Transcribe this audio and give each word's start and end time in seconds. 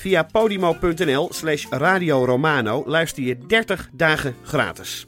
Via 0.00 0.22
podimo.nl 0.22 1.28
slash 1.32 1.66
Radio 1.70 2.24
Romano 2.24 2.82
luister 2.86 3.22
je 3.22 3.38
30 3.46 3.88
dagen 3.92 4.34
gratis. 4.42 5.06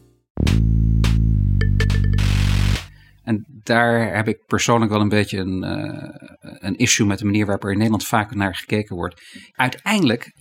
En 3.22 3.44
daar 3.62 4.14
heb 4.16 4.28
ik 4.28 4.46
persoonlijk 4.46 4.90
wel 4.92 5.00
een 5.00 5.08
beetje 5.08 5.38
een, 5.38 5.62
eh, 5.64 6.08
een 6.40 6.76
issue 6.76 7.06
met 7.06 7.18
de 7.18 7.24
manier 7.24 7.44
waarop 7.44 7.64
er 7.64 7.70
in 7.70 7.76
Nederland 7.76 8.06
vaak 8.06 8.34
naar 8.34 8.54
gekeken 8.54 8.96
wordt. 8.96 9.22
Uiteindelijk 9.52 10.32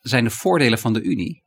zijn 0.00 0.24
de 0.24 0.30
voordelen 0.30 0.78
van 0.78 0.92
de 0.92 1.02
Unie. 1.02 1.42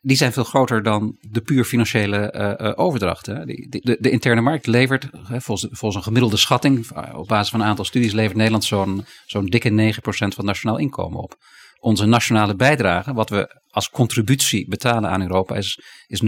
Die 0.00 0.16
zijn 0.16 0.32
veel 0.32 0.44
groter 0.44 0.82
dan 0.82 1.16
de 1.20 1.40
puur 1.40 1.64
financiële 1.64 2.30
eh, 2.30 2.66
eh, 2.68 2.72
overdrachten. 2.78 3.46
Die- 3.46 3.68
De, 3.68 3.96
de 4.00 4.10
interne 4.10 4.40
markt 4.40 4.66
levert, 4.66 5.08
volgens, 5.22 5.66
volgens 5.70 5.94
een 5.94 6.02
gemiddelde 6.02 6.36
schatting, 6.36 6.90
op 7.14 7.28
basis 7.28 7.50
van 7.50 7.60
een 7.60 7.66
aantal 7.66 7.84
studies, 7.84 8.12
levert 8.12 8.36
Nederland 8.36 8.64
zo'n 8.64 9.04
zo'n 9.26 9.46
dikke 9.46 9.70
9% 9.70 10.34
van 10.34 10.44
nationaal 10.44 10.78
inkomen 10.78 11.20
op. 11.22 11.36
Onze 11.80 12.06
nationale 12.06 12.54
bijdrage, 12.54 13.12
wat 13.12 13.30
we 13.30 13.60
als 13.70 13.90
contributie 13.90 14.68
betalen 14.68 15.10
aan 15.10 15.22
Europa, 15.22 15.54
is, 15.54 15.80
is 16.06 16.22
0,65% 16.22 16.26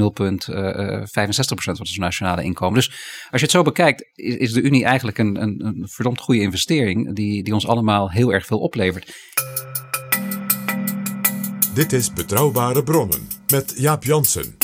van 1.55 1.79
ons 1.79 1.97
nationale 1.97 2.43
inkomen. 2.43 2.75
Dus 2.75 2.89
als 3.31 3.41
je 3.41 3.47
het 3.47 3.51
zo 3.51 3.62
bekijkt, 3.62 4.11
is, 4.15 4.34
is 4.34 4.53
de 4.53 4.62
Unie 4.62 4.84
eigenlijk 4.84 5.19
een, 5.19 5.43
een, 5.43 5.67
een 5.67 5.89
verdomd 5.89 6.21
goede 6.21 6.41
investering, 6.41 7.15
die, 7.15 7.43
die 7.43 7.55
ons 7.55 7.67
allemaal 7.67 8.11
heel 8.11 8.33
erg 8.33 8.47
veel 8.47 8.59
oplevert. 8.59 9.15
Dit 11.75 11.93
is 11.93 12.12
Betrouwbare 12.12 12.83
Bronnen 12.83 13.28
met 13.47 13.75
Jaap 13.77 14.05
Jansen. 14.05 14.56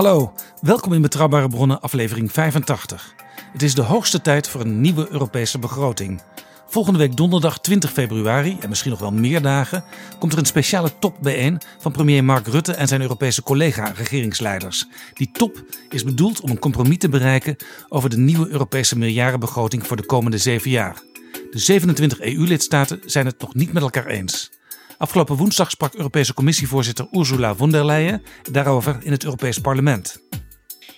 Hallo, 0.00 0.32
welkom 0.60 0.92
in 0.92 1.02
Betrouwbare 1.02 1.48
Bronnen, 1.48 1.80
aflevering 1.80 2.32
85. 2.32 3.14
Het 3.52 3.62
is 3.62 3.74
de 3.74 3.82
hoogste 3.82 4.20
tijd 4.20 4.48
voor 4.48 4.60
een 4.60 4.80
nieuwe 4.80 5.08
Europese 5.10 5.58
begroting. 5.58 6.22
Volgende 6.66 6.98
week 6.98 7.16
donderdag 7.16 7.60
20 7.60 7.92
februari, 7.92 8.56
en 8.60 8.68
misschien 8.68 8.90
nog 8.90 9.00
wel 9.00 9.12
meer 9.12 9.42
dagen, 9.42 9.84
komt 10.18 10.32
er 10.32 10.38
een 10.38 10.46
speciale 10.46 10.90
top 10.98 11.16
bijeen 11.20 11.60
van 11.78 11.92
premier 11.92 12.24
Mark 12.24 12.46
Rutte 12.46 12.72
en 12.72 12.88
zijn 12.88 13.00
Europese 13.00 13.42
collega-regeringsleiders. 13.42 14.86
Die 15.14 15.30
top 15.32 15.64
is 15.88 16.04
bedoeld 16.04 16.40
om 16.40 16.50
een 16.50 16.58
compromis 16.58 16.98
te 16.98 17.08
bereiken 17.08 17.56
over 17.88 18.10
de 18.10 18.18
nieuwe 18.18 18.48
Europese 18.48 18.98
miljardenbegroting 18.98 19.86
voor 19.86 19.96
de 19.96 20.06
komende 20.06 20.38
zeven 20.38 20.70
jaar. 20.70 21.02
De 21.50 21.58
27 21.58 22.20
EU-lidstaten 22.20 23.00
zijn 23.04 23.26
het 23.26 23.40
nog 23.40 23.54
niet 23.54 23.72
met 23.72 23.82
elkaar 23.82 24.06
eens. 24.06 24.50
Afgelopen 25.00 25.38
woensdag 25.38 25.70
sprak 25.70 25.94
Europese 25.94 26.34
Commissievoorzitter 26.34 27.08
Ursula 27.12 27.54
von 27.54 27.72
der 27.72 27.84
Leyen 27.84 28.22
daarover 28.50 29.00
in 29.02 29.12
het 29.12 29.24
Europees 29.24 29.58
Parlement. 29.60 30.20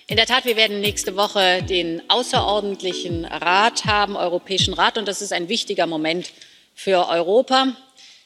In 0.07 0.17
der 0.17 0.25
Tat, 0.25 0.43
wir 0.43 0.57
werden 0.57 0.81
nächste 0.81 1.15
Woche 1.15 1.63
den 1.63 2.01
außerordentlichen 2.09 3.23
Rat 3.23 3.85
haben, 3.85 4.17
Europäischen 4.17 4.73
Rat, 4.73 4.97
und 4.97 5.07
das 5.07 5.21
ist 5.21 5.31
ein 5.31 5.47
wichtiger 5.47 5.87
Moment 5.87 6.33
für 6.75 7.07
Europa. 7.07 7.77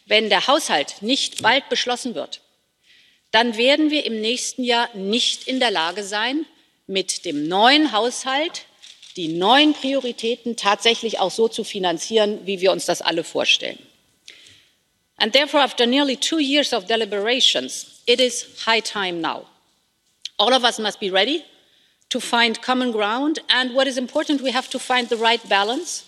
Wenn 0.07 0.29
der 0.29 0.47
Haushalt 0.47 0.95
nicht 1.01 1.43
bald 1.43 1.69
beschlossen 1.69 2.15
wird, 2.15 2.41
dann 3.29 3.55
werden 3.55 3.91
wir 3.91 4.03
im 4.03 4.19
nächsten 4.19 4.63
Jahr 4.63 4.89
nicht 4.95 5.47
in 5.47 5.59
der 5.59 5.69
Lage 5.69 6.03
sein, 6.03 6.47
mit 6.87 7.23
dem 7.23 7.47
neuen 7.47 7.91
Haushalt 7.91 8.65
die 9.15 9.27
neuen 9.27 9.73
Prioritäten 9.73 10.55
tatsächlich 10.55 11.19
auch 11.19 11.31
so 11.31 11.47
zu 11.47 11.63
finanzieren, 11.63 12.39
wie 12.45 12.61
wir 12.61 12.71
uns 12.71 12.85
das 12.85 13.03
alle 13.03 13.23
vorstellen. 13.23 13.77
And 15.19 15.33
therefore, 15.33 15.61
after 15.61 15.85
nearly 15.85 16.15
two 16.15 16.39
years 16.39 16.73
of 16.73 16.87
deliberations, 16.87 18.01
it 18.05 18.19
is 18.19 18.61
high 18.65 18.79
time 18.81 19.19
now. 19.21 19.45
All 20.37 20.53
of 20.53 20.63
us 20.63 20.79
must 20.79 20.99
be 20.99 21.09
ready 21.09 21.43
to 22.09 22.19
find 22.19 22.61
common 22.61 22.91
ground. 22.91 23.39
And 23.49 23.73
what 23.73 23.87
is 23.87 23.97
important, 23.97 24.41
we 24.41 24.51
have 24.51 24.69
to 24.69 24.79
find 24.79 25.09
the 25.09 25.17
right 25.17 25.47
balance 25.49 26.05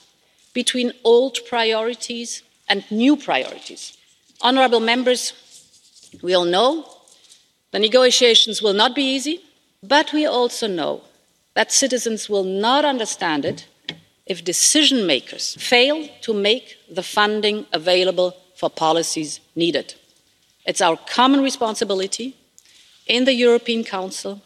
between 0.53 0.93
old 1.03 1.39
priorities 1.47 2.43
and 2.67 2.89
new 2.91 3.17
priorities. 3.17 3.97
Honourable 4.41 4.79
members, 4.79 5.33
we 6.21 6.33
all 6.33 6.45
know 6.45 6.85
the 7.71 7.79
negotiations 7.79 8.61
will 8.61 8.73
not 8.73 8.95
be 8.95 9.03
easy, 9.03 9.41
but 9.83 10.13
we 10.13 10.25
also 10.25 10.67
know 10.67 11.01
that 11.55 11.71
citizens 11.71 12.29
will 12.29 12.43
not 12.43 12.85
understand 12.85 13.45
it 13.45 13.67
if 14.25 14.43
decision 14.43 15.07
makers 15.07 15.55
fail 15.55 16.07
to 16.21 16.33
make 16.33 16.77
the 16.89 17.03
funding 17.03 17.65
available 17.73 18.35
for 18.59 18.69
policies 18.69 19.41
needed. 19.53 19.97
It's 20.63 20.81
our 20.81 20.97
common 21.15 21.41
responsibility 21.41 22.33
in 23.03 23.23
the 23.25 23.35
European 23.35 23.83
Council 23.83 24.41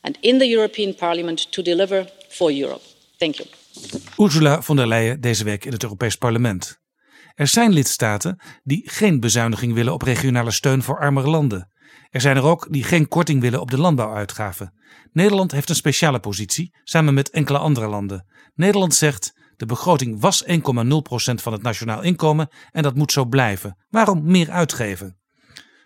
and 0.00 0.16
in 0.20 0.38
the 0.38 0.48
European 0.48 0.94
Parliament 0.94 1.52
to 1.52 1.62
deliver 1.62 2.06
for 2.28 2.50
Europe. 2.52 2.84
Thank 3.18 3.34
you. 3.34 3.48
Ursula 4.18 4.62
von 4.62 4.76
der 4.76 4.86
Leyen 4.86 5.20
deze 5.20 5.44
week 5.44 5.64
in 5.64 5.72
het 5.72 5.82
Europees 5.82 6.16
Parlement. 6.16 6.80
Er 7.34 7.46
zijn 7.46 7.72
lidstaten 7.72 8.38
die 8.64 8.82
geen 8.84 9.20
bezuiniging 9.20 9.74
willen 9.74 9.92
op 9.92 10.02
regionale 10.02 10.50
steun 10.50 10.82
voor 10.82 10.98
armere 10.98 11.28
landen. 11.28 11.70
Er 12.10 12.20
zijn 12.20 12.36
er 12.36 12.42
ook 12.42 12.66
die 12.70 12.84
geen 12.84 13.08
korting 13.08 13.40
willen 13.40 13.60
op 13.60 13.70
de 13.70 13.78
landbouwuitgaven. 13.78 14.72
Nederland 15.12 15.52
heeft 15.52 15.68
een 15.68 15.74
speciale 15.74 16.20
positie 16.20 16.74
samen 16.84 17.14
met 17.14 17.30
enkele 17.30 17.58
andere 17.58 17.86
landen. 17.86 18.26
Nederland 18.54 18.94
zegt 18.94 19.34
de 19.56 19.66
begroting 19.66 20.20
was 20.20 20.44
1,0% 20.44 20.54
van 21.34 21.52
het 21.52 21.62
nationaal 21.62 22.02
inkomen 22.02 22.48
en 22.70 22.82
dat 22.82 22.94
moet 22.94 23.12
zo 23.12 23.24
blijven. 23.24 23.76
Waarom 23.88 24.30
meer 24.30 24.50
uitgeven? 24.50 25.18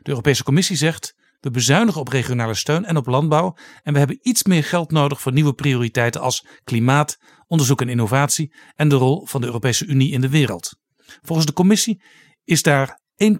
De 0.02 0.10
Europese 0.10 0.42
Commissie 0.44 0.76
zegt 0.76 1.14
we 1.40 1.50
bezuinigen 1.50 2.00
op 2.00 2.08
regionale 2.08 2.54
steun 2.54 2.84
en 2.84 2.96
op 2.96 3.06
landbouw 3.06 3.56
en 3.82 3.92
we 3.92 3.98
hebben 3.98 4.18
iets 4.22 4.42
meer 4.42 4.64
geld 4.64 4.90
nodig 4.90 5.20
voor 5.20 5.32
nieuwe 5.32 5.52
prioriteiten 5.52 6.20
als 6.20 6.46
klimaat, 6.64 7.18
onderzoek 7.46 7.80
en 7.80 7.88
innovatie 7.88 8.54
en 8.74 8.88
de 8.88 8.94
rol 8.94 9.26
van 9.26 9.40
de 9.40 9.46
Europese 9.46 9.86
Unie 9.86 10.12
in 10.12 10.20
de 10.20 10.28
wereld. 10.28 10.76
Volgens 11.22 11.46
de 11.46 11.52
Commissie 11.52 12.02
is 12.44 12.62
daar 12.62 13.00
1,11% 13.24 13.36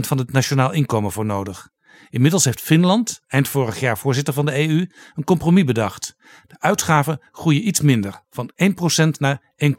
van 0.00 0.18
het 0.18 0.32
nationaal 0.32 0.72
inkomen 0.72 1.12
voor 1.12 1.24
nodig. 1.24 1.72
Inmiddels 2.10 2.44
heeft 2.44 2.60
Finland, 2.60 3.20
eind 3.26 3.48
vorig 3.48 3.80
jaar 3.80 3.98
voorzitter 3.98 4.34
van 4.34 4.46
de 4.46 4.68
EU, 4.68 4.86
een 5.14 5.24
compromis 5.24 5.64
bedacht. 5.64 6.16
De 6.46 6.56
uitgaven 6.58 7.20
groeien 7.32 7.66
iets 7.68 7.80
minder, 7.80 8.22
van 8.30 8.50
1% 9.04 9.08
naar 9.18 9.52
1,07%. 9.56 9.72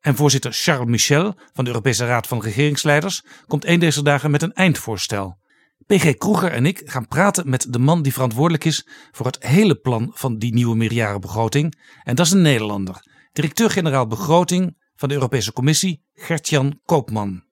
En 0.00 0.16
voorzitter 0.16 0.52
Charles 0.52 0.88
Michel 0.88 1.34
van 1.52 1.64
de 1.64 1.70
Europese 1.70 2.06
Raad 2.06 2.26
van 2.26 2.42
Regeringsleiders 2.42 3.24
komt 3.46 3.64
een 3.64 3.78
deze 3.78 4.02
dagen 4.02 4.30
met 4.30 4.42
een 4.42 4.52
eindvoorstel. 4.52 5.38
PG 5.86 6.14
Kroeger 6.14 6.52
en 6.52 6.66
ik 6.66 6.82
gaan 6.84 7.08
praten 7.08 7.50
met 7.50 7.66
de 7.72 7.78
man 7.78 8.02
die 8.02 8.12
verantwoordelijk 8.12 8.64
is 8.64 8.88
voor 9.10 9.26
het 9.26 9.46
hele 9.46 9.74
plan 9.74 10.10
van 10.14 10.38
die 10.38 10.54
nieuwe 10.54 10.76
meerjarenbegroting. 10.76 11.78
En 12.04 12.14
dat 12.14 12.26
is 12.26 12.32
een 12.32 12.42
Nederlander, 12.42 13.06
directeur-generaal 13.32 14.06
begroting 14.06 14.76
van 14.96 15.08
de 15.08 15.14
Europese 15.14 15.52
Commissie, 15.52 16.02
Gertjan 16.14 16.80
Koopman. 16.84 17.44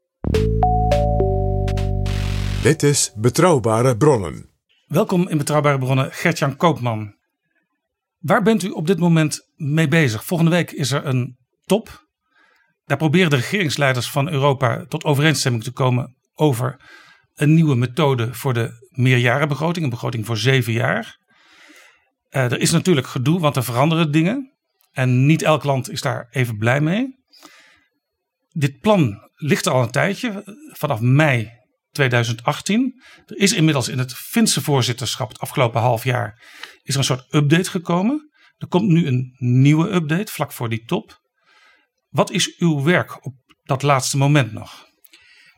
Dit 2.65 2.83
is 2.83 3.13
Betrouwbare 3.17 3.97
Bronnen. 3.97 4.51
Welkom 4.87 5.29
in 5.29 5.39
Betrouwbare 5.39 5.79
Bronnen, 5.79 6.13
Gertjan 6.13 6.57
Koopman. 6.57 7.15
Waar 8.19 8.43
bent 8.43 8.63
u 8.63 8.71
op 8.71 8.87
dit 8.87 8.99
moment 8.99 9.53
mee 9.57 9.89
bezig? 9.89 10.25
Volgende 10.25 10.51
week 10.51 10.71
is 10.71 10.91
er 10.91 11.07
een 11.07 11.37
top. 11.65 12.07
Daar 12.85 12.97
proberen 12.97 13.31
de 13.31 13.37
regeringsleiders 13.37 14.11
van 14.11 14.29
Europa 14.29 14.85
tot 14.89 15.05
overeenstemming 15.05 15.65
te 15.65 15.73
komen 15.73 16.17
over 16.35 16.81
een 17.35 17.55
nieuwe 17.55 17.75
methode 17.75 18.35
voor 18.35 18.55
de 18.55 18.89
meerjarenbegroting, 18.91 19.85
een 19.85 19.91
begroting 19.91 20.27
voor 20.27 20.37
zeven 20.37 20.73
jaar. 20.73 21.19
er 22.29 22.61
is 22.61 22.71
natuurlijk 22.71 23.07
gedoe, 23.07 23.41
want 23.41 23.57
er 23.57 23.65
veranderen 23.65 24.13
dingen. 24.13 24.53
En 24.93 25.27
niet 25.27 25.43
elk 25.43 25.65
land 25.65 25.91
is 25.91 26.01
daar 26.01 26.29
even 26.31 26.59
blij 26.59 26.81
mee. 26.81 27.25
Dit 28.51 28.81
plan 28.81 29.31
ligt 29.35 29.67
er 29.67 29.73
al 29.73 29.83
een 29.83 29.91
tijdje, 29.91 30.43
vanaf 30.73 31.01
mei 31.01 31.63
2018. 31.95 33.03
Er 33.27 33.37
is 33.37 33.53
inmiddels 33.53 33.89
in 33.89 33.99
het 33.99 34.15
Finse 34.15 34.63
voorzitterschap 34.63 35.29
het 35.29 35.39
afgelopen 35.39 35.81
half 35.81 36.05
jaar 36.05 36.43
is 36.83 36.95
er 36.95 36.99
een 36.99 37.05
soort 37.05 37.35
update 37.35 37.71
gekomen. 37.71 38.31
Er 38.57 38.67
komt 38.67 38.89
nu 38.89 39.07
een 39.07 39.35
nieuwe 39.39 39.91
update 39.91 40.33
vlak 40.33 40.53
voor 40.53 40.69
die 40.69 40.85
top. 40.85 41.21
Wat 42.09 42.31
is 42.31 42.59
uw 42.59 42.83
werk 42.83 43.25
op 43.25 43.35
dat 43.63 43.83
laatste 43.83 44.17
moment 44.17 44.53
nog? 44.53 44.87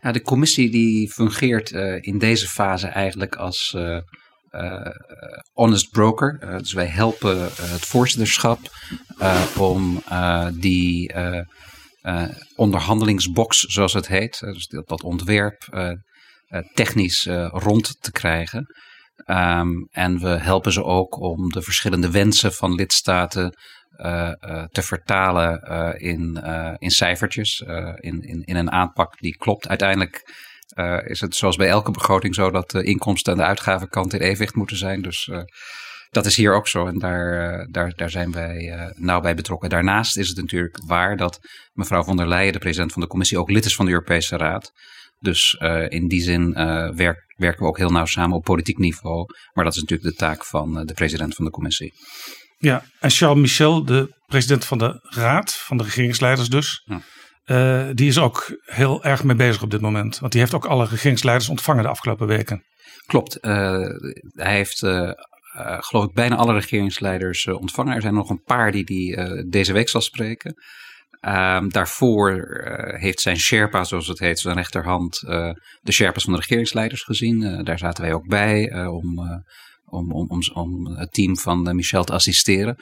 Ja, 0.01 0.13
de 0.13 0.23
commissie 0.23 0.71
die 0.71 1.13
fungeert 1.13 1.73
uh, 1.73 2.03
in 2.03 2.19
deze 2.19 2.49
fase 2.49 2.87
eigenlijk 2.87 3.37
als 3.37 3.73
uh, 3.77 4.01
uh, 4.51 4.91
honest 5.53 5.91
broker. 5.91 6.59
dus 6.59 6.73
wij 6.73 6.87
helpen 6.87 7.41
het 7.43 7.87
voorzitterschap 7.87 8.59
om 9.57 10.03
die 10.55 11.15
onderhandelingsbox, 12.55 13.61
zoals 13.61 13.93
het 13.93 14.07
heet, 14.07 14.41
dus 14.41 14.67
dat, 14.67 14.89
dat 14.89 15.03
ontwerp 15.03 15.69
technisch 16.75 17.27
rond 17.51 18.03
te 18.03 18.13
krijgen. 18.13 18.67
Um, 19.27 19.89
en 19.91 20.19
we 20.19 20.29
helpen 20.29 20.73
ze 20.73 20.85
ook 20.85 21.21
om 21.21 21.49
de 21.49 21.63
verschillende 21.63 22.11
wensen 22.11 22.53
van 22.53 22.75
lidstaten 22.75 23.57
uh, 23.97 24.33
te 24.71 24.83
vertalen 24.83 25.61
in, 26.01 26.43
in 26.79 26.91
cijfertjes, 26.91 27.61
in, 27.97 28.23
in, 28.23 28.43
in 28.45 28.57
een 28.57 28.71
aanpak 28.71 29.19
die 29.19 29.37
klopt. 29.37 29.69
Uiteindelijk 29.69 30.35
is 31.05 31.21
het 31.21 31.37
zoals 31.37 31.57
bij 31.57 31.69
elke 31.69 31.91
begroting 31.91 32.35
zo 32.35 32.51
dat 32.51 32.71
de 32.71 32.83
inkomsten 32.83 33.33
en 33.33 33.39
de 33.39 33.45
uitgavenkant 33.45 34.13
in 34.13 34.21
evenwicht 34.21 34.55
moeten 34.55 34.77
zijn. 34.77 35.03
Dus 35.03 35.31
dat 36.11 36.27
is 36.27 36.37
hier 36.37 36.55
ook 36.55 36.69
zo 36.69 36.87
en 36.87 36.99
daar, 36.99 37.67
daar, 37.71 37.93
daar 37.97 38.11
zijn 38.11 38.33
wij 38.33 38.91
nauw 38.95 39.21
bij 39.21 39.35
betrokken. 39.35 39.69
Daarnaast 39.69 40.17
is 40.17 40.29
het 40.29 40.37
natuurlijk 40.37 40.79
waar 40.87 41.17
dat 41.17 41.41
mevrouw 41.73 42.03
von 42.03 42.17
der 42.17 42.29
Leyen, 42.29 42.53
de 42.53 42.59
president 42.59 42.93
van 42.93 43.03
de 43.03 43.09
commissie, 43.09 43.39
ook 43.39 43.51
lid 43.51 43.65
is 43.65 43.75
van 43.75 43.85
de 43.85 43.93
Europese 43.93 44.37
Raad. 44.37 44.73
Dus 45.19 45.57
uh, 45.63 45.85
in 45.89 46.09
die 46.09 46.23
zin 46.23 46.55
uh, 46.57 46.91
werk, 46.91 47.35
werken 47.37 47.63
we 47.63 47.69
ook 47.69 47.79
heel 47.79 47.91
nauw 47.91 48.05
samen 48.05 48.37
op 48.37 48.45
politiek 48.45 48.79
niveau. 48.79 49.25
Maar 49.53 49.65
dat 49.65 49.75
is 49.75 49.81
natuurlijk 49.81 50.09
de 50.11 50.15
taak 50.15 50.45
van 50.45 50.79
uh, 50.79 50.85
de 50.85 50.95
president 50.95 51.35
van 51.35 51.45
de 51.45 51.51
commissie. 51.51 51.93
Ja, 52.59 52.85
en 53.01 53.11
Charles 53.11 53.41
Michel, 53.41 53.85
de 53.85 54.17
president 54.27 54.65
van 54.65 54.79
de 54.79 54.99
Raad, 55.03 55.55
van 55.55 55.77
de 55.77 55.85
regeringsleiders 55.85 56.49
dus. 56.49 56.89
Ja. 57.45 57.93
die 57.93 58.09
is 58.09 58.19
ook 58.19 58.61
heel 58.65 59.05
erg 59.05 59.25
mee 59.25 59.37
bezig 59.37 59.63
op 59.63 59.71
dit 59.71 59.81
moment. 59.81 60.19
Want 60.19 60.33
die 60.33 60.41
heeft 60.41 60.55
ook 60.55 60.65
alle 60.65 60.87
regeringsleiders 60.87 61.49
ontvangen 61.49 61.83
de 61.83 61.89
afgelopen 61.89 62.27
weken. 62.27 62.65
Klopt. 63.07 63.39
hij 63.41 64.55
heeft 64.55 64.79
geloof 65.59 66.05
ik 66.05 66.13
bijna 66.13 66.37
alle 66.37 66.53
regeringsleiders 66.53 67.47
ontvangen. 67.47 67.95
Er 67.95 68.01
zijn 68.01 68.15
nog 68.15 68.31
een 68.31 68.43
paar 68.43 68.73
die, 68.73 68.85
die 68.85 69.17
deze 69.49 69.73
week 69.73 69.89
zal 69.89 70.01
spreken. 70.01 70.55
Um, 71.21 71.73
daarvoor 71.73 72.33
uh, 72.33 73.01
heeft 73.01 73.21
zijn 73.21 73.37
Sherpa, 73.37 73.85
zoals 73.85 74.07
het 74.07 74.19
heet, 74.19 74.39
zijn 74.39 74.57
rechterhand, 74.57 75.23
uh, 75.25 75.51
de 75.81 75.93
Sherpas 75.93 76.25
van 76.25 76.33
de 76.33 76.39
regeringsleiders 76.39 77.03
gezien. 77.03 77.43
Uh, 77.43 77.65
daar 77.65 77.79
zaten 77.79 78.05
wij 78.05 78.13
ook 78.13 78.29
bij 78.29 78.87
om, 78.87 79.19
om, 79.85 80.13
om, 80.13 80.29
om, 80.29 80.41
om, 80.53 80.87
het 80.87 81.13
team 81.13 81.37
van 81.37 81.77
Michel 81.77 82.05
te 82.05 82.13
assisteren. 82.13 82.77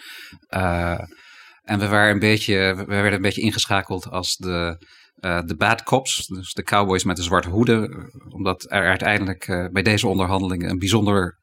en 1.63 1.79
we, 1.79 1.89
waren 1.89 2.13
een 2.13 2.19
beetje, 2.19 2.75
we 2.77 2.85
werden 2.85 3.13
een 3.13 3.23
beetje 3.23 3.41
ingeschakeld 3.41 4.11
als 4.11 4.37
de, 4.37 4.87
de 5.21 5.55
bad 5.57 5.83
cops, 5.83 6.27
dus 6.27 6.53
de 6.53 6.63
cowboys 6.63 7.05
met 7.05 7.17
de 7.17 7.23
zwarte 7.23 7.49
hoeden. 7.49 8.11
Omdat 8.29 8.65
er 8.69 8.87
uiteindelijk 8.87 9.69
bij 9.73 9.83
deze 9.83 10.07
onderhandelingen 10.07 10.71
een 10.71 10.79
bijzonder 10.79 11.39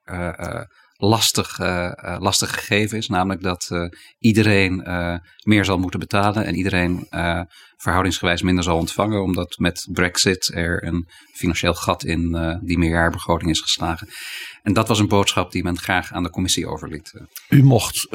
lastig, 1.02 1.60
uh, 1.60 2.18
lastig 2.20 2.54
gegeven 2.54 2.98
is. 2.98 3.08
Namelijk 3.08 3.42
dat 3.42 3.70
uh, 3.72 3.90
iedereen 4.20 4.84
meer 5.44 5.66
zal 5.66 5.78
moeten 5.78 6.00
betalen 6.00 6.46
en 6.46 6.56
iedereen 6.56 7.08
verhoudingsgewijs 7.78 8.42
minder 8.42 8.64
zal 8.64 8.78
ontvangen. 8.78 9.24
Omdat 9.24 9.58
met 9.58 9.88
Brexit 9.92 10.52
er 10.54 10.84
een 10.84 11.08
financieel 11.34 11.74
gat 11.74 12.04
in 12.04 12.60
die 12.64 12.78
meerjaarbegroting 12.78 13.52
is 13.52 13.60
geslagen. 13.60 14.08
En 14.64 14.74
dat 14.74 14.88
was 14.88 15.00
een 15.00 15.08
boodschap 15.08 15.52
die 15.52 15.64
men 15.64 15.78
graag 15.78 16.12
aan 16.12 16.24
de 16.24 16.30
commissie 16.30 16.68
overliet. 16.68 17.14
U 17.50 17.64
mocht 17.64 18.08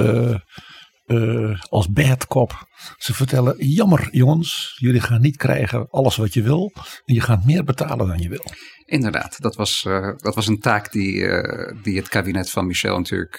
als 1.69 1.89
bad 1.89 2.27
cop 2.27 2.69
ze 2.97 3.15
vertellen: 3.15 3.55
jammer 3.59 4.09
jongens, 4.11 4.77
jullie 4.79 5.01
gaan 5.01 5.21
niet 5.21 5.37
krijgen 5.37 5.89
alles 5.91 6.17
wat 6.17 6.35
je 6.35 6.43
wil. 6.43 6.73
En 7.05 7.15
je 7.15 7.21
gaat 7.21 7.45
meer 7.45 7.65
betalen 7.65 8.07
dan 8.07 8.19
je 8.19 8.29
wil. 8.29 8.45
Inderdaad, 8.85 9.41
dat 9.41 9.57
was, 9.57 9.85
uh, 9.89 10.13
dat 10.17 10.35
was 10.35 10.47
een 10.47 10.61
taak 10.61 10.93
die, 10.93 11.15
uh, 11.15 11.83
die 11.83 11.97
het 11.97 12.09
kabinet 12.09 12.51
van 12.51 12.67
Michel 12.67 12.97
natuurlijk 12.97 13.37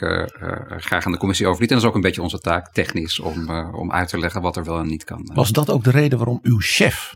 graag 0.68 1.06
aan 1.06 1.12
de 1.12 1.18
commissie 1.18 1.48
overliet. 1.48 1.70
En 1.70 1.76
dat 1.76 1.84
is 1.84 1.90
ook 1.90 1.96
een 1.96 2.08
beetje 2.08 2.22
onze 2.22 2.40
taak 2.40 2.74
technisch 2.74 3.20
om, 3.20 3.50
om 3.74 3.92
uit 3.92 4.10
te 4.10 4.20
leggen 4.20 4.42
wat 4.42 4.56
er 4.56 4.64
wel 4.64 4.80
en 4.80 4.88
niet 4.88 5.04
kan. 5.04 5.32
Was 5.34 5.52
dat 5.52 5.70
ook 5.70 5.84
de 5.84 5.92
reden 5.92 6.18
waarom 6.18 6.40
uw 6.42 6.60
chef, 6.60 7.16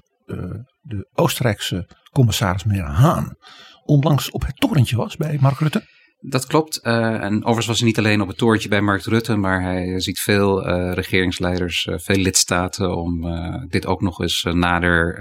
de 0.81 1.09
Oostenrijkse 1.13 1.88
commissaris 2.12 2.63
meneer 2.63 2.83
Haan, 2.83 3.36
onlangs 3.83 4.31
op 4.31 4.45
het 4.45 4.56
torentje 4.56 4.95
was 4.95 5.15
bij 5.18 5.38
Mark 5.42 5.59
Rutte? 5.59 5.83
Dat 6.24 6.46
klopt. 6.46 6.80
Uh, 6.84 7.24
en 7.24 7.36
overigens 7.36 7.66
was 7.66 7.78
hij 7.78 7.88
niet 7.88 7.98
alleen 7.98 8.22
op 8.22 8.28
het 8.28 8.38
torentje 8.38 8.70
bij 8.70 8.82
Mark 8.82 9.04
Rutte, 9.04 9.36
maar 9.36 9.62
hij 9.62 10.00
ziet 10.00 10.20
veel 10.20 10.68
uh, 10.68 10.94
regeringsleiders, 10.94 11.86
uh, 11.86 11.98
veel 11.98 12.16
lidstaten 12.16 12.96
om 12.98 13.22
dit 13.70 13.86
ook 13.86 14.02
nog 14.02 14.22
eens 14.22 14.44
nader 14.44 15.20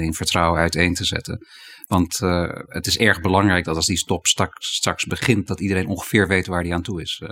in 0.00 0.14
vertrouwen 0.14 0.60
uiteen 0.60 0.94
te 0.94 1.04
zetten. 1.04 1.46
Want 1.86 2.18
het 2.66 2.86
is 2.86 2.98
erg 2.98 3.20
belangrijk 3.20 3.64
dat 3.64 3.76
als 3.76 3.86
die 3.86 3.96
stop 3.96 4.26
straks, 4.26 4.74
straks 4.74 5.04
begint, 5.04 5.46
dat 5.46 5.60
iedereen 5.60 5.86
ongeveer 5.86 6.28
weet 6.28 6.46
waar 6.46 6.62
die 6.62 6.74
aan 6.74 6.82
toe 6.82 7.00
is. 7.00 7.22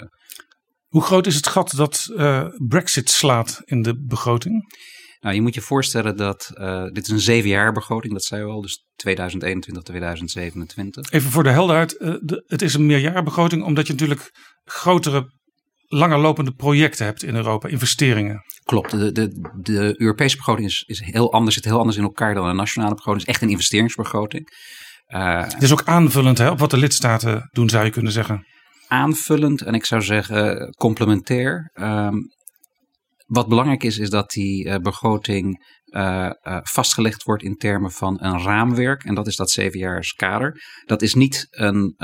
Hoe 0.88 1.02
groot 1.02 1.26
is 1.26 1.34
het 1.34 1.46
gat 1.46 1.72
dat 1.76 2.12
Brexit 2.68 3.10
slaat 3.10 3.62
in 3.64 3.82
de 3.82 4.04
begroting? 4.04 4.64
Nou, 5.24 5.36
je 5.36 5.42
moet 5.42 5.54
je 5.54 5.60
voorstellen 5.60 6.16
dat 6.16 6.50
dit 6.92 7.04
is 7.04 7.08
een 7.08 7.20
zeven 7.20 7.48
jaar 7.48 7.72
begroting, 7.72 8.12
dat 8.12 8.24
zei 8.24 8.44
we 8.44 8.50
al, 8.50 8.60
dus 8.60 8.86
2021, 8.96 9.82
2027. 9.82 11.10
Even 11.10 11.30
voor 11.30 11.42
de 11.42 11.50
helderheid, 11.50 11.90
de, 11.98 12.44
het 12.46 12.62
is 12.62 12.74
een 12.74 12.86
meerjarenbegroting 12.86 13.62
omdat 13.62 13.86
je 13.86 13.92
natuurlijk 13.92 14.30
grotere 14.64 15.32
langer 15.86 16.18
lopende 16.18 16.52
projecten 16.52 17.04
hebt 17.04 17.22
in 17.22 17.34
Europa, 17.34 17.68
investeringen. 17.68 18.42
Klopt, 18.64 18.90
de, 18.90 19.12
de, 19.12 19.50
de 19.60 19.94
Europese 20.00 20.36
begroting 20.36 20.68
is, 20.68 20.82
is 20.86 21.00
heel 21.00 21.32
anders, 21.32 21.54
zit 21.54 21.64
heel 21.64 21.78
anders 21.78 21.96
in 21.96 22.02
elkaar 22.02 22.34
dan 22.34 22.46
de 22.46 22.52
nationale 22.52 22.94
begroting. 22.94 23.20
Het 23.20 23.28
is 23.28 23.34
echt 23.34 23.44
een 23.44 23.50
investeringsbegroting. 23.50 24.48
Uh, 25.08 25.42
het 25.42 25.62
is 25.62 25.72
ook 25.72 25.82
aanvullend 25.84 26.38
hè, 26.38 26.50
op 26.50 26.58
wat 26.58 26.70
de 26.70 26.76
lidstaten 26.76 27.48
doen, 27.52 27.68
zou 27.68 27.84
je 27.84 27.90
kunnen 27.90 28.12
zeggen. 28.12 28.46
Aanvullend 28.88 29.62
en 29.62 29.74
ik 29.74 29.84
zou 29.84 30.02
zeggen 30.02 30.74
complementair. 30.74 31.70
Um, 31.74 32.32
wat 33.34 33.48
belangrijk 33.48 33.82
is, 33.82 33.98
is 33.98 34.10
dat 34.10 34.30
die 34.30 34.66
uh, 34.66 34.76
begroting 34.76 35.64
uh, 35.86 36.30
uh, 36.42 36.58
vastgelegd 36.62 37.22
wordt 37.22 37.42
in 37.42 37.56
termen 37.56 37.90
van 37.90 38.22
een 38.22 38.42
raamwerk. 38.42 39.04
En 39.04 39.14
dat 39.14 39.26
is 39.26 39.36
dat 39.36 39.50
zevenjaars 39.50 40.12
kader. 40.12 40.62
Dat 40.84 41.02
is 41.02 41.14
niet 41.14 41.46
een 41.50 41.94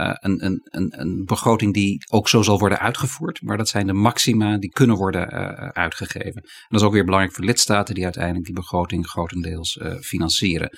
een, 0.00 0.44
een, 0.44 1.00
een, 1.00 1.24
begroting 1.24 1.74
die 1.74 2.04
ook 2.10 2.28
zo 2.28 2.42
zal 2.42 2.58
worden 2.58 2.78
uitgevoerd. 2.78 3.42
Maar 3.42 3.56
dat 3.56 3.68
zijn 3.68 3.86
de 3.86 3.92
maxima 3.92 4.58
die 4.58 4.70
kunnen 4.70 4.96
worden 4.96 5.28
uitgegeven. 5.74 6.42
En 6.42 6.66
dat 6.68 6.80
is 6.80 6.86
ook 6.86 6.92
weer 6.92 7.04
belangrijk 7.04 7.34
voor 7.34 7.44
lidstaten 7.44 7.94
die 7.94 8.04
uiteindelijk 8.04 8.44
die 8.44 8.54
begroting 8.54 9.06
grotendeels 9.06 9.78
financieren. 10.00 10.70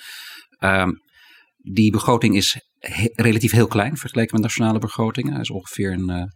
Um, 0.59 0.99
die 1.57 1.91
begroting 1.91 2.35
is 2.35 2.59
relatief 3.13 3.51
heel 3.51 3.67
klein 3.67 3.97
vergeleken 3.97 4.33
met 4.33 4.43
nationale 4.43 4.79
begrotingen. 4.79 5.31
Hij 5.31 5.41
is 5.41 5.51
ongeveer 5.51 5.91
een, 5.91 6.31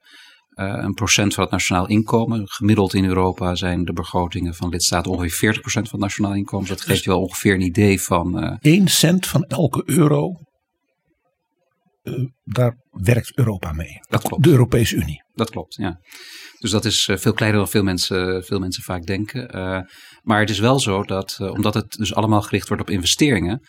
een 0.56 0.94
procent 0.94 1.34
van 1.34 1.44
het 1.44 1.52
nationaal 1.52 1.88
inkomen. 1.88 2.48
Gemiddeld 2.48 2.94
in 2.94 3.06
Europa 3.06 3.56
zijn 3.56 3.84
de 3.84 3.94
begrotingen 3.94 4.54
van 4.54 4.70
lidstaten 4.70 5.12
ongeveer 5.12 5.56
40% 5.56 5.60
van 5.62 5.82
het 5.82 6.00
nationaal 6.00 6.34
inkomen. 6.34 6.68
Dus 6.68 6.78
dat 6.78 6.86
geeft 6.86 7.04
je 7.04 7.10
wel 7.10 7.22
ongeveer 7.22 7.54
een 7.54 7.62
idee 7.62 8.02
van. 8.02 8.58
1 8.62 8.88
cent 8.88 9.28
van 9.28 9.44
elke 9.44 9.84
euro 9.86 10.34
uh, 12.06 12.26
daar 12.44 12.78
werkt 12.92 13.38
Europa 13.38 13.72
mee. 13.72 14.00
Dat 14.10 14.22
klopt. 14.22 14.44
De 14.44 14.50
Europese 14.50 14.96
Unie. 14.96 15.24
Dat 15.34 15.50
klopt, 15.50 15.76
ja. 15.76 16.00
Dus 16.60 16.72
dat 16.72 16.86
is 16.86 17.10
veel 17.14 17.34
kleiner 17.34 17.60
dan 17.60 17.70
veel 17.70 17.84
mensen, 17.84 18.44
veel 18.44 18.60
mensen 18.60 18.84
vaak 18.84 19.06
denken. 19.06 19.58
Uh, 19.58 19.80
maar 20.22 20.40
het 20.40 20.50
is 20.50 20.60
wel 20.60 20.80
zo 20.80 21.04
dat, 21.04 21.38
omdat 21.40 21.74
het 21.74 21.92
dus 21.92 22.16
allemaal 22.16 22.42
gericht 22.42 22.68
wordt 22.68 22.84
op 22.84 22.90
investeringen, 22.90 23.62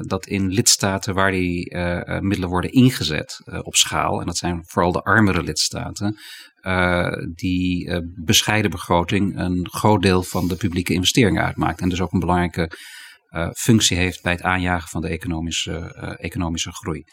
dat 0.00 0.26
in 0.26 0.48
lidstaten 0.48 1.14
waar 1.14 1.30
die 1.30 1.76
middelen 2.20 2.48
worden 2.48 2.72
ingezet 2.72 3.40
op 3.62 3.74
schaal, 3.74 4.20
en 4.20 4.26
dat 4.26 4.36
zijn 4.36 4.62
vooral 4.66 4.92
de 4.92 5.02
armere 5.02 5.42
lidstaten, 5.42 6.18
die 7.34 8.02
bescheiden 8.24 8.70
begroting 8.70 9.38
een 9.38 9.68
groot 9.70 10.02
deel 10.02 10.22
van 10.22 10.48
de 10.48 10.56
publieke 10.56 10.92
investeringen 10.92 11.44
uitmaakt. 11.44 11.80
En 11.80 11.88
dus 11.88 12.00
ook 12.00 12.12
een 12.12 12.20
belangrijke 12.20 12.70
functie 13.56 13.96
heeft 13.96 14.22
bij 14.22 14.32
het 14.32 14.42
aanjagen 14.42 14.88
van 14.88 15.00
de 15.00 15.08
economische, 15.08 15.94
economische 16.20 16.72
groei. 16.72 17.04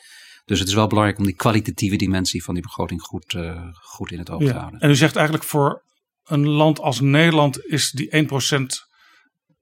Dus 0.46 0.60
het 0.60 0.68
is 0.68 0.74
wel 0.74 0.88
belangrijk 0.88 1.20
om 1.20 1.25
die 1.25 1.36
kwalitatieve 1.36 1.96
dimensie 1.96 2.44
van 2.44 2.53
die 2.53 2.63
begroting 2.63 3.01
goed, 3.01 3.38
goed 3.74 4.12
in 4.12 4.20
het 4.20 4.29
oog 4.29 4.41
ja. 4.41 4.51
te 4.51 4.58
houden. 4.58 4.79
En 4.79 4.89
u 4.89 4.96
zegt 4.96 5.15
eigenlijk 5.15 5.48
voor 5.48 5.84
een 6.24 6.48
land 6.48 6.79
als 6.79 7.00
Nederland 7.00 7.65
is 7.65 7.91
die 7.91 8.27
1% 8.29 8.62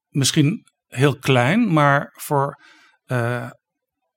misschien 0.09 0.65
heel 0.87 1.17
klein, 1.17 1.73
maar 1.73 2.09
voor 2.13 2.61
uh, 3.07 3.49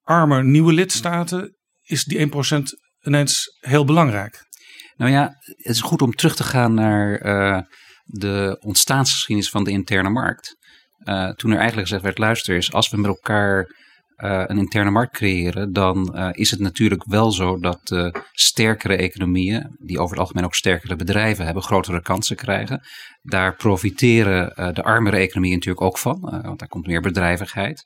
arme 0.02 0.42
nieuwe 0.42 0.73
lidstaten 0.73 1.56
is 1.82 2.04
die 2.04 2.30
1% 2.30 2.62
ineens 3.00 3.56
heel 3.61 3.85
belangrijk? 3.85 4.49
Nou 4.97 5.11
ja, 5.11 5.23
het 5.44 5.75
is 5.75 5.80
goed 5.80 6.02
om 6.02 6.14
terug 6.14 6.37
te 6.37 6.44
gaan 6.44 6.75
naar 6.75 7.26
uh, 7.26 7.61
de 8.04 8.56
ontstaansgeschiedenis 8.61 9.50
van 9.50 9.64
de 9.64 9.70
interne 9.70 10.11
markt. 10.11 10.56
Uh, 10.99 11.28
toen 11.28 11.50
er 11.50 11.56
eigenlijk 11.56 11.87
gezegd 11.87 12.02
werd, 12.02 12.18
luister 12.18 12.54
eens, 12.54 12.73
als 12.73 12.90
we 12.90 12.97
met 12.97 13.11
elkaar 13.11 13.78
een 14.23 14.59
interne 14.59 14.90
markt 14.90 15.12
creëren, 15.12 15.73
dan 15.73 16.16
is 16.32 16.50
het 16.50 16.61
natuurlijk 16.61 17.04
wel 17.04 17.32
zo 17.32 17.59
dat 17.59 17.80
de 17.82 18.23
sterkere 18.32 18.97
economieën, 18.97 19.76
die 19.78 19.99
over 19.99 20.11
het 20.11 20.20
algemeen 20.20 20.44
ook 20.44 20.54
sterkere 20.54 20.97
bedrijven 20.97 21.44
hebben, 21.44 21.62
grotere 21.62 22.02
kansen 22.02 22.37
krijgen. 22.37 22.80
Daar 23.23 23.56
profiteren 23.56 24.75
de 24.75 24.82
armere 24.82 25.16
economieën 25.16 25.54
natuurlijk 25.54 25.85
ook 25.85 25.99
van, 25.99 26.20
want 26.20 26.59
daar 26.59 26.68
komt 26.68 26.87
meer 26.87 27.00
bedrijvigheid. 27.00 27.85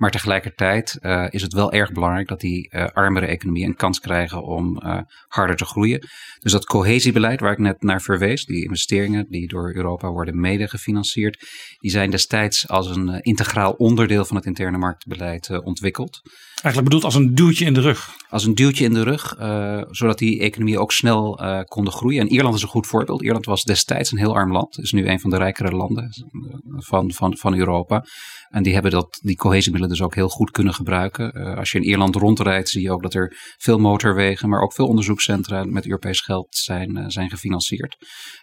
Maar 0.00 0.10
tegelijkertijd 0.10 0.98
uh, 1.00 1.26
is 1.30 1.42
het 1.42 1.52
wel 1.52 1.72
erg 1.72 1.92
belangrijk 1.92 2.28
dat 2.28 2.40
die 2.40 2.68
uh, 2.74 2.86
armere 2.92 3.26
economieën 3.26 3.68
een 3.68 3.76
kans 3.76 4.00
krijgen 4.00 4.42
om 4.42 4.80
uh, 4.82 4.98
harder 5.28 5.56
te 5.56 5.64
groeien. 5.64 6.08
Dus 6.38 6.52
dat 6.52 6.64
cohesiebeleid 6.64 7.40
waar 7.40 7.52
ik 7.52 7.58
net 7.58 7.82
naar 7.82 8.00
verwees, 8.00 8.44
die 8.44 8.62
investeringen 8.62 9.26
die 9.28 9.48
door 9.48 9.74
Europa 9.74 10.10
worden 10.10 10.40
mede 10.40 10.68
gefinancierd, 10.68 11.46
die 11.78 11.90
zijn 11.90 12.10
destijds 12.10 12.68
als 12.68 12.96
een 12.96 13.20
integraal 13.20 13.72
onderdeel 13.72 14.24
van 14.24 14.36
het 14.36 14.46
interne 14.46 14.78
marktbeleid 14.78 15.60
ontwikkeld. 15.62 16.20
Eigenlijk 16.62 16.84
bedoeld 16.84 17.04
als 17.04 17.14
een 17.14 17.34
duwtje 17.34 17.64
in 17.64 17.74
de 17.74 17.80
rug. 17.80 18.16
Als 18.28 18.44
een 18.44 18.54
duwtje 18.54 18.84
in 18.84 18.94
de 18.94 19.02
rug, 19.02 19.38
uh, 19.38 19.82
zodat 19.90 20.18
die 20.18 20.40
economieën 20.40 20.78
ook 20.78 20.92
snel 20.92 21.42
uh, 21.42 21.60
konden 21.64 21.92
groeien. 21.92 22.20
En 22.20 22.28
Ierland 22.28 22.54
is 22.54 22.62
een 22.62 22.68
goed 22.68 22.86
voorbeeld. 22.86 23.22
Ierland 23.22 23.44
was 23.44 23.62
destijds 23.62 24.12
een 24.12 24.18
heel 24.18 24.34
arm 24.34 24.52
land. 24.52 24.78
Is 24.78 24.92
nu 24.92 25.08
een 25.08 25.20
van 25.20 25.30
de 25.30 25.36
rijkere 25.36 25.70
landen 25.70 26.08
van, 26.76 27.12
van, 27.12 27.36
van 27.36 27.54
Europa. 27.54 28.04
En 28.48 28.62
die 28.62 28.72
hebben 28.72 28.90
dat, 28.90 29.18
die 29.22 29.36
cohesiemiddelen 29.36 29.96
dus 29.96 30.04
ook 30.04 30.14
heel 30.14 30.28
goed 30.28 30.50
kunnen 30.50 30.74
gebruiken. 30.74 31.32
Uh, 31.34 31.56
als 31.56 31.72
je 31.72 31.78
in 31.78 31.84
Ierland 31.84 32.16
rondrijdt, 32.16 32.68
zie 32.68 32.82
je 32.82 32.92
ook 32.92 33.02
dat 33.02 33.14
er 33.14 33.36
veel 33.58 33.78
motorwegen, 33.78 34.48
maar 34.48 34.60
ook 34.60 34.72
veel 34.72 34.86
onderzoekscentra 34.86 35.64
met 35.64 35.86
Europees 35.86 36.20
geld 36.20 36.46
zijn, 36.50 37.10
zijn 37.10 37.30
gefinancierd. 37.30 37.96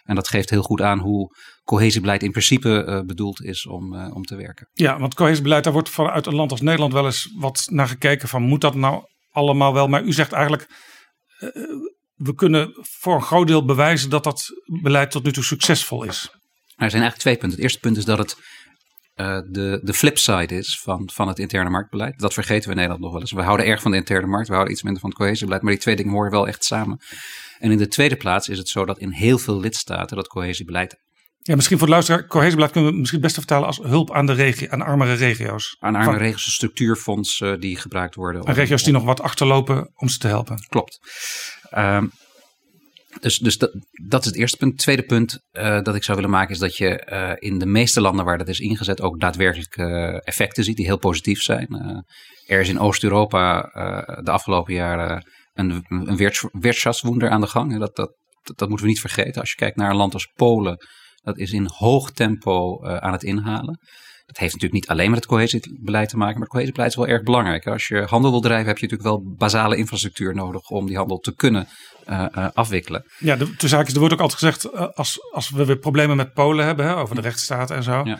En 0.04 0.14
dat 0.14 0.28
geeft 0.28 0.50
heel 0.50 0.62
goed 0.62 0.82
aan 0.82 0.98
hoe 0.98 1.36
cohesiebeleid 1.68 2.22
in 2.22 2.30
principe 2.30 2.84
uh, 2.88 3.00
bedoeld 3.00 3.44
is 3.44 3.66
om, 3.66 3.94
uh, 3.94 4.14
om 4.14 4.24
te 4.24 4.36
werken. 4.36 4.68
Ja, 4.72 4.98
want 4.98 5.14
cohesiebeleid, 5.14 5.64
daar 5.64 5.72
wordt 5.72 5.88
vanuit 5.88 6.26
een 6.26 6.34
land 6.34 6.50
als 6.50 6.60
Nederland 6.60 6.92
wel 6.92 7.04
eens 7.04 7.34
wat 7.36 7.66
naar 7.70 7.88
gekeken 7.88 8.28
van 8.28 8.42
moet 8.42 8.60
dat 8.60 8.74
nou 8.74 9.02
allemaal 9.30 9.74
wel. 9.74 9.88
Maar 9.88 10.02
u 10.02 10.12
zegt 10.12 10.32
eigenlijk, 10.32 10.66
uh, 11.40 11.50
we 12.14 12.34
kunnen 12.34 12.70
voor 12.80 13.14
een 13.14 13.22
groot 13.22 13.46
deel 13.46 13.64
bewijzen 13.64 14.10
dat 14.10 14.24
dat 14.24 14.46
beleid 14.82 15.10
tot 15.10 15.24
nu 15.24 15.32
toe 15.32 15.44
succesvol 15.44 16.02
is. 16.02 16.22
Er 16.76 16.90
zijn 16.90 17.02
eigenlijk 17.02 17.20
twee 17.20 17.36
punten. 17.36 17.50
Het 17.50 17.60
eerste 17.60 17.80
punt 17.80 17.96
is 17.96 18.04
dat 18.04 18.18
het 18.18 18.36
de, 19.50 19.80
de 19.82 19.94
flipside 19.94 20.54
is 20.54 20.80
van, 20.80 21.10
van 21.12 21.28
het 21.28 21.38
interne 21.38 21.70
marktbeleid. 21.70 22.18
Dat 22.18 22.34
vergeten 22.34 22.64
we 22.64 22.70
in 22.70 22.76
Nederland 22.76 23.02
nog 23.02 23.12
wel 23.12 23.20
eens. 23.20 23.32
We 23.32 23.42
houden 23.42 23.66
erg 23.66 23.82
van 23.82 23.90
de 23.90 23.96
interne 23.96 24.26
markt, 24.26 24.48
we 24.48 24.52
houden 24.52 24.74
iets 24.74 24.82
minder 24.82 25.00
van 25.00 25.10
het 25.10 25.18
cohesiebeleid. 25.18 25.62
Maar 25.62 25.72
die 25.72 25.80
twee 25.80 25.96
dingen 25.96 26.12
horen 26.12 26.30
wel 26.30 26.48
echt 26.48 26.64
samen. 26.64 27.00
En 27.58 27.70
in 27.70 27.78
de 27.78 27.88
tweede 27.88 28.16
plaats 28.16 28.48
is 28.48 28.58
het 28.58 28.68
zo 28.68 28.84
dat 28.84 28.98
in 28.98 29.10
heel 29.10 29.38
veel 29.38 29.60
lidstaten 29.60 30.16
dat 30.16 30.28
cohesiebeleid 30.28 30.96
ja, 31.42 31.54
misschien 31.54 31.78
voor 31.78 31.86
de 31.86 31.92
luisteraar, 31.92 32.26
cohesiebeleid 32.26 32.72
kunnen 32.72 32.92
we 32.92 32.98
misschien 32.98 33.20
best 33.20 33.34
vertalen 33.34 33.66
als 33.66 33.78
hulp 33.78 34.12
aan 34.12 34.26
de 34.26 34.32
regio, 34.32 34.68
aan 34.68 34.82
armere 34.82 35.14
regio's. 35.14 35.76
Aan 35.78 35.94
arme 35.94 36.10
Van, 36.10 36.16
regio's, 36.16 36.52
structuurfondsen 36.52 37.54
uh, 37.54 37.60
die 37.60 37.76
gebruikt 37.76 38.14
worden. 38.14 38.46
Aan 38.46 38.54
regio's 38.54 38.82
die 38.82 38.92
nog 38.92 39.04
wat 39.04 39.20
achterlopen 39.20 39.90
om 39.94 40.08
ze 40.08 40.18
te 40.18 40.26
helpen. 40.26 40.66
Klopt. 40.68 40.98
Um, 41.76 42.10
dus, 43.20 43.38
dus 43.38 43.58
dat, 43.58 43.70
dat, 44.08 44.20
is 44.20 44.26
het 44.26 44.36
eerste 44.36 44.56
punt. 44.56 44.72
Het 44.72 44.80
tweede 44.80 45.02
punt 45.02 45.38
uh, 45.52 45.82
dat 45.82 45.94
ik 45.94 46.04
zou 46.04 46.16
willen 46.16 46.32
maken 46.32 46.52
is 46.52 46.58
dat 46.58 46.76
je 46.76 47.06
uh, 47.12 47.50
in 47.50 47.58
de 47.58 47.66
meeste 47.66 48.00
landen 48.00 48.24
waar 48.24 48.38
dat 48.38 48.48
is 48.48 48.58
ingezet 48.58 49.00
ook 49.00 49.20
daadwerkelijk 49.20 49.76
effecten 50.24 50.64
ziet 50.64 50.76
die 50.76 50.86
heel 50.86 50.98
positief 50.98 51.42
zijn. 51.42 51.66
er 52.46 52.60
is 52.60 52.68
in 52.68 52.78
Oost-Europa 52.78 53.60
de 54.22 54.30
afgelopen 54.30 54.74
jaren 54.74 55.26
een, 55.52 55.84
een 55.88 56.32
Wirtschaftswunder 56.52 57.30
aan 57.30 57.40
de 57.40 57.46
gang. 57.46 57.78
Dat, 57.78 57.96
dat, 57.96 58.16
dat 58.42 58.68
moeten 58.68 58.86
we 58.86 58.92
niet 58.92 59.00
vergeten. 59.00 59.40
Als 59.40 59.50
je 59.50 59.56
kijkt 59.56 59.76
naar 59.76 59.90
een 59.90 59.96
land 59.96 60.14
als 60.14 60.32
Polen 60.34 60.86
dat 61.28 61.38
is 61.38 61.52
in 61.52 61.68
hoog 61.74 62.10
tempo 62.10 62.84
uh, 62.84 62.96
aan 62.96 63.12
het 63.12 63.22
inhalen. 63.22 63.78
Dat 64.26 64.38
heeft 64.38 64.52
natuurlijk 64.52 64.80
niet 64.80 64.88
alleen 64.88 65.10
met 65.10 65.18
het 65.18 65.28
cohesiebeleid 65.28 66.08
te 66.08 66.16
maken, 66.16 66.32
maar 66.32 66.42
het 66.42 66.50
cohesiebeleid 66.50 66.90
is 66.90 66.96
wel 66.96 67.06
erg 67.06 67.22
belangrijk. 67.22 67.66
Als 67.66 67.88
je 67.88 68.02
handel 68.02 68.30
wil 68.30 68.40
drijven, 68.40 68.66
heb 68.66 68.78
je 68.78 68.86
natuurlijk 68.86 69.10
wel 69.10 69.34
basale 69.36 69.76
infrastructuur 69.76 70.34
nodig 70.34 70.68
om 70.68 70.86
die 70.86 70.96
handel 70.96 71.18
te 71.18 71.34
kunnen 71.34 71.68
uh, 72.08 72.24
uh, 72.36 72.48
afwikkelen. 72.54 73.04
Ja, 73.18 73.36
de, 73.36 73.54
de 73.56 73.68
zaak 73.68 73.86
is, 73.86 73.92
er 73.92 73.98
wordt 73.98 74.14
ook 74.14 74.20
altijd 74.20 74.38
gezegd, 74.38 74.94
als, 74.96 75.18
als 75.32 75.50
we 75.50 75.64
weer 75.64 75.78
problemen 75.78 76.16
met 76.16 76.32
Polen 76.32 76.66
hebben, 76.66 76.86
hè, 76.86 76.96
over 76.96 77.14
de 77.14 77.20
rechtsstaat 77.20 77.70
en 77.70 77.82
zo. 77.82 78.04
Ja. 78.04 78.18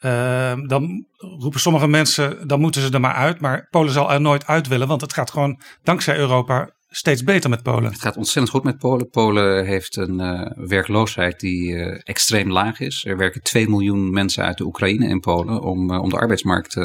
Uh, 0.00 0.66
dan 0.66 1.06
roepen 1.16 1.60
sommige 1.60 1.88
mensen, 1.88 2.48
dan 2.48 2.60
moeten 2.60 2.82
ze 2.82 2.90
er 2.90 3.00
maar 3.00 3.14
uit. 3.14 3.40
Maar 3.40 3.66
Polen 3.70 3.92
zal 3.92 4.12
er 4.12 4.20
nooit 4.20 4.46
uit 4.46 4.68
willen, 4.68 4.88
want 4.88 5.00
het 5.00 5.12
gaat 5.12 5.30
gewoon 5.30 5.60
dankzij 5.82 6.16
Europa 6.16 6.70
steeds 6.88 7.24
beter 7.24 7.50
met 7.50 7.62
Polen. 7.62 7.92
Het 7.92 8.00
gaat 8.00 8.16
ontzettend 8.16 8.48
goed 8.48 8.64
met 8.64 8.78
Polen. 8.78 9.08
Polen 9.08 9.66
heeft 9.66 9.96
een 9.96 10.20
uh, 10.20 10.68
werkloosheid 10.68 11.40
die 11.40 11.70
uh, 11.70 12.00
extreem 12.02 12.52
laag 12.52 12.80
is. 12.80 13.04
Er 13.04 13.16
werken 13.16 13.42
2 13.42 13.68
miljoen 13.68 14.10
mensen 14.10 14.44
uit 14.44 14.58
de 14.58 14.64
Oekraïne 14.64 15.08
in 15.08 15.20
Polen 15.20 15.62
om, 15.62 15.92
uh, 15.92 16.02
om 16.02 16.08
de 16.08 16.18
arbeidsmarkt 16.18 16.76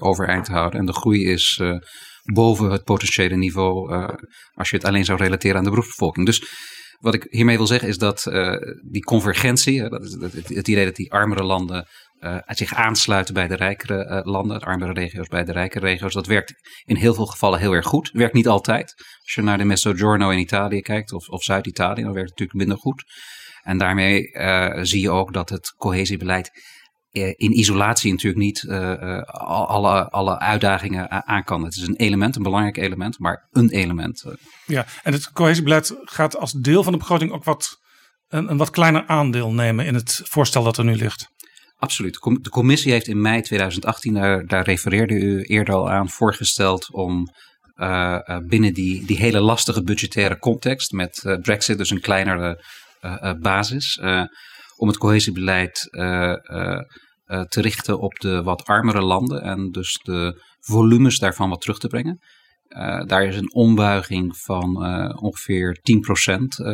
overeind 0.00 0.44
te 0.44 0.52
houden. 0.52 0.80
En 0.80 0.86
de 0.86 0.92
groei 0.92 1.24
is 1.24 1.60
boven 2.32 2.70
het 2.70 2.84
potentiële 2.84 3.36
niveau 3.36 3.92
als 4.54 4.70
je 4.70 4.76
het 4.76 4.84
alleen 4.84 5.04
zou 5.04 5.18
relateren 5.18 5.56
aan 5.56 5.64
de 5.64 5.70
beroepsbevolking. 5.70 6.26
Dus 6.26 6.44
wat 6.98 7.14
ik 7.14 7.26
hiermee 7.30 7.56
wil 7.56 7.66
zeggen 7.66 7.88
is 7.88 7.98
dat 7.98 8.22
die 8.90 9.02
convergentie, 9.02 9.82
het 9.82 10.68
idee 10.68 10.84
dat 10.84 10.96
die 10.96 11.12
armere 11.12 11.42
landen 11.42 11.86
uh, 12.22 12.36
zich 12.46 12.74
aansluiten 12.74 13.34
bij 13.34 13.48
de 13.48 13.56
rijkere 13.56 14.06
uh, 14.06 14.32
landen, 14.32 14.58
de 14.58 14.64
armere 14.64 14.92
regio's 14.92 15.28
bij 15.28 15.44
de 15.44 15.52
rijkere 15.52 15.86
regio's. 15.86 16.14
Dat 16.14 16.26
werkt 16.26 16.54
in 16.84 16.96
heel 16.96 17.14
veel 17.14 17.26
gevallen 17.26 17.58
heel 17.58 17.72
erg 17.72 17.86
goed. 17.86 18.10
Werkt 18.12 18.34
niet 18.34 18.48
altijd. 18.48 18.94
Als 19.22 19.34
je 19.34 19.42
naar 19.42 19.58
de 19.58 19.64
Mezzogiorno 19.64 20.30
in 20.30 20.38
Italië 20.38 20.80
kijkt 20.80 21.12
of, 21.12 21.28
of 21.28 21.42
Zuid-Italië, 21.42 22.02
dan 22.02 22.12
werkt 22.12 22.30
het 22.30 22.38
natuurlijk 22.38 22.58
minder 22.58 22.78
goed. 22.78 23.04
En 23.62 23.78
daarmee 23.78 24.30
uh, 24.32 24.78
zie 24.82 25.00
je 25.00 25.10
ook 25.10 25.32
dat 25.32 25.48
het 25.48 25.74
cohesiebeleid 25.76 26.50
in 27.12 27.58
isolatie 27.58 28.10
natuurlijk 28.10 28.42
niet 28.42 28.68
alle, 28.68 30.10
alle 30.10 30.38
uitdagingen 30.38 31.26
aan 31.26 31.44
kan. 31.44 31.64
Het 31.64 31.76
is 31.76 31.86
een 31.86 31.96
element, 31.96 32.36
een 32.36 32.42
belangrijk 32.42 32.76
element, 32.76 33.18
maar 33.18 33.48
een 33.50 33.70
element. 33.70 34.24
Ja, 34.66 34.86
en 35.02 35.12
het 35.12 35.32
cohesiebeleid 35.32 35.94
gaat 36.00 36.36
als 36.36 36.52
deel 36.52 36.82
van 36.82 36.92
de 36.92 36.98
begroting 36.98 37.32
ook 37.32 37.44
wat, 37.44 37.78
een, 38.28 38.50
een 38.50 38.56
wat 38.56 38.70
kleiner 38.70 39.06
aandeel 39.06 39.52
nemen 39.52 39.86
in 39.86 39.94
het 39.94 40.20
voorstel 40.24 40.62
dat 40.62 40.78
er 40.78 40.84
nu 40.84 40.96
ligt. 40.96 41.31
Absoluut. 41.82 42.18
De 42.42 42.50
commissie 42.50 42.92
heeft 42.92 43.06
in 43.06 43.20
mei 43.20 43.40
2018, 43.42 44.14
daar, 44.14 44.46
daar 44.46 44.64
refereerde 44.64 45.14
u 45.14 45.42
eerder 45.42 45.74
al 45.74 45.90
aan, 45.90 46.08
voorgesteld 46.08 46.92
om 46.92 47.28
uh, 47.76 48.18
uh, 48.26 48.38
binnen 48.46 48.74
die, 48.74 49.06
die 49.06 49.16
hele 49.16 49.40
lastige 49.40 49.82
budgettaire 49.82 50.38
context 50.38 50.92
met 50.92 51.22
uh, 51.26 51.40
Brexit, 51.40 51.78
dus 51.78 51.90
een 51.90 52.00
kleinere 52.00 52.64
basis, 53.40 54.00
om 54.76 54.88
het 54.88 54.98
cohesiebeleid 54.98 55.88
te 57.48 57.60
richten 57.60 57.98
op 57.98 58.20
de 58.20 58.42
wat 58.42 58.64
armere 58.64 59.02
landen 59.02 59.42
en 59.42 59.70
dus 59.70 60.00
de 60.02 60.42
volumes 60.60 61.18
daarvan 61.18 61.48
wat 61.48 61.60
terug 61.60 61.78
te 61.78 61.88
brengen. 61.88 62.18
daar 63.06 63.24
is 63.24 63.36
een 63.36 63.54
ombuiging 63.54 64.36
van 64.36 64.76
ongeveer 65.16 65.80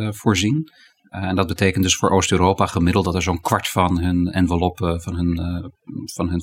10% 0.09 0.15
voorzien. 0.15 0.69
Uh, 1.11 1.23
en 1.23 1.35
dat 1.35 1.47
betekent 1.47 1.83
dus 1.83 1.95
voor 1.95 2.09
Oost-Europa 2.09 2.65
gemiddeld 2.65 3.05
dat 3.05 3.15
er 3.15 3.21
zo'n 3.21 3.41
kwart 3.41 3.67
van 3.67 3.99
hun 3.99 4.27
enveloppe, 4.27 5.01
van 5.01 5.15
hun, 5.15 5.39
uh, 5.39 5.65
van 6.13 6.29
hun 6.29 6.41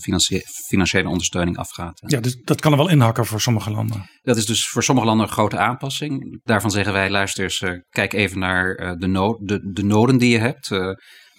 financiële 0.66 1.08
ondersteuning 1.08 1.56
afgaat. 1.56 2.02
Ja, 2.06 2.20
dus 2.20 2.36
dat 2.44 2.60
kan 2.60 2.72
er 2.72 2.78
wel 2.78 2.88
inhakken 2.88 3.26
voor 3.26 3.40
sommige 3.40 3.70
landen. 3.70 4.10
Dat 4.22 4.36
is 4.36 4.46
dus 4.46 4.68
voor 4.68 4.82
sommige 4.82 5.06
landen 5.06 5.26
een 5.26 5.32
grote 5.32 5.58
aanpassing. 5.58 6.40
Daarvan 6.42 6.70
zeggen 6.70 6.92
wij, 6.92 7.10
luister 7.10 7.44
eens, 7.44 7.60
uh, 7.60 7.70
kijk 7.88 8.12
even 8.12 8.38
naar 8.38 8.74
de, 8.98 9.38
de, 9.42 9.72
de 9.72 9.84
noden 9.84 10.18
die 10.18 10.30
je 10.30 10.38
hebt. 10.38 10.68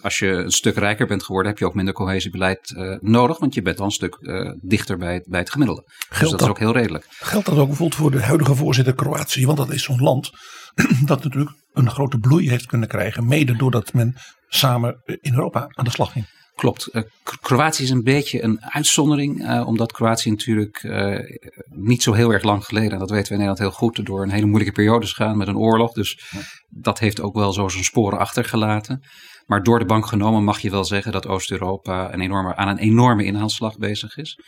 Als 0.07 0.17
je 0.17 0.27
een 0.27 0.51
stuk 0.51 0.75
rijker 0.75 1.07
bent 1.07 1.23
geworden, 1.23 1.51
heb 1.51 1.59
je 1.59 1.65
ook 1.65 1.73
minder 1.73 1.93
cohesiebeleid 1.93 2.73
nodig, 2.99 3.39
want 3.39 3.53
je 3.53 3.61
bent 3.61 3.77
dan 3.77 3.85
een 3.85 3.91
stuk 3.91 4.17
dichter 4.61 4.97
bij 4.97 5.13
het, 5.13 5.25
bij 5.27 5.39
het 5.39 5.51
gemiddelde. 5.51 5.81
Dus 5.85 5.95
geldt 5.97 6.19
dus 6.19 6.29
dat, 6.29 6.39
dat 6.39 6.41
is 6.41 6.53
ook 6.53 6.59
heel 6.59 6.81
redelijk. 6.81 7.05
Geldt 7.09 7.45
dat 7.45 7.57
ook 7.57 7.67
bijvoorbeeld 7.67 8.01
voor 8.01 8.11
de 8.11 8.21
huidige 8.21 8.55
voorzitter 8.55 8.95
Kroatië? 8.95 9.45
Want 9.45 9.57
dat 9.57 9.71
is 9.71 9.83
zo'n 9.83 10.01
land 10.01 10.31
dat 11.05 11.23
natuurlijk 11.23 11.55
een 11.73 11.89
grote 11.89 12.17
bloei 12.17 12.49
heeft 12.49 12.65
kunnen 12.65 12.87
krijgen. 12.87 13.27
Mede 13.27 13.55
doordat 13.55 13.93
men 13.93 14.15
samen 14.47 15.01
in 15.05 15.33
Europa 15.33 15.67
aan 15.69 15.85
de 15.85 15.91
slag 15.91 16.11
ging. 16.11 16.25
Klopt. 16.57 16.89
Uh, 16.91 17.01
Kroatië 17.41 17.83
is 17.83 17.89
een 17.89 18.03
beetje 18.03 18.43
een 18.43 18.61
uitzondering. 18.63 19.41
Uh, 19.41 19.67
omdat 19.67 19.91
Kroatië 19.91 20.29
natuurlijk 20.29 20.83
uh, 20.83 21.19
niet 21.65 22.03
zo 22.03 22.13
heel 22.13 22.31
erg 22.31 22.43
lang 22.43 22.65
geleden, 22.65 22.91
en 22.91 22.99
dat 22.99 23.09
weten 23.09 23.27
we 23.27 23.33
in 23.33 23.39
Nederland 23.45 23.59
heel 23.59 23.71
goed, 23.71 24.05
door 24.05 24.23
een 24.23 24.31
hele 24.31 24.45
moeilijke 24.45 24.73
periode 24.73 25.05
is 25.05 25.13
gegaan 25.13 25.37
met 25.37 25.47
een 25.47 25.57
oorlog. 25.57 25.93
Dus 25.93 26.33
dat 26.67 26.99
heeft 26.99 27.21
ook 27.21 27.35
wel 27.35 27.53
zo 27.53 27.67
zijn 27.67 27.83
sporen 27.83 28.19
achtergelaten. 28.19 29.03
Maar 29.47 29.63
door 29.63 29.79
de 29.79 29.85
bank 29.85 30.05
genomen 30.05 30.43
mag 30.43 30.59
je 30.59 30.69
wel 30.69 30.85
zeggen 30.85 31.11
dat 31.11 31.27
Oost-Europa 31.27 32.13
een 32.13 32.21
enorme, 32.21 32.55
aan 32.55 32.67
een 32.67 32.77
enorme 32.77 33.23
inhaalslag 33.23 33.77
bezig 33.77 34.17
is. 34.17 34.39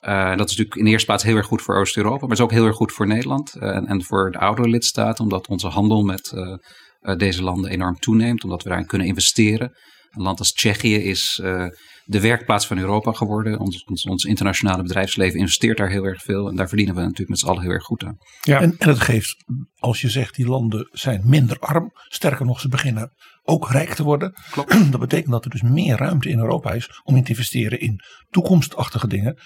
Uh, 0.00 0.36
dat 0.36 0.50
is 0.50 0.56
natuurlijk 0.56 0.74
in 0.74 0.84
de 0.84 0.90
eerste 0.90 1.06
plaats 1.06 1.22
heel 1.22 1.36
erg 1.36 1.46
goed 1.46 1.62
voor 1.62 1.76
Oost-Europa, 1.76 2.20
maar 2.20 2.28
het 2.28 2.38
is 2.38 2.44
ook 2.44 2.50
heel 2.50 2.66
erg 2.66 2.76
goed 2.76 2.92
voor 2.92 3.06
Nederland 3.06 3.54
uh, 3.56 3.76
en, 3.76 3.86
en, 3.86 4.02
voor 4.04 4.30
de 4.30 4.38
oudere 4.38 4.68
lidstaten, 4.68 5.24
omdat 5.24 5.48
onze 5.48 5.66
handel 5.66 6.02
met 6.02 6.32
uh, 6.34 7.16
deze 7.16 7.42
landen 7.42 7.70
enorm 7.70 7.98
toeneemt, 7.98 8.44
omdat 8.44 8.62
we 8.62 8.68
daarin 8.68 8.86
kunnen 8.86 9.06
investeren. 9.06 9.72
Een 10.10 10.22
land 10.22 10.38
als 10.38 10.52
Tsjechië 10.52 10.96
is 10.96 11.40
de 12.10 12.20
werkplaats 12.20 12.66
van 12.66 12.78
Europa 12.78 13.12
geworden. 13.12 13.58
Ons, 13.58 13.84
ons, 13.84 14.04
ons, 14.04 14.24
internationale 14.24 14.82
bedrijfsleven 14.82 15.38
investeert 15.38 15.78
daar 15.78 15.90
heel 15.90 16.04
erg 16.04 16.22
veel. 16.22 16.48
En 16.48 16.56
daar 16.56 16.68
verdienen 16.68 16.94
we 16.94 17.00
natuurlijk 17.00 17.28
met 17.28 17.38
z'n 17.38 17.46
allen 17.46 17.62
heel 17.62 17.70
erg 17.70 17.84
goed 17.84 18.04
aan. 18.04 18.16
Ja. 18.40 18.60
En, 18.60 18.74
en 18.78 18.88
het 18.88 19.00
geeft, 19.00 19.36
als 19.78 20.00
je 20.00 20.08
zegt 20.08 20.34
die 20.34 20.46
landen 20.46 20.88
zijn 20.92 21.22
minder 21.24 21.58
arm. 21.58 21.90
Sterker 22.08 22.46
nog, 22.46 22.60
ze 22.60 22.68
beginnen 22.68 23.12
ook 23.50 23.70
rijk 23.70 23.94
te 23.94 24.02
worden. 24.02 24.34
Klopt. 24.50 24.70
Dat 24.90 25.00
betekent 25.00 25.30
dat 25.30 25.44
er 25.44 25.50
dus 25.50 25.62
meer 25.62 25.96
ruimte 25.96 26.28
in 26.28 26.38
Europa 26.38 26.72
is 26.72 27.00
om 27.02 27.16
in 27.16 27.24
te 27.24 27.30
investeren 27.30 27.80
in 27.80 28.00
toekomstachtige 28.30 29.06
dingen. 29.06 29.38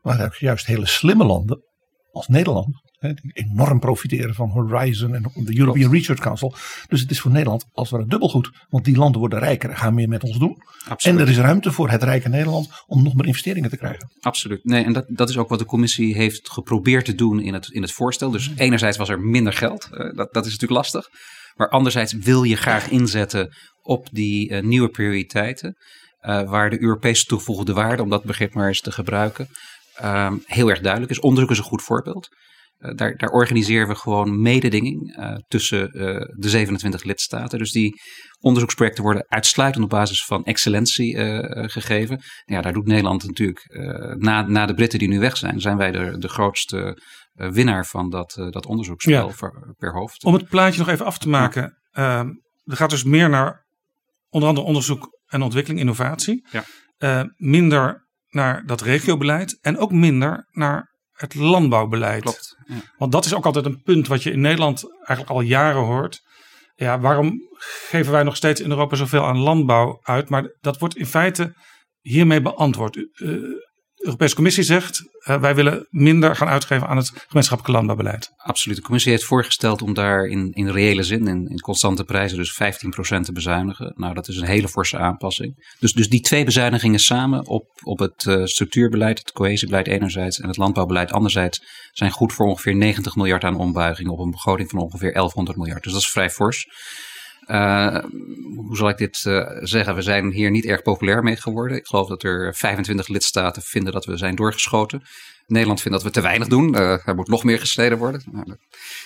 Waar 0.00 0.36
juist 0.38 0.66
hele 0.66 0.86
slimme 0.86 1.24
landen 1.24 1.62
als 2.10 2.28
Nederland 2.28 2.84
die 3.14 3.32
enorm 3.32 3.80
profiteren 3.80 4.34
van 4.34 4.50
Horizon 4.50 5.14
en 5.14 5.30
de 5.34 5.58
European 5.58 5.92
Research 5.92 6.20
Council. 6.20 6.54
Dus 6.88 7.00
het 7.00 7.10
is 7.10 7.20
voor 7.20 7.30
Nederland 7.30 7.66
als 7.72 7.90
het 7.90 8.10
dubbel 8.10 8.28
goed. 8.28 8.50
Want 8.68 8.84
die 8.84 8.96
landen 8.96 9.20
worden 9.20 9.38
rijker 9.38 9.70
en 9.70 9.76
gaan 9.76 9.94
meer 9.94 10.08
met 10.08 10.22
ons 10.22 10.38
doen. 10.38 10.56
Absoluut. 10.88 11.18
En 11.18 11.24
er 11.24 11.30
is 11.30 11.38
ruimte 11.38 11.72
voor 11.72 11.90
het 11.90 12.02
rijke 12.02 12.28
Nederland 12.28 12.68
om 12.86 13.02
nog 13.02 13.14
meer 13.14 13.26
investeringen 13.26 13.70
te 13.70 13.76
krijgen. 13.76 14.10
Absoluut. 14.20 14.64
Nee, 14.64 14.84
en 14.84 14.92
dat, 14.92 15.04
dat 15.08 15.28
is 15.28 15.38
ook 15.38 15.48
wat 15.48 15.58
de 15.58 15.64
commissie 15.64 16.14
heeft 16.14 16.50
geprobeerd 16.50 17.04
te 17.04 17.14
doen 17.14 17.40
in 17.40 17.54
het, 17.54 17.68
in 17.68 17.82
het 17.82 17.92
voorstel. 17.92 18.30
Dus 18.30 18.50
enerzijds 18.56 18.96
was 18.96 19.08
er 19.08 19.20
minder 19.20 19.52
geld. 19.52 19.88
Uh, 19.90 19.98
dat, 19.98 20.32
dat 20.32 20.46
is 20.46 20.52
natuurlijk 20.52 20.80
lastig. 20.80 21.08
Maar 21.56 21.68
anderzijds 21.68 22.12
wil 22.12 22.42
je 22.42 22.56
graag 22.56 22.88
inzetten 22.88 23.54
op 23.82 24.08
die 24.10 24.50
uh, 24.50 24.62
nieuwe 24.62 24.88
prioriteiten. 24.88 25.76
Uh, 26.20 26.50
waar 26.50 26.70
de 26.70 26.82
Europese 26.82 27.24
toegevoegde 27.24 27.72
waarde, 27.72 28.02
om 28.02 28.10
dat 28.10 28.24
begrip 28.24 28.54
maar 28.54 28.68
eens 28.68 28.80
te 28.80 28.92
gebruiken, 28.92 29.48
heel 30.44 30.70
erg 30.70 30.80
duidelijk 30.80 31.12
is. 31.12 31.20
Onderzoek 31.20 31.50
is 31.50 31.58
een 31.58 31.64
goed 31.64 31.82
voorbeeld. 31.82 32.28
Uh, 32.78 32.94
daar, 32.94 33.16
daar, 33.16 33.30
organiseren 33.30 33.88
we 33.88 33.94
gewoon 33.94 34.40
mededinging 34.40 35.16
tussen 35.48 35.90
de 36.36 36.48
27 36.48 37.02
lidstaten. 37.02 37.58
Dus 37.58 37.72
die 37.72 38.00
onderzoeksprojecten 38.40 39.02
worden 39.02 39.24
uitsluitend 39.28 39.84
op 39.84 39.90
basis 39.90 40.24
van 40.24 40.44
excellentie 40.44 41.16
gegeven. 41.68 42.20
Ja, 42.44 42.60
daar 42.60 42.72
doet 42.72 42.86
Nederland 42.86 43.26
natuurlijk, 43.26 43.66
na, 44.18 44.42
na 44.42 44.66
de 44.66 44.74
Britten 44.74 44.98
die 44.98 45.08
nu 45.08 45.18
weg 45.18 45.36
zijn, 45.36 45.60
zijn 45.60 45.76
wij 45.76 45.90
de, 45.90 46.18
de 46.18 46.28
grootste 46.28 46.98
winnaar 47.36 47.86
van 47.86 48.10
dat, 48.10 48.32
dat 48.50 48.66
onderzoeksspel 48.66 49.32
ja. 49.40 49.74
per 49.76 49.92
hoofd. 49.92 50.24
Om 50.24 50.34
het 50.34 50.48
plaatje 50.48 50.78
nog 50.78 50.88
even 50.88 51.06
af 51.06 51.18
te 51.18 51.28
maken. 51.28 51.78
er 51.92 52.76
gaat 52.76 52.90
dus 52.90 53.04
meer 53.04 53.28
naar 53.28 53.66
onder 54.28 54.48
andere 54.48 54.66
onderzoek 54.66 55.08
en 55.26 55.42
ontwikkeling, 55.42 55.80
innovatie. 55.80 56.46
Ja. 56.98 57.30
minder 57.36 58.06
naar 58.28 58.66
dat 58.66 58.80
regiobeleid 58.80 59.58
en 59.60 59.78
ook 59.78 59.92
minder 59.92 60.48
naar 60.50 60.94
het 61.12 61.34
landbouwbeleid. 61.34 62.22
Klopt. 62.22 62.56
Ja. 62.66 62.74
Want 62.96 63.12
dat 63.12 63.24
is 63.24 63.34
ook 63.34 63.46
altijd 63.46 63.66
een 63.66 63.82
punt 63.82 64.06
wat 64.06 64.22
je 64.22 64.30
in 64.30 64.40
Nederland 64.40 64.84
eigenlijk 64.96 65.30
al 65.30 65.40
jaren 65.40 65.82
hoort. 65.82 66.20
Ja, 66.74 67.00
waarom 67.00 67.40
geven 67.88 68.12
wij 68.12 68.22
nog 68.22 68.36
steeds 68.36 68.60
in 68.60 68.70
Europa 68.70 68.96
zoveel 68.96 69.24
aan 69.24 69.38
landbouw 69.38 69.98
uit? 70.02 70.28
Maar 70.28 70.56
dat 70.60 70.78
wordt 70.78 70.96
in 70.96 71.06
feite 71.06 71.54
hiermee 72.00 72.42
beantwoord. 72.42 72.96
Uh, 72.96 73.42
Europese 74.06 74.34
Commissie 74.34 74.62
zegt, 74.62 75.02
uh, 75.28 75.40
wij 75.40 75.54
willen 75.54 75.86
minder 75.90 76.36
gaan 76.36 76.48
uitgeven 76.48 76.88
aan 76.88 76.96
het 76.96 77.12
gemeenschappelijk 77.28 77.74
landbouwbeleid. 77.74 78.32
Absoluut. 78.36 78.76
De 78.76 78.82
Commissie 78.82 79.12
heeft 79.12 79.24
voorgesteld 79.24 79.82
om 79.82 79.94
daar 79.94 80.26
in, 80.26 80.52
in 80.52 80.68
reële 80.68 81.02
zin, 81.02 81.26
in, 81.26 81.48
in 81.48 81.60
constante 81.60 82.04
prijzen, 82.04 82.38
dus 82.38 82.52
15% 82.52 82.56
te 83.20 83.32
bezuinigen. 83.32 83.92
Nou, 83.96 84.14
dat 84.14 84.28
is 84.28 84.36
een 84.36 84.46
hele 84.46 84.68
forse 84.68 84.98
aanpassing. 84.98 85.74
Dus, 85.78 85.92
dus 85.92 86.08
die 86.08 86.20
twee 86.20 86.44
bezuinigingen 86.44 87.00
samen 87.00 87.46
op, 87.46 87.68
op 87.82 87.98
het 87.98 88.24
uh, 88.24 88.44
structuurbeleid, 88.44 89.18
het 89.18 89.32
cohesiebeleid 89.32 89.86
enerzijds 89.86 90.40
en 90.40 90.48
het 90.48 90.56
landbouwbeleid 90.56 91.12
anderzijds, 91.12 91.62
zijn 91.92 92.10
goed 92.10 92.32
voor 92.32 92.46
ongeveer 92.46 92.76
90 92.76 93.16
miljard 93.16 93.44
aan 93.44 93.56
ombuiging 93.56 94.08
op 94.08 94.18
een 94.18 94.30
begroting 94.30 94.70
van 94.70 94.78
ongeveer 94.78 95.12
1100 95.12 95.56
miljard. 95.56 95.82
Dus 95.82 95.92
dat 95.92 96.00
is 96.00 96.10
vrij 96.10 96.30
fors. 96.30 96.66
Uh, 97.46 97.98
hoe 98.66 98.76
zal 98.76 98.88
ik 98.88 98.96
dit 98.96 99.24
uh, 99.26 99.46
zeggen? 99.60 99.94
We 99.94 100.02
zijn 100.02 100.30
hier 100.32 100.50
niet 100.50 100.64
erg 100.64 100.82
populair 100.82 101.22
mee 101.22 101.36
geworden. 101.36 101.76
Ik 101.76 101.86
geloof 101.86 102.08
dat 102.08 102.22
er 102.22 102.54
25 102.54 103.08
lidstaten 103.08 103.62
vinden 103.62 103.92
dat 103.92 104.04
we 104.04 104.16
zijn 104.16 104.34
doorgeschoten. 104.34 105.02
Nederland 105.46 105.80
vindt 105.80 105.96
dat 105.96 106.06
we 106.06 106.12
te 106.12 106.20
weinig 106.20 106.48
doen. 106.48 106.74
Uh, 106.74 107.08
er 107.08 107.14
moet 107.14 107.28
nog 107.28 107.44
meer 107.44 107.58
gesneden 107.58 107.98
worden. 107.98 108.22
Nou, 108.32 108.44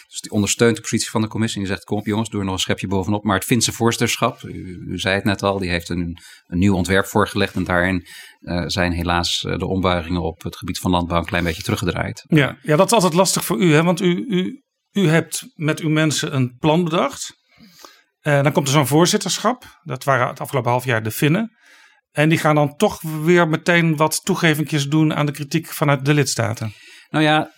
dus 0.09 0.21
die 0.21 0.31
ondersteunt 0.31 0.77
de 0.77 0.83
positie 0.83 1.11
van 1.11 1.21
de 1.21 1.29
commissie. 1.29 1.61
Die 1.61 1.71
zegt: 1.71 1.85
Kom 1.85 1.99
op, 1.99 2.07
jongens, 2.07 2.29
doe 2.29 2.39
er 2.39 2.45
nog 2.47 2.55
een 2.55 2.61
schepje 2.61 2.87
bovenop. 2.87 3.25
Maar 3.25 3.35
het 3.35 3.45
Finse 3.45 3.73
voorzitterschap, 3.73 4.43
u, 4.43 4.83
u 4.87 4.99
zei 4.99 5.15
het 5.15 5.25
net 5.25 5.43
al, 5.43 5.59
die 5.59 5.71
heeft 5.71 5.89
een, 5.89 6.19
een 6.47 6.59
nieuw 6.59 6.75
ontwerp 6.75 7.07
voorgelegd. 7.07 7.55
En 7.55 7.65
daarin 7.65 8.07
zijn 8.67 8.93
helaas 8.93 9.41
de 9.41 9.67
ombuigingen 9.67 10.23
op 10.23 10.43
het 10.43 10.57
gebied 10.57 10.79
van 10.79 10.91
landbouw 10.91 11.19
een 11.19 11.25
klein 11.25 11.45
beetje 11.45 11.63
teruggedraaid. 11.63 12.25
Ja, 12.27 12.59
ja 12.63 12.77
dat 12.77 12.87
is 12.87 12.93
altijd 12.93 13.15
lastig 13.15 13.45
voor 13.45 13.61
u, 13.61 13.73
hè? 13.73 13.83
want 13.83 14.01
u, 14.01 14.25
u, 14.29 14.63
u 14.93 15.09
hebt 15.09 15.47
met 15.55 15.81
uw 15.81 15.91
mensen 15.91 16.35
een 16.35 16.57
plan 16.59 16.85
bedacht. 16.85 17.39
Uh, 18.23 18.43
dan 18.43 18.53
komt 18.53 18.67
er 18.67 18.73
zo'n 18.73 18.87
voorzitterschap. 18.87 19.65
Dat 19.83 20.05
waren 20.05 20.29
het 20.29 20.41
afgelopen 20.41 20.71
half 20.71 20.85
jaar 20.85 21.03
de 21.03 21.11
Finnen. 21.11 21.57
En 22.11 22.29
die 22.29 22.39
gaan 22.39 22.55
dan 22.55 22.77
toch 22.77 23.01
weer 23.03 23.49
meteen 23.49 23.97
wat 23.97 24.25
toegevingjes 24.25 24.89
doen 24.89 25.15
aan 25.15 25.27
de 25.27 25.33
kritiek 25.33 25.67
vanuit 25.67 26.05
de 26.05 26.15
lidstaten. 26.15 26.73
Nou 27.11 27.25
ja, 27.25 27.51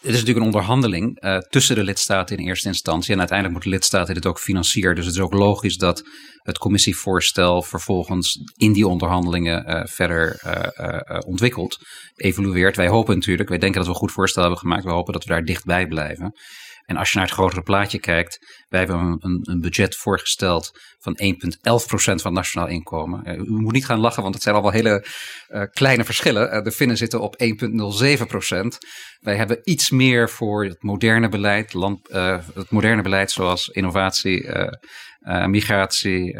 het 0.00 0.10
is 0.10 0.10
natuurlijk 0.10 0.38
een 0.38 0.52
onderhandeling 0.52 1.22
uh, 1.24 1.38
tussen 1.38 1.74
de 1.74 1.84
lidstaten 1.84 2.36
in 2.36 2.46
eerste 2.46 2.68
instantie. 2.68 3.12
En 3.12 3.18
uiteindelijk 3.18 3.58
moeten 3.58 3.78
lidstaten 3.78 4.14
dit 4.14 4.26
ook 4.26 4.38
financieren. 4.38 4.94
Dus 4.94 5.06
het 5.06 5.14
is 5.14 5.20
ook 5.20 5.32
logisch 5.32 5.76
dat 5.76 6.02
het 6.42 6.58
commissievoorstel 6.58 7.62
vervolgens 7.62 8.38
in 8.56 8.72
die 8.72 8.86
onderhandelingen 8.86 9.70
uh, 9.70 9.82
verder 9.84 10.40
uh, 10.46 11.18
ontwikkeld, 11.26 11.78
evolueert. 12.14 12.76
Wij 12.76 12.88
hopen 12.88 13.14
natuurlijk, 13.14 13.48
wij 13.48 13.58
denken 13.58 13.78
dat 13.78 13.86
we 13.86 13.94
een 13.94 14.00
goed 14.00 14.12
voorstel 14.12 14.42
hebben 14.42 14.60
gemaakt. 14.60 14.84
We 14.84 14.90
hopen 14.90 15.12
dat 15.12 15.24
we 15.24 15.30
daar 15.30 15.44
dichtbij 15.44 15.86
blijven. 15.86 16.32
En 16.88 16.96
als 16.96 17.10
je 17.10 17.18
naar 17.18 17.26
het 17.26 17.34
grotere 17.34 17.62
plaatje 17.62 17.98
kijkt, 17.98 18.64
wij 18.68 18.78
hebben 18.78 19.16
een, 19.20 19.40
een 19.42 19.60
budget 19.60 19.96
voorgesteld 19.96 20.70
van 20.98 21.18
1,11% 21.22 22.14
van 22.14 22.32
nationaal 22.32 22.68
inkomen. 22.68 23.22
Uh, 23.24 23.34
u 23.34 23.50
moet 23.50 23.72
niet 23.72 23.84
gaan 23.84 23.98
lachen, 23.98 24.22
want 24.22 24.34
het 24.34 24.42
zijn 24.42 24.54
allemaal 24.54 24.72
hele 24.72 25.06
uh, 25.48 25.62
kleine 25.72 26.04
verschillen. 26.04 26.54
Uh, 26.54 26.62
de 26.62 26.72
Finnen 26.72 26.96
zitten 26.96 27.20
op 27.20 27.36
1,07%. 27.42 28.58
Wij 29.20 29.36
hebben 29.36 29.60
iets 29.64 29.90
meer 29.90 30.30
voor 30.30 30.64
het 30.64 30.82
moderne 30.82 31.28
beleid, 31.28 31.72
land, 31.72 32.08
het 32.54 32.70
moderne 32.70 33.02
beleid 33.02 33.30
zoals 33.30 33.68
innovatie, 33.68 34.48
migratie. 35.46 36.36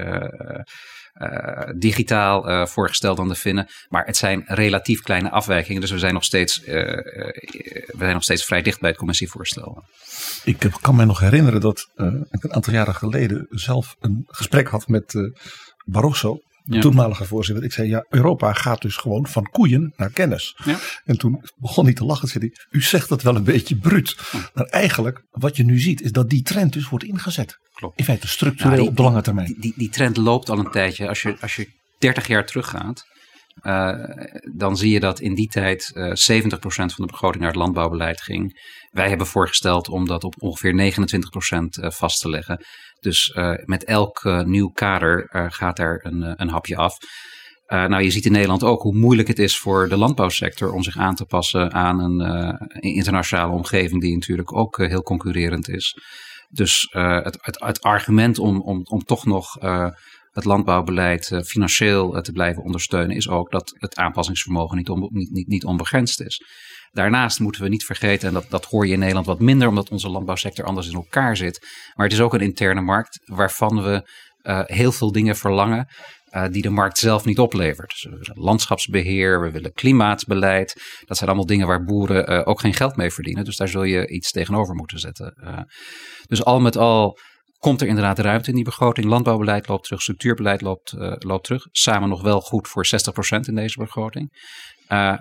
Uh, 1.19 1.73
digitaal 1.77 2.49
uh, 2.49 2.67
voorgesteld 2.67 3.17
dan 3.17 3.29
de 3.29 3.35
Finnen. 3.35 3.69
Maar 3.89 4.05
het 4.07 4.17
zijn 4.17 4.43
relatief 4.47 5.03
kleine 5.03 5.31
afwijkingen. 5.31 5.81
Dus 5.81 5.91
we 5.91 5.99
zijn 5.99 6.15
nog 6.15 6.25
steeds, 6.25 6.61
uh, 6.61 6.67
we 6.67 7.97
zijn 7.99 8.13
nog 8.13 8.23
steeds 8.23 8.45
vrij 8.45 8.63
dicht 8.63 8.81
bij 8.81 8.89
het 8.89 8.99
commissievoorstel. 8.99 9.85
Ik 10.45 10.71
kan 10.81 10.97
me 10.97 11.05
nog 11.05 11.21
herinneren 11.21 11.61
dat 11.61 11.89
ik 12.31 12.45
een 12.45 12.53
aantal 12.53 12.73
jaren 12.73 12.95
geleden 12.95 13.47
zelf 13.51 13.97
een 14.01 14.25
gesprek 14.27 14.69
had 14.69 14.89
met 14.89 15.15
Barroso. 15.85 16.39
De 16.69 16.75
ja. 16.75 16.81
toenmalige 16.81 17.25
voorzitter. 17.25 17.65
Ik 17.65 17.73
zei 17.73 17.89
ja, 17.89 18.07
Europa 18.09 18.53
gaat 18.53 18.83
dus 18.83 18.97
gewoon 18.97 19.27
van 19.27 19.49
koeien 19.51 19.93
naar 19.97 20.11
kennis. 20.11 20.57
Ja. 20.65 20.79
En 21.05 21.19
toen 21.19 21.45
begon 21.57 21.85
hij 21.85 21.95
te 21.95 22.05
lachen. 22.05 22.29
Zei 22.29 22.45
hij, 22.45 22.65
u 22.71 22.83
zegt 22.83 23.09
dat 23.09 23.23
wel 23.23 23.37
een 23.37 23.45
beetje 23.45 23.77
bruut. 23.77 24.17
Maar 24.55 24.65
eigenlijk, 24.65 25.23
wat 25.31 25.57
je 25.57 25.65
nu 25.65 25.79
ziet, 25.79 26.01
is 26.01 26.13
dat 26.13 26.31
die 26.31 26.43
trend 26.43 26.73
dus 26.73 26.89
wordt 26.89 27.05
ingezet. 27.05 27.59
Klopt. 27.73 27.99
In 27.99 28.05
feite 28.05 28.29
structureel 28.29 28.71
nou, 28.71 28.81
die, 28.81 28.91
op 28.91 28.97
de 28.97 29.03
lange 29.03 29.23
termijn. 29.23 29.47
Die, 29.47 29.61
die, 29.61 29.73
die, 29.77 29.89
trend 29.89 30.17
loopt 30.17 30.51
al 30.51 30.59
een 30.59 30.71
tijdje. 30.71 31.09
Als 31.09 31.23
je, 31.23 31.37
als 31.41 31.57
je 31.57 31.69
30 31.99 32.27
jaar 32.27 32.47
teruggaat, 32.47 33.05
uh, 33.63 33.93
dan 34.57 34.77
zie 34.77 34.93
je 34.93 35.01
dat 35.01 35.21
in 35.21 35.35
die 35.35 35.49
tijd 35.49 35.91
uh, 35.95 36.05
70% 36.05 36.15
van 36.59 36.89
de 36.97 37.07
begroting 37.07 37.43
naar 37.43 37.53
het 37.53 37.61
landbouwbeleid 37.61 38.21
ging. 38.21 38.61
Wij 38.91 39.09
hebben 39.09 39.27
voorgesteld 39.27 39.89
om 39.89 40.07
dat 40.07 40.25
op 40.25 40.35
ongeveer 40.39 40.93
29% 40.93 41.83
uh, 41.85 41.91
vast 41.91 42.21
te 42.21 42.29
leggen. 42.29 42.65
Dus 43.01 43.33
uh, 43.35 43.55
met 43.65 43.85
elk 43.85 44.43
nieuw 44.45 44.69
kader 44.69 45.29
gaat 45.51 45.77
daar 45.77 46.01
een, 46.03 46.41
een 46.41 46.49
hapje 46.49 46.77
af. 46.77 46.97
Nou, 47.67 48.03
je 48.03 48.11
ziet 48.11 48.25
in 48.25 48.33
Nederland 48.33 48.63
ook 48.63 48.83
hoe 48.83 48.95
moeilijk 48.95 49.29
het 49.29 49.39
is 49.39 49.59
voor 49.59 49.89
de 49.89 49.97
landbouwsector 49.97 50.73
om 50.73 50.83
zich 50.83 50.97
aan 50.97 51.15
te 51.15 51.25
passen 51.25 51.73
aan 51.73 52.01
een 52.01 52.59
internationale 52.81 53.53
omgeving 53.53 54.01
die 54.01 54.15
natuurlijk 54.15 54.57
ook 54.57 54.77
heel 54.77 55.03
concurrerend 55.03 55.69
is. 55.69 55.99
Dus 56.49 56.89
het, 56.91 57.39
het, 57.41 57.81
argument 57.81 58.39
om, 58.39 58.61
om, 58.61 58.81
om 58.85 59.05
toch 59.05 59.27
nog 59.27 59.57
het 60.31 60.45
landbouwbeleid 60.45 61.41
financieel 61.45 62.23
te 62.23 62.33
blijven 62.33 62.63
ondersteunen 62.63 63.17
is 63.17 63.29
ook 63.29 63.51
dat 63.51 63.75
het 63.79 63.97
aanpassingsvermogen 63.97 64.77
niet, 64.77 64.89
niet, 65.11 65.31
niet, 65.31 65.49
niet 65.49 65.65
onbegrensd 65.65 66.21
is. 66.21 66.43
Daarnaast 66.93 67.41
moeten 67.41 67.63
we 67.63 67.69
niet 67.69 67.85
vergeten, 67.85 68.29
en 68.29 68.35
dat, 68.35 68.47
dat 68.49 68.65
hoor 68.65 68.87
je 68.87 68.93
in 68.93 68.99
Nederland 68.99 69.27
wat 69.27 69.41
minder 69.41 69.69
omdat 69.69 69.91
onze 69.91 70.09
landbouwsector 70.09 70.65
anders 70.65 70.89
in 70.89 70.95
elkaar 70.95 71.37
zit. 71.37 71.67
Maar 71.95 72.07
het 72.07 72.15
is 72.15 72.21
ook 72.21 72.35
een 72.35 72.41
interne 72.41 72.81
markt 72.81 73.21
waarvan 73.25 73.83
we 73.83 74.11
heel 74.67 74.93
veel 74.93 75.13
dingen 75.13 75.37
verlangen 75.37 75.89
uh, 76.33 76.45
die 76.51 76.63
de 76.63 76.71
markt 76.71 76.99
zelf 76.99 77.25
niet 77.25 77.39
oplevert. 77.39 77.91
Dus 77.91 78.05
we 78.05 78.11
willen 78.11 78.43
landschapsbeheer, 78.43 79.41
we 79.41 79.51
willen 79.51 79.73
klimaatbeleid. 79.73 80.75
Dat 81.07 81.17
zijn 81.17 81.29
allemaal 81.29 81.47
dingen 81.47 81.67
waar 81.67 81.85
boeren 81.85 82.33
uh, 82.33 82.43
ook 82.45 82.61
geen 82.61 82.75
geld 82.75 82.97
mee 82.97 83.11
verdienen. 83.11 83.45
Dus 83.45 83.57
daar 83.57 83.69
zul 83.69 83.83
je 83.83 84.09
iets 84.09 84.31
tegenover 84.31 84.75
moeten 84.75 84.99
zetten. 84.99 85.35
Dus 86.27 86.45
al 86.45 86.61
met 86.61 86.77
al 86.77 87.19
komt 87.59 87.81
er 87.81 87.89
inderdaad 87.89 88.19
ruimte 88.19 88.49
in 88.49 88.55
die 88.55 88.65
begroting. 88.65 89.07
Landbouwbeleid 89.07 89.69
loopt 89.69 89.85
terug, 89.85 90.03
structuurbeleid 90.03 90.61
loopt, 90.61 90.95
loopt 91.19 91.45
terug. 91.45 91.67
Samen 91.71 92.09
nog 92.09 92.23
wel 92.23 92.41
goed 92.41 92.69
voor 92.69 92.87
60% 92.87 93.41
in 93.41 93.55
deze 93.55 93.79
begroting. 93.79 94.33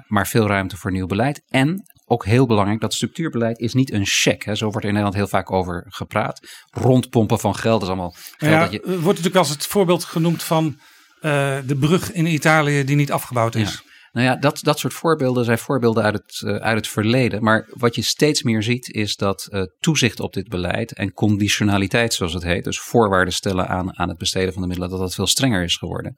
Maar 0.07 0.27
veel 0.27 0.47
ruimte 0.47 0.77
voor 0.77 0.91
nieuw 0.91 1.05
beleid. 1.05 1.41
En 1.49 1.83
ook 2.05 2.25
heel 2.25 2.45
belangrijk, 2.45 2.81
dat 2.81 2.93
structuurbeleid 2.93 3.59
is 3.59 3.73
niet 3.73 3.91
een 3.91 4.05
cheque. 4.05 4.49
Hè. 4.49 4.55
Zo 4.55 4.63
wordt 4.63 4.81
er 4.81 4.87
in 4.87 4.93
Nederland 4.93 5.15
heel 5.15 5.27
vaak 5.27 5.51
over 5.51 5.85
gepraat. 5.87 6.39
Rondpompen 6.71 7.39
van 7.39 7.55
geld 7.55 7.81
is 7.81 7.87
allemaal 7.87 8.15
geld 8.37 8.51
ja, 8.51 8.59
dat 8.59 8.71
je... 8.71 8.81
Wordt 8.85 9.05
natuurlijk 9.05 9.35
als 9.35 9.49
het 9.49 9.65
voorbeeld 9.65 10.03
genoemd 10.03 10.43
van 10.43 10.79
eh, 11.21 11.57
de 11.65 11.75
brug 11.75 12.11
in 12.11 12.25
Italië 12.25 12.83
die 12.83 12.95
niet 12.95 13.11
afgebouwd 13.11 13.55
is. 13.55 13.83
Nou 14.11 14.29
ja, 14.29 14.35
dat, 14.35 14.59
dat 14.61 14.79
soort 14.79 14.93
voorbeelden 14.93 15.45
zijn 15.45 15.57
voorbeelden 15.57 16.03
uit 16.03 16.13
het, 16.13 16.41
uh, 16.45 16.55
uit 16.55 16.77
het 16.77 16.87
verleden. 16.87 17.43
Maar 17.43 17.69
wat 17.69 17.95
je 17.95 18.01
steeds 18.01 18.43
meer 18.43 18.63
ziet 18.63 18.89
is 18.89 19.15
dat 19.15 19.47
uh, 19.51 19.61
toezicht 19.79 20.19
op 20.19 20.33
dit 20.33 20.47
beleid 20.47 20.93
en 20.93 21.13
conditionaliteit, 21.13 22.13
zoals 22.13 22.33
het 22.33 22.43
heet, 22.43 22.63
dus 22.63 22.79
voorwaarden 22.79 23.33
stellen 23.33 23.67
aan, 23.67 23.97
aan 23.97 24.09
het 24.09 24.17
besteden 24.17 24.53
van 24.53 24.61
de 24.61 24.67
middelen, 24.67 24.91
dat 24.91 24.99
dat 24.99 25.15
veel 25.15 25.27
strenger 25.27 25.63
is 25.63 25.75
geworden. 25.75 26.15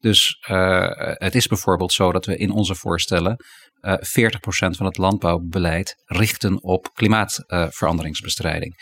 Dus 0.00 0.44
uh, 0.50 0.90
het 1.14 1.34
is 1.34 1.46
bijvoorbeeld 1.46 1.92
zo 1.92 2.12
dat 2.12 2.26
we 2.26 2.36
in 2.36 2.50
onze 2.50 2.74
voorstellen 2.74 3.36
40% 3.86 3.98
van 4.48 4.86
het 4.86 4.96
landbouwbeleid 4.96 6.02
richten 6.04 6.62
op 6.62 6.90
klimaatveranderingsbestrijding. 6.94 8.74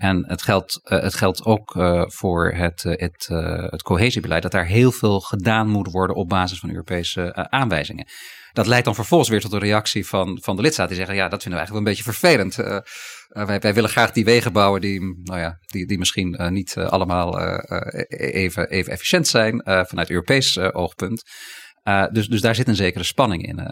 En 0.00 0.24
het 0.26 0.42
geldt, 0.42 0.80
uh, 0.84 1.00
het 1.00 1.14
geldt 1.14 1.44
ook 1.44 1.74
uh, 1.74 2.02
voor 2.06 2.52
het, 2.52 2.84
uh, 2.84 2.96
het, 2.96 3.26
het 3.70 3.82
cohesiebeleid, 3.82 4.42
dat 4.42 4.52
daar 4.52 4.66
heel 4.66 4.92
veel 4.92 5.20
gedaan 5.20 5.68
moet 5.68 5.90
worden 5.90 6.16
op 6.16 6.28
basis 6.28 6.58
van 6.58 6.70
Europese 6.70 7.34
aanwijzingen. 7.34 8.06
Dat 8.52 8.66
leidt 8.66 8.84
dan 8.84 8.94
vervolgens 8.94 9.30
weer 9.30 9.40
tot 9.40 9.52
een 9.52 9.58
reactie 9.58 10.06
van, 10.06 10.38
van 10.42 10.56
de 10.56 10.62
lidstaten 10.62 10.96
die 10.96 11.04
zeggen, 11.04 11.22
ja, 11.22 11.28
dat 11.28 11.42
vinden 11.42 11.60
we 11.60 11.66
eigenlijk 11.66 11.70
wel 11.70 12.08
een 12.08 12.14
beetje 12.18 12.42
vervelend. 12.42 12.54
wij, 13.46 13.60
wij 13.60 13.74
willen 13.74 13.90
graag 13.90 14.12
die 14.12 14.24
wegen 14.24 14.52
bouwen 14.52 14.80
die, 14.80 15.00
nou 15.22 15.40
ja, 15.40 15.58
die, 15.66 15.86
die 15.86 15.98
misschien 15.98 16.52
niet 16.52 16.76
allemaal 16.76 17.40
even, 18.08 18.70
even 18.70 18.92
efficiënt 18.92 19.28
zijn 19.28 19.62
vanuit 19.64 20.10
Europees 20.10 20.58
oogpunt. 20.58 21.22
Dus, 22.12 22.28
dus 22.28 22.40
daar 22.40 22.54
zit 22.54 22.68
een 22.68 22.76
zekere 22.76 23.04
spanning 23.04 23.46
in. 23.46 23.68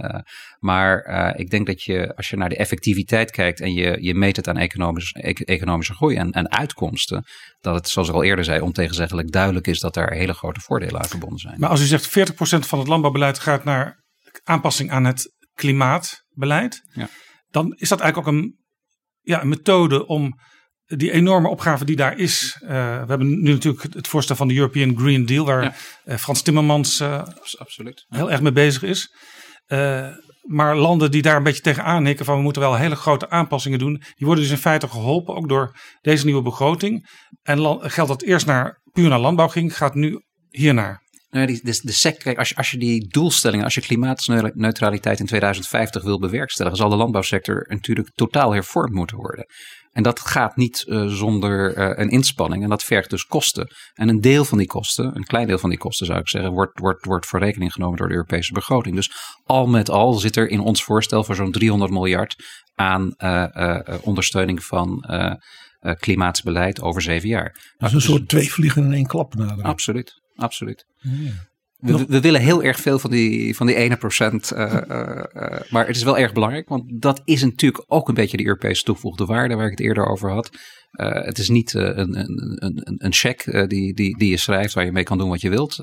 Maar 0.59 1.05
ik 1.37 1.51
denk 1.51 1.67
dat 1.67 1.83
je, 1.83 2.17
als 2.17 2.29
je 2.29 2.37
naar 2.37 2.49
de 2.49 2.57
effectiviteit 2.57 3.31
kijkt 3.31 3.61
en 3.61 3.73
je, 3.73 3.97
je 4.01 4.15
meet 4.15 4.37
het 4.37 4.49
aan 4.49 4.57
economisch, 4.57 5.15
e 5.15 5.33
economische 5.45 5.95
groei 5.95 6.17
en, 6.17 6.33
en 6.33 6.51
uitkomsten, 6.51 7.25
dat 7.61 7.75
het, 7.75 7.89
zoals 7.89 8.09
ik 8.09 8.15
al 8.15 8.25
eerder 8.25 8.45
zei, 8.45 8.61
ontegenzeggelijk 8.61 9.33
duidelijk 9.33 9.67
is 9.67 9.81
dat 9.81 9.95
daar 9.95 10.13
hele 10.13 10.35
grote 10.35 10.61
voordelen 10.61 11.01
aan 11.01 11.09
verbonden 11.09 11.39
zijn. 11.39 11.61
Maar 11.61 11.71
als 11.71 11.81
u 11.81 11.85
zegt 11.85 12.09
40% 12.09 12.33
van 12.59 12.79
het 12.79 12.89
landbouwbeleid 12.89 13.39
gaat 13.39 13.65
naar 13.65 14.07
aanpassing 14.45 14.91
aan 14.91 15.05
het 15.05 15.35
klimaatbeleid, 15.55 16.83
ja. 16.93 17.09
dan 17.51 17.75
is 17.77 17.89
dat 17.89 18.01
eigenlijk 18.01 18.29
ook 18.29 18.35
een, 18.35 18.59
ja, 19.21 19.41
een 19.41 19.49
methode 19.49 20.07
om 20.07 20.39
die 20.97 21.11
enorme 21.11 21.49
opgave 21.49 21.85
die 21.85 21.97
daar 21.97 22.19
is. 22.19 22.61
Uh, 22.63 22.69
we 22.69 23.07
hebben 23.09 23.43
nu 23.43 23.53
natuurlijk 23.53 23.95
het 23.95 24.09
voorstel 24.09 24.37
van 24.37 24.49
de 24.49 24.55
European 24.55 24.99
Green 24.99 25.27
Deal, 25.27 25.45
waar 25.45 25.63
ja. 25.63 25.75
uh, 26.05 26.17
Frans 26.17 26.43
Timmermans 26.43 27.01
uh, 27.01 27.23
Absoluut. 27.59 28.07
heel 28.09 28.31
erg 28.31 28.41
mee 28.41 28.53
bezig 28.53 28.83
is. 28.83 29.15
maar 30.43 30.77
landen 30.77 31.11
die 31.11 31.23
daar 31.23 31.37
een 31.37 31.43
beetje 31.43 31.63
tegenaan 31.63 32.07
hikken 32.07 32.25
van 32.25 32.37
we 32.37 32.43
moeten 32.43 32.63
wel 32.63 32.77
hele 32.77 32.97
grote 32.97 33.31
aanpassingen 33.31 33.79
doen, 33.79 34.03
die 34.15 34.27
worden 34.27 34.45
dus 34.45 34.53
in 34.53 34.59
feite 34.59 34.89
geholpen 34.89 35.35
ook 35.35 35.49
door 35.49 35.77
deze 36.01 36.25
nieuwe 36.25 36.43
begroting. 36.43 37.09
En 37.43 37.91
geld 37.91 38.09
dat 38.09 38.23
eerst 38.23 38.47
naar, 38.47 38.81
puur 38.93 39.09
naar 39.09 39.19
landbouw 39.19 39.49
ging, 39.49 39.77
gaat 39.77 39.95
nu 39.95 40.23
hiernaar. 40.49 41.03
Nou, 41.31 41.47
die, 41.47 41.61
de, 41.63 41.81
de 41.83 41.93
sec, 41.93 42.19
kijk, 42.19 42.39
als 42.39 42.49
je, 42.49 42.57
als 42.57 42.71
je 42.71 42.79
die 42.79 43.09
doelstellingen, 43.09 43.65
als 43.65 43.75
je 43.75 43.81
klimaatneutraliteit 43.81 45.21
in 45.21 45.27
2050 45.27 46.03
wil 46.03 46.19
bewerkstelligen, 46.19 46.79
zal 46.79 46.89
de 46.89 46.97
landbouwsector 46.97 47.67
natuurlijk 47.69 48.11
totaal 48.15 48.53
hervormd 48.53 48.95
moeten 48.95 49.17
worden. 49.17 49.47
En 49.93 50.03
dat 50.03 50.21
gaat 50.21 50.57
niet 50.57 50.85
uh, 50.87 51.07
zonder 51.07 51.79
uh, 51.79 51.91
een 51.95 52.09
inspanning 52.09 52.63
en 52.63 52.69
dat 52.69 52.85
vergt 52.85 53.11
dus 53.11 53.25
kosten. 53.25 53.71
En 53.95 54.09
een 54.09 54.21
deel 54.21 54.45
van 54.45 54.59
die 54.59 54.67
kosten, 54.67 55.17
een 55.17 55.25
klein 55.25 55.47
deel 55.47 55.59
van 55.59 55.71
die 55.71 55.79
kosten 55.79 56.07
zou 56.07 56.19
ik 56.19 56.29
zeggen, 56.29 56.53
wordt, 56.53 56.79
wordt, 56.79 57.05
wordt 57.05 57.27
voor 57.27 57.39
rekening 57.39 57.73
genomen 57.73 57.97
door 57.97 58.09
de 58.09 58.15
Europese 58.15 58.53
begroting. 58.53 58.95
Dus 58.95 59.13
al 59.45 59.67
met 59.67 59.91
al 59.91 60.13
zit 60.13 60.37
er 60.37 60.49
in 60.49 60.61
ons 60.61 60.85
voorstel 60.85 61.25
voor 61.25 61.35
zo'n 61.35 61.53
300 61.53 61.91
miljard 61.91 62.35
aan 62.75 63.15
uh, 63.19 63.79
ondersteuning 64.03 64.65
van 64.65 65.05
klimaatbeleid 65.99 66.81
over 66.81 67.03
zeven 67.03 67.29
jaar. 67.29 67.75
Dat 67.77 67.89
is 67.89 67.95
een 67.95 68.01
soort 68.01 68.29
twee 68.29 68.53
vliegen 68.53 68.85
in 68.85 68.93
één 68.93 69.07
klap 69.07 69.35
naderen. 69.35 69.65
Absoluut, 69.65 70.23
absoluut. 70.39 70.87
Ja. 70.99 71.49
We, 71.79 72.07
we, 72.07 72.21
willen 72.21 72.41
heel 72.41 72.63
erg 72.63 72.81
veel 72.81 72.99
van 72.99 73.11
die, 73.11 73.57
van 73.57 73.67
die 73.67 73.77
ene 73.77 73.97
procent. 73.97 74.53
Uh, 74.53 74.59
uh, 74.59 75.23
uh, 75.35 75.61
maar 75.71 75.87
het 75.87 75.97
is 75.97 76.03
wel 76.03 76.19
erg 76.19 76.33
belangrijk, 76.33 76.69
want 76.69 77.03
dat 77.03 77.23
is 77.25 77.43
natuurlijk 77.43 77.85
ook 77.87 78.09
een 78.09 78.15
beetje 78.15 78.37
de 78.37 78.47
Europese 78.47 78.83
toegevoegde 78.83 79.25
waarde 79.25 79.55
waar 79.55 79.65
ik 79.65 79.71
het 79.71 79.81
eerder 79.81 80.07
over 80.07 80.31
had. 80.31 80.51
het 81.25 81.39
is 81.39 81.49
niet 81.49 81.75
een, 81.75 82.19
een, 82.19 82.57
een, 82.65 82.95
een 82.99 83.13
cheque 83.13 83.67
die, 83.67 83.95
die, 83.95 84.19
die 84.19 84.31
je 84.31 84.37
schrijft 84.37 84.75
waar 84.75 84.85
je 84.85 84.93
mee 84.93 85.03
kan 85.03 85.19
doen 85.19 85.29
wat 85.29 85.41
je 85.41 85.51
wilt. 85.51 85.75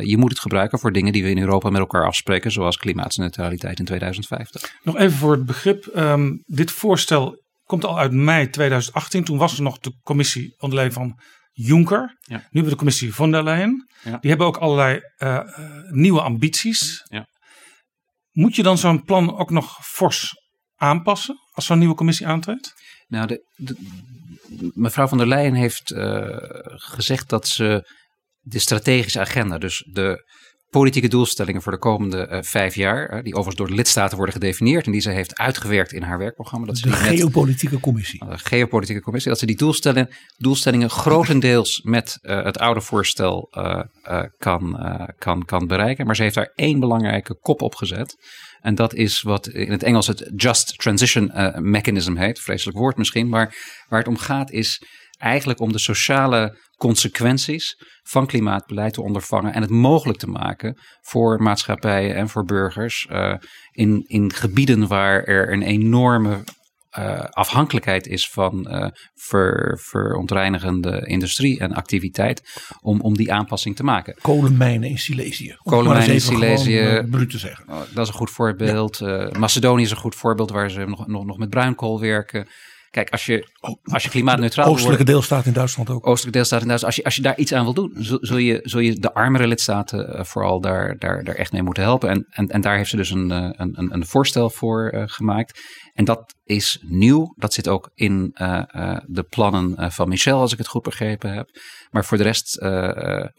je 0.00 0.16
moet 0.16 0.30
het 0.30 0.40
gebruiken 0.40 0.78
voor 0.78 0.92
dingen 0.92 1.12
die 1.12 1.22
we 1.22 1.30
in 1.30 1.38
Europa 1.38 1.70
met 1.70 1.80
elkaar 1.80 2.06
afspreken, 2.06 2.50
zoals 2.50 2.76
klimaatneutraliteit 2.76 3.78
in 3.78 3.84
2050. 3.84 4.72
Nog 4.82 4.98
even 4.98 5.18
voor 5.18 5.32
het 5.32 5.46
begrip. 5.46 5.90
Um, 5.96 6.42
dit 6.46 6.70
voorstel 6.70 7.42
komt 7.64 7.84
al 7.84 7.98
uit 7.98 8.12
mei 8.12 8.50
2018. 8.50 9.24
Toen 9.24 9.38
was 9.38 9.56
er 9.56 9.62
nog 9.62 9.78
de 9.78 9.92
commissie 10.02 10.54
onder 10.58 10.76
leiding 10.76 11.00
van 11.00 11.20
Juncker. 11.60 12.16
Ja. 12.20 12.36
Nu 12.36 12.42
hebben 12.42 12.62
we 12.62 12.70
de 12.70 12.76
commissie 12.76 13.14
von 13.14 13.30
der 13.30 13.42
Leyen. 13.42 13.88
Ja. 14.04 14.18
Die 14.20 14.30
hebben 14.30 14.46
ook 14.46 14.56
allerlei 14.56 15.00
uh, 15.18 15.40
nieuwe 15.90 16.20
ambities. 16.20 17.04
Ja. 17.08 17.26
Moet 18.30 18.56
je 18.56 18.62
dan 18.62 18.78
zo'n 18.78 19.04
plan 19.04 19.38
ook 19.38 19.50
nog 19.50 19.78
fors 19.86 20.34
aanpassen 20.76 21.36
als 21.52 21.66
zo'n 21.66 21.78
nieuwe 21.78 21.94
commissie 21.94 22.26
aantreedt? 22.26 22.74
Nou, 23.06 23.26
de, 23.26 23.44
de, 23.56 23.76
mevrouw 24.74 25.06
van 25.06 25.18
der 25.18 25.26
Leyen 25.26 25.54
heeft 25.54 25.90
uh, 25.90 26.26
gezegd 26.74 27.28
dat 27.28 27.48
ze 27.48 27.92
de 28.40 28.58
strategische 28.58 29.20
agenda, 29.20 29.58
dus 29.58 29.88
de 29.92 30.24
politieke 30.70 31.08
doelstellingen 31.08 31.62
voor 31.62 31.72
de 31.72 31.78
komende 31.78 32.28
uh, 32.30 32.38
vijf 32.42 32.74
jaar, 32.74 33.02
uh, 33.02 33.22
die 33.22 33.32
overigens 33.32 33.56
door 33.56 33.66
de 33.66 33.74
lidstaten 33.74 34.16
worden 34.16 34.34
gedefinieerd 34.34 34.86
en 34.86 34.92
die 34.92 35.00
ze 35.00 35.10
heeft 35.10 35.38
uitgewerkt 35.38 35.92
in 35.92 36.02
haar 36.02 36.18
werkprogramma. 36.18 36.66
Dat 36.66 36.76
de 36.76 36.92
geopolitieke 36.92 37.80
commissie. 37.80 38.24
Uh, 38.24 38.32
geopolitieke 38.36 39.02
commissie, 39.02 39.30
dat 39.30 39.40
ze 39.40 39.46
die 39.46 39.56
doelstellingen, 39.56 40.08
doelstellingen 40.36 40.90
grotendeels 40.90 41.80
met 41.82 42.18
het 42.20 42.58
oude 42.58 42.80
voorstel 42.80 43.48
kan, 44.38 44.78
kan, 45.18 45.44
kan 45.44 45.66
bereiken. 45.66 46.06
Maar 46.06 46.16
ze 46.16 46.22
heeft 46.22 46.34
daar 46.34 46.52
één 46.54 46.80
belangrijke 46.80 47.38
kop 47.40 47.62
op 47.62 47.74
gezet. 47.74 48.16
En 48.60 48.74
dat 48.74 48.94
is 48.94 49.22
wat 49.22 49.48
in 49.48 49.70
het 49.70 49.82
Engels 49.82 50.06
het 50.06 50.30
Just 50.36 50.78
Transition 50.78 51.32
Mechanism 51.56 52.16
heet. 52.16 52.40
Vreselijk 52.40 52.78
woord 52.78 52.96
misschien, 52.96 53.28
maar 53.28 53.54
waar 53.88 53.98
het 53.98 54.08
om 54.08 54.16
gaat 54.16 54.50
is 54.50 54.82
eigenlijk 55.18 55.60
om 55.60 55.72
de 55.72 55.78
sociale 55.78 56.56
consequenties 56.78 57.76
van 58.02 58.26
klimaatbeleid 58.26 58.92
te 58.92 59.02
ondervangen 59.02 59.52
en 59.52 59.60
het 59.60 59.70
mogelijk 59.70 60.18
te 60.18 60.26
maken 60.26 60.78
voor 61.00 61.42
maatschappijen 61.42 62.14
en 62.14 62.28
voor 62.28 62.44
burgers 62.44 63.06
uh, 63.10 63.34
in, 63.70 64.04
in 64.06 64.32
gebieden 64.32 64.86
waar 64.86 65.24
er 65.24 65.52
een 65.52 65.62
enorme 65.62 66.44
uh, 66.98 67.24
afhankelijkheid 67.30 68.06
is 68.06 68.30
van 68.30 68.66
uh, 68.70 68.86
ver, 69.14 69.78
verontreinigende 69.82 71.06
industrie 71.06 71.58
en 71.60 71.72
activiteit 71.72 72.42
om, 72.80 73.00
om 73.00 73.16
die 73.16 73.32
aanpassing 73.32 73.76
te 73.76 73.84
maken. 73.84 74.14
Kolenmijnen 74.20 74.88
in 74.88 74.98
Silesië. 74.98 75.56
Kolenmijnen 75.62 76.14
in 76.14 76.20
Silesië. 76.20 77.06
Bruut 77.10 77.30
te 77.30 77.38
zeggen. 77.38 77.64
Oh, 77.68 77.80
dat 77.94 78.04
is 78.04 78.08
een 78.08 78.18
goed 78.18 78.30
voorbeeld. 78.30 78.98
Ja. 78.98 79.30
Macedonië 79.38 79.82
is 79.82 79.90
een 79.90 79.96
goed 79.96 80.14
voorbeeld 80.14 80.50
waar 80.50 80.70
ze 80.70 80.84
nog, 80.84 81.06
nog, 81.06 81.24
nog 81.24 81.38
met 81.38 81.50
bruinkool 81.50 82.00
werken. 82.00 82.46
Kijk, 82.90 83.10
als 83.10 83.26
je, 83.26 83.48
als 83.82 84.02
je 84.02 84.08
klimaatneutraal 84.08 84.66
Oostelijke 84.66 85.04
deelstaat 85.04 85.46
in 85.46 85.52
Duitsland 85.52 85.90
ook. 85.90 86.06
Oostelijke 86.06 86.38
deelstaat 86.38 86.62
in 86.62 86.68
Duitsland. 86.68 86.94
Als 86.94 87.04
je, 87.04 87.04
als 87.04 87.16
je 87.16 87.22
daar 87.22 87.38
iets 87.38 87.52
aan 87.52 87.64
wil 87.64 87.74
doen, 87.74 87.92
zul 88.20 88.36
je, 88.36 88.60
zul 88.62 88.80
je 88.80 88.98
de 88.98 89.14
armere 89.14 89.46
lidstaten 89.46 90.14
uh, 90.14 90.24
vooral 90.24 90.60
daar, 90.60 90.98
daar, 90.98 91.24
daar 91.24 91.34
echt 91.34 91.52
mee 91.52 91.62
moeten 91.62 91.82
helpen. 91.82 92.08
En, 92.08 92.26
en, 92.28 92.48
en 92.48 92.60
daar 92.60 92.76
heeft 92.76 92.90
ze 92.90 92.96
dus 92.96 93.10
een, 93.10 93.30
uh, 93.30 93.50
een, 93.52 93.94
een 93.94 94.06
voorstel 94.06 94.50
voor 94.50 94.92
uh, 94.94 95.02
gemaakt. 95.06 95.60
En 95.92 96.04
dat 96.04 96.34
is 96.44 96.84
nieuw. 96.88 97.34
Dat 97.36 97.52
zit 97.52 97.68
ook 97.68 97.90
in 97.94 98.30
de 99.06 99.26
plannen 99.28 99.92
van 99.92 100.08
Michel, 100.08 100.40
als 100.40 100.52
ik 100.52 100.58
het 100.58 100.66
goed 100.66 100.82
begrepen 100.82 101.32
heb. 101.32 101.48
Maar 101.90 102.04
voor 102.04 102.16
de 102.16 102.22
rest, 102.22 102.62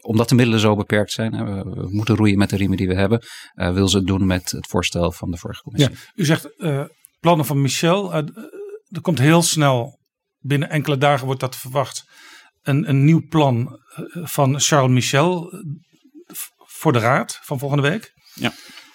omdat 0.00 0.28
de 0.28 0.34
middelen 0.34 0.60
zo 0.60 0.76
beperkt 0.76 1.12
zijn, 1.12 1.44
we, 1.44 1.62
we, 1.62 1.86
moeten 1.90 2.16
roeien 2.16 2.38
met 2.38 2.50
de 2.50 2.56
riemen 2.56 2.76
die 2.76 2.88
we 2.88 2.94
hebben, 2.94 3.22
wil 3.54 3.88
ze 3.88 3.96
het 3.96 4.06
doen 4.06 4.26
met 4.26 4.50
het 4.50 4.66
voorstel 4.66 5.12
van 5.12 5.30
de 5.30 5.36
vorige 5.36 5.62
commissie. 5.62 5.90
Ja, 5.90 6.00
u 6.14 6.24
zegt 6.24 6.48
plannen 7.20 7.46
van 7.46 7.60
Michel 7.60 8.12
er 8.90 9.00
komt 9.00 9.18
heel 9.18 9.42
snel, 9.42 10.00
binnen 10.38 10.70
enkele 10.70 10.98
dagen 10.98 11.26
wordt 11.26 11.40
dat 11.40 11.56
verwacht, 11.56 12.04
een, 12.62 12.88
een 12.88 13.04
nieuw 13.04 13.28
plan 13.28 13.78
eh, 13.94 14.26
van 14.26 14.60
Charles 14.60 14.90
Michel 14.90 15.52
eh, 15.52 15.60
voor 16.56 16.92
de 16.92 16.98
Raad 16.98 17.38
van 17.42 17.58
volgende 17.58 17.88
week. 17.88 18.12
Ja. 18.34 18.52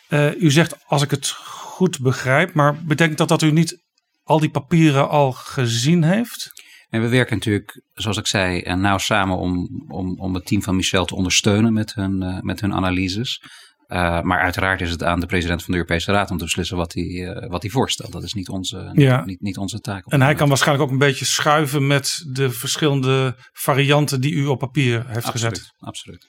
Uh, 0.10 0.42
u 0.42 0.52
zegt, 0.52 0.86
als 0.86 1.02
ik 1.02 1.12
het 1.12 1.30
goed 1.30 2.00
begrijp, 2.00 2.54
maar 2.54 2.84
betekent 2.84 3.18
dat 3.18 3.28
dat 3.28 3.42
u 3.42 3.52
niet 3.52 3.84
al 4.24 4.40
die 4.40 4.50
papieren 4.50 5.10
al 5.10 5.32
gezien 5.32 6.04
heeft? 6.04 6.52
En 6.90 7.02
we 7.02 7.08
werken 7.08 7.36
natuurlijk, 7.36 7.82
zoals 7.94 8.18
ik 8.18 8.28
zei, 8.28 8.76
nauw 8.76 8.98
samen 8.98 9.38
om, 9.38 9.68
om, 9.88 10.20
om 10.20 10.34
het 10.34 10.46
team 10.46 10.64
van 10.64 10.76
Michel 10.76 11.06
te 11.06 11.16
ondersteunen 11.16 11.74
met 11.74 11.94
hun, 11.94 12.24
uh, 12.24 12.40
met 12.40 12.62
hun 12.62 12.74
analyses. 12.74 13.44
Uh, 13.88 14.22
maar 14.22 14.40
uiteraard 14.40 14.82
is 14.82 14.92
het 14.92 15.04
aan 15.04 15.20
de 15.20 15.26
president 15.26 15.64
van 15.64 15.72
de 15.72 15.78
Europese 15.78 16.12
Raad 16.12 16.32
om 16.32 16.38
te 16.38 16.44
beslissen 16.44 16.78
wat 16.78 16.94
hij, 16.94 17.04
uh, 17.04 17.50
wat 17.50 17.62
hij 17.62 17.72
voorstelt. 17.72 18.12
Dat 18.12 18.24
is 18.24 18.34
niet 18.34 18.50
onze, 18.50 18.92
ja. 18.94 19.26
niet, 19.26 19.42
niet 19.42 19.58
onze 19.58 19.80
taak. 19.80 20.06
En 20.06 20.22
hij 20.22 20.34
kan 20.34 20.48
waarschijnlijk 20.48 20.88
ook 20.88 20.94
een 20.94 21.06
beetje 21.08 21.26
schuiven 21.26 21.88
met 21.88 22.26
de 22.28 22.52
verschillende 22.52 23.36
varianten 23.54 24.22
die 24.22 24.34
u 24.34 24.46
op 24.46 24.60
papier 24.60 25.06
heeft 25.08 25.28
absoluut, 25.28 25.58
gezet. 25.58 25.74
Absoluut. 25.78 26.28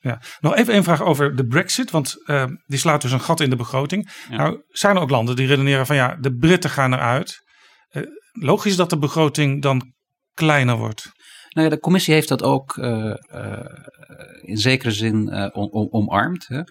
Ja. 0.00 0.20
Nog 0.40 0.54
even 0.54 0.76
een 0.76 0.84
vraag 0.84 1.02
over 1.02 1.36
de 1.36 1.46
Brexit, 1.46 1.90
want 1.90 2.14
uh, 2.26 2.44
die 2.66 2.78
slaat 2.78 3.02
dus 3.02 3.12
een 3.12 3.20
gat 3.20 3.40
in 3.40 3.50
de 3.50 3.56
begroting. 3.56 4.10
Ja. 4.30 4.36
Nou, 4.36 4.62
zijn 4.68 4.96
er 4.96 5.02
ook 5.02 5.10
landen 5.10 5.36
die 5.36 5.46
redeneren 5.46 5.86
van 5.86 5.96
ja, 5.96 6.16
de 6.20 6.34
Britten 6.34 6.70
gaan 6.70 6.92
eruit. 6.92 7.38
logisch 8.32 8.76
dat 8.76 8.90
de 8.90 8.98
begroting 8.98 9.62
dan 9.62 9.92
kleiner 10.34 10.76
wordt. 10.76 11.12
Nou 11.50 11.68
ja, 11.68 11.74
de 11.74 11.80
commissie 11.80 12.14
heeft 12.14 12.28
dat 12.28 12.42
ook 12.42 12.76
uh, 12.76 13.14
uh, 13.34 13.60
in 14.42 14.58
zekere 14.58 14.90
zin 14.90 15.28
uh, 15.32 15.48
omarmd. 15.90 16.46
Hè. 16.48 16.62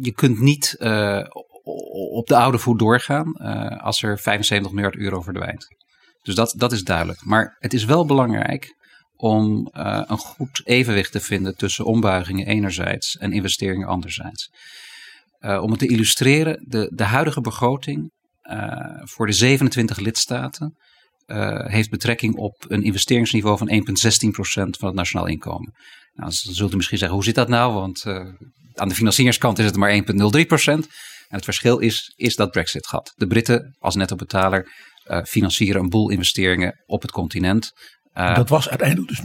je 0.00 0.12
kunt 0.14 0.40
niet 0.40 0.76
op 2.12 2.26
de 2.26 2.36
oude 2.36 2.58
voet 2.58 2.78
doorgaan 2.78 3.36
als 3.80 4.02
er 4.02 4.18
75 4.18 4.72
miljard 4.72 4.96
euro 4.96 5.20
verdwijnt. 5.20 5.66
Dus 6.22 6.34
dat, 6.34 6.54
dat 6.56 6.72
is 6.72 6.84
duidelijk. 6.84 7.24
Maar 7.24 7.56
het 7.58 7.72
is 7.72 7.84
wel 7.84 8.06
belangrijk 8.06 8.76
om 9.16 9.68
een 9.72 10.18
goed 10.18 10.60
evenwicht 10.64 11.12
te 11.12 11.20
vinden 11.20 11.56
tussen 11.56 11.84
ombuigingen 11.84 12.46
enerzijds 12.46 13.16
en 13.16 13.32
investeringen 13.32 13.88
anderzijds. 13.88 14.50
om 15.40 15.70
het 15.70 15.78
te 15.78 15.88
illustreren, 15.88 16.64
de, 16.68 16.92
de 16.94 17.04
huidige 17.04 17.40
begroting 17.40 18.12
voor 19.02 19.26
de 19.26 19.32
27 19.32 19.98
lidstaten 19.98 20.76
uh, 21.32 21.66
heeft 21.66 21.90
betrekking 21.90 22.34
op 22.34 22.64
een 22.68 22.82
investeringsniveau 22.82 23.58
van 23.58 23.70
1,16% 23.70 23.74
van 24.78 24.88
het 24.88 24.94
nationaal 24.94 25.26
inkomen. 25.26 25.72
Nou, 26.14 26.32
dan 26.44 26.54
zult 26.54 26.72
u 26.72 26.76
misschien 26.76 26.98
zeggen, 26.98 27.16
hoe 27.16 27.26
zit 27.26 27.34
dat 27.34 27.48
nou? 27.48 27.72
Want 27.72 28.04
uh, 28.06 28.14
aan 28.74 28.88
de 28.88 28.94
financieringskant 28.94 29.58
is 29.58 29.64
het 29.64 29.76
maar 29.76 29.94
1,03%. 29.94 30.02
En 30.64 31.38
het 31.38 31.44
verschil 31.44 31.78
is, 31.78 32.12
is 32.16 32.36
dat 32.36 32.50
Brexit-gat. 32.50 33.12
De 33.16 33.26
Britten 33.26 33.76
als 33.78 33.94
netto-betaler 33.94 34.68
uh, 35.06 35.22
financieren 35.22 35.82
een 35.82 35.88
boel 35.88 36.10
investeringen 36.10 36.82
op 36.86 37.02
het 37.02 37.10
continent. 37.10 37.72
Uh, 38.16 38.34
dat 38.34 38.48
was 38.48 38.68
uiteindelijk 38.68 39.08
dus 39.08 39.20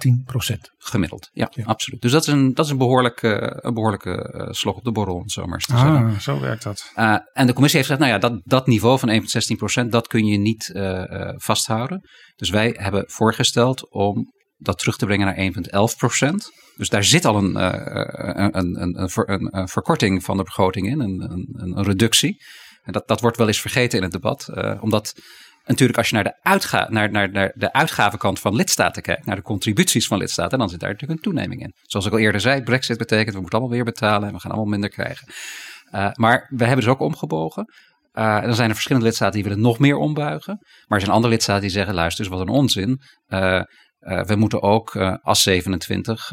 0,13 0.00 0.24
procent. 0.24 0.70
Gemiddeld, 0.78 1.30
ja, 1.32 1.50
ja, 1.54 1.64
absoluut. 1.64 2.00
Dus 2.00 2.12
dat 2.12 2.22
is 2.22 2.32
een, 2.32 2.54
dat 2.54 2.64
is 2.64 2.70
een 2.70 2.78
behoorlijke, 2.78 3.58
een 3.60 3.74
behoorlijke 3.74 4.34
uh, 4.34 4.52
slok 4.52 4.76
op 4.76 4.84
de 4.84 4.92
borrel, 4.92 5.14
om 5.14 5.28
zo 5.28 5.44
maar 5.44 5.54
eens 5.54 5.66
te 5.66 5.74
ah, 5.74 5.80
zeggen. 5.80 6.20
Zo 6.20 6.40
werkt 6.40 6.62
dat. 6.62 6.92
Uh, 6.96 7.16
en 7.32 7.46
de 7.46 7.52
commissie 7.52 7.80
heeft 7.80 7.90
gezegd, 7.90 7.98
nou 7.98 8.12
ja, 8.12 8.18
dat, 8.18 8.40
dat 8.44 8.66
niveau 8.66 8.98
van 8.98 9.08
1,16 9.10 9.56
procent, 9.56 9.92
dat 9.92 10.06
kun 10.06 10.26
je 10.26 10.38
niet 10.38 10.70
vasthouden. 11.36 12.08
Dus 12.36 12.50
wij 12.50 12.74
hebben 12.78 13.04
voorgesteld 13.06 13.90
om 13.90 14.32
dat 14.56 14.78
terug 14.78 14.96
te 14.96 15.06
brengen 15.06 15.26
naar 15.26 15.90
1,11 15.90 15.96
procent. 15.96 16.50
Dus 16.76 16.88
daar 16.88 17.04
zit 17.04 17.24
al 17.24 17.36
een, 17.36 17.54
een, 17.54 18.58
een, 18.58 18.82
een, 18.82 19.58
een, 19.58 19.68
verkorting 19.68 20.24
van 20.24 20.36
de 20.36 20.42
begroting 20.42 20.86
in, 20.86 21.00
een, 21.00 21.20
een, 21.30 21.48
een 21.52 21.84
reductie. 21.84 22.42
En 22.82 22.92
dat, 22.92 23.08
dat 23.08 23.20
wordt 23.20 23.36
wel 23.36 23.46
eens 23.46 23.60
vergeten 23.60 23.98
in 23.98 24.04
het 24.04 24.12
debat, 24.12 24.48
omdat 24.80 25.14
natuurlijk 25.66 25.98
als 25.98 26.08
je 26.08 26.14
naar 26.14 26.24
de, 26.24 26.34
uitga 26.42 26.86
naar, 26.90 27.10
naar, 27.10 27.30
naar 27.30 27.52
de 27.54 27.72
uitgavenkant 27.72 28.40
van 28.40 28.54
lidstaten 28.54 29.02
kijkt, 29.02 29.26
naar 29.26 29.36
de 29.36 29.42
contributies 29.42 30.06
van 30.06 30.18
lidstaten, 30.18 30.58
dan 30.58 30.68
zit 30.68 30.80
daar 30.80 30.90
natuurlijk 30.90 31.18
een 31.18 31.32
toeneming 31.32 31.62
in. 31.62 31.74
Zoals 31.82 32.06
ik 32.06 32.12
al 32.12 32.18
eerder 32.18 32.40
zei, 32.40 32.62
Brexit 32.62 32.98
betekent 32.98 33.34
we 33.34 33.40
moeten 33.40 33.58
allemaal 33.58 33.76
weer 33.76 33.84
betalen 33.84 34.28
en 34.28 34.34
we 34.34 34.40
gaan 34.40 34.50
allemaal 34.50 34.70
minder 34.70 34.90
krijgen. 34.90 35.26
Uh, 35.94 36.10
maar 36.12 36.46
we 36.48 36.64
hebben 36.64 36.84
dus 36.84 36.94
ook 36.94 37.00
omgebogen. 37.00 37.64
Uh, 38.12 38.36
en 38.36 38.42
dan 38.42 38.54
zijn 38.54 38.68
er 38.68 38.74
verschillende 38.74 39.06
lidstaten 39.06 39.34
die 39.34 39.44
willen 39.48 39.60
nog 39.60 39.78
meer 39.78 39.96
ombuigen. 39.96 40.56
Maar 40.60 40.98
er 40.98 41.04
zijn 41.04 41.16
andere 41.16 41.32
lidstaten 41.32 41.62
die 41.62 41.70
zeggen, 41.70 41.94
luister, 41.94 42.28
wat 42.28 42.40
een 42.40 42.48
onzin. 42.48 43.00
Uh, 43.28 43.62
we 43.98 44.34
moeten 44.36 44.62
ook 44.62 44.96
als 45.22 45.42
27 45.42 46.32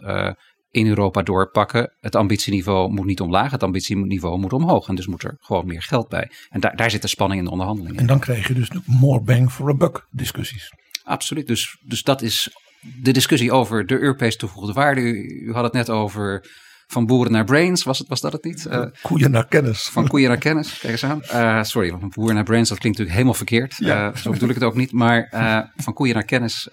in 0.71 0.87
Europa 0.87 1.21
doorpakken. 1.21 1.93
Het 1.99 2.15
ambitieniveau 2.15 2.91
moet 2.91 3.05
niet 3.05 3.21
omlaag, 3.21 3.51
het 3.51 3.63
ambitieniveau 3.63 4.39
moet 4.39 4.53
omhoog. 4.53 4.87
En 4.87 4.95
dus 4.95 5.07
moet 5.07 5.23
er 5.23 5.37
gewoon 5.39 5.65
meer 5.65 5.81
geld 5.81 6.07
bij. 6.07 6.31
En 6.49 6.59
daar, 6.59 6.75
daar 6.75 6.91
zit 6.91 7.01
de 7.01 7.07
spanning 7.07 7.39
in 7.39 7.45
de 7.45 7.51
onderhandelingen. 7.51 7.99
En 7.99 8.05
dan 8.05 8.19
krijg 8.19 8.47
je 8.47 8.53
dus 8.53 8.71
more 8.85 9.21
bang 9.21 9.51
for 9.51 9.69
a 9.69 9.73
buck 9.73 10.07
discussies. 10.11 10.73
Absoluut. 11.03 11.47
Dus, 11.47 11.77
dus 11.81 12.03
dat 12.03 12.21
is 12.21 12.55
de 13.01 13.11
discussie 13.11 13.51
over 13.51 13.85
de 13.85 13.99
Europese 13.99 14.37
toegevoegde 14.37 14.73
waarde. 14.73 15.01
U, 15.01 15.45
u 15.47 15.53
had 15.53 15.63
het 15.63 15.73
net 15.73 15.89
over 15.89 16.45
van 16.87 17.05
boeren 17.05 17.31
naar 17.31 17.43
brains, 17.43 17.83
was, 17.83 17.99
het, 17.99 18.07
was 18.07 18.21
dat 18.21 18.31
het 18.31 18.43
niet? 18.43 18.65
Uh, 18.69 18.85
koeien 19.01 19.31
naar 19.31 19.47
kennis. 19.47 19.89
Van 19.89 20.07
koeien 20.07 20.27
naar 20.27 20.37
kennis, 20.37 20.79
kijk 20.79 20.91
eens 20.91 21.03
aan. 21.03 21.21
Uh, 21.23 21.63
sorry, 21.63 21.89
van 21.89 22.11
boeren 22.15 22.35
naar 22.35 22.43
brains, 22.43 22.69
dat 22.69 22.79
klinkt 22.79 22.97
natuurlijk 22.97 23.25
helemaal 23.25 23.33
verkeerd. 23.33 23.75
Ja. 23.77 24.07
Uh, 24.07 24.15
zo 24.15 24.31
bedoel 24.31 24.49
ik 24.49 24.55
het 24.55 24.63
ook 24.63 24.75
niet. 24.75 24.91
Maar 24.91 25.27
van 25.75 25.93
koeien 25.93 26.13
naar 26.13 26.23
kennis 26.23 26.67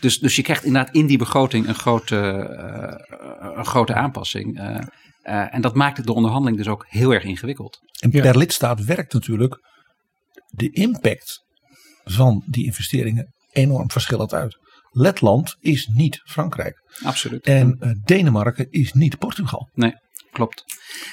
dus, 0.00 0.18
dus 0.18 0.36
je 0.36 0.42
krijgt 0.42 0.64
inderdaad 0.64 0.94
in 0.94 1.06
die 1.06 1.18
begroting 1.18 1.68
een 1.68 1.74
grote, 1.74 2.16
uh, 2.16 3.56
een 3.56 3.66
grote 3.66 3.94
aanpassing. 3.94 4.60
Uh, 4.60 4.64
uh, 5.22 5.54
en 5.54 5.60
dat 5.60 5.74
maakt 5.74 6.06
de 6.06 6.14
onderhandeling 6.14 6.58
dus 6.58 6.68
ook 6.68 6.86
heel 6.88 7.14
erg 7.14 7.24
ingewikkeld. 7.24 7.78
En 7.98 8.10
per 8.10 8.38
lidstaat 8.38 8.84
werkt 8.84 9.12
natuurlijk 9.12 9.58
de 10.46 10.70
impact 10.70 11.44
van 12.04 12.44
die 12.46 12.64
investeringen 12.64 13.34
enorm 13.50 13.90
verschillend 13.90 14.34
uit. 14.34 14.58
Letland 14.90 15.56
is 15.58 15.86
niet 15.86 16.20
Frankrijk. 16.24 16.82
Absoluut. 17.02 17.44
En 17.44 18.00
Denemarken 18.04 18.70
is 18.70 18.92
niet 18.92 19.18
Portugal. 19.18 19.68
Nee, 19.72 19.92
klopt. 20.30 20.64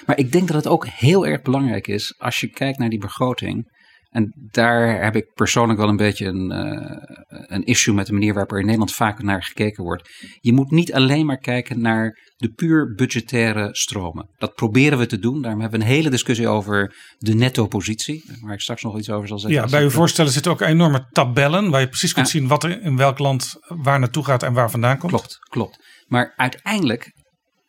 Maar 0.05 0.17
ik 0.17 0.31
denk 0.31 0.47
dat 0.47 0.55
het 0.55 0.67
ook 0.67 0.87
heel 0.87 1.27
erg 1.27 1.41
belangrijk 1.41 1.87
is 1.87 2.15
als 2.17 2.39
je 2.39 2.47
kijkt 2.47 2.77
naar 2.77 2.89
die 2.89 2.99
begroting 2.99 3.76
en 4.09 4.47
daar 4.51 5.03
heb 5.03 5.15
ik 5.15 5.33
persoonlijk 5.33 5.79
wel 5.79 5.89
een 5.89 5.95
beetje 5.95 6.25
een, 6.25 6.51
uh, 6.51 7.47
een 7.47 7.63
issue 7.63 7.93
met 7.93 8.05
de 8.05 8.13
manier 8.13 8.33
waarop 8.33 8.51
er 8.51 8.59
in 8.59 8.65
Nederland 8.65 8.93
vaak 8.93 9.21
naar 9.21 9.43
gekeken 9.43 9.83
wordt. 9.83 10.09
Je 10.39 10.53
moet 10.53 10.71
niet 10.71 10.93
alleen 10.93 11.25
maar 11.25 11.37
kijken 11.37 11.81
naar 11.81 12.17
de 12.37 12.49
puur 12.49 12.93
budgettaire 12.95 13.69
stromen. 13.71 14.29
Dat 14.37 14.53
proberen 14.53 14.97
we 14.97 15.05
te 15.05 15.19
doen. 15.19 15.41
Daarom 15.41 15.61
hebben 15.61 15.79
we 15.79 15.85
een 15.85 15.91
hele 15.91 16.09
discussie 16.09 16.47
over 16.47 16.95
de 17.17 17.33
netto-positie. 17.33 18.23
Waar 18.41 18.53
ik 18.53 18.61
straks 18.61 18.81
nog 18.81 18.97
iets 18.97 19.09
over 19.09 19.27
zal 19.27 19.39
zeggen. 19.39 19.61
Ja, 19.61 19.69
bij 19.69 19.83
uw 19.83 19.89
voorstellen 19.89 20.31
zitten 20.31 20.51
ook 20.51 20.61
enorme 20.61 21.07
tabellen. 21.11 21.69
Waar 21.69 21.81
je 21.81 21.89
precies 21.89 22.13
kunt 22.13 22.29
zien 22.29 22.47
wat 22.47 22.63
er 22.63 22.81
in 22.81 22.97
welk 22.97 23.19
land 23.19 23.53
waar 23.67 23.99
naartoe 23.99 24.23
gaat 24.23 24.43
en 24.43 24.53
waar 24.53 24.71
vandaan 24.71 24.97
komt. 24.97 25.11
Klopt, 25.11 25.37
klopt. 25.49 26.03
Maar 26.07 26.33
uiteindelijk 26.35 27.11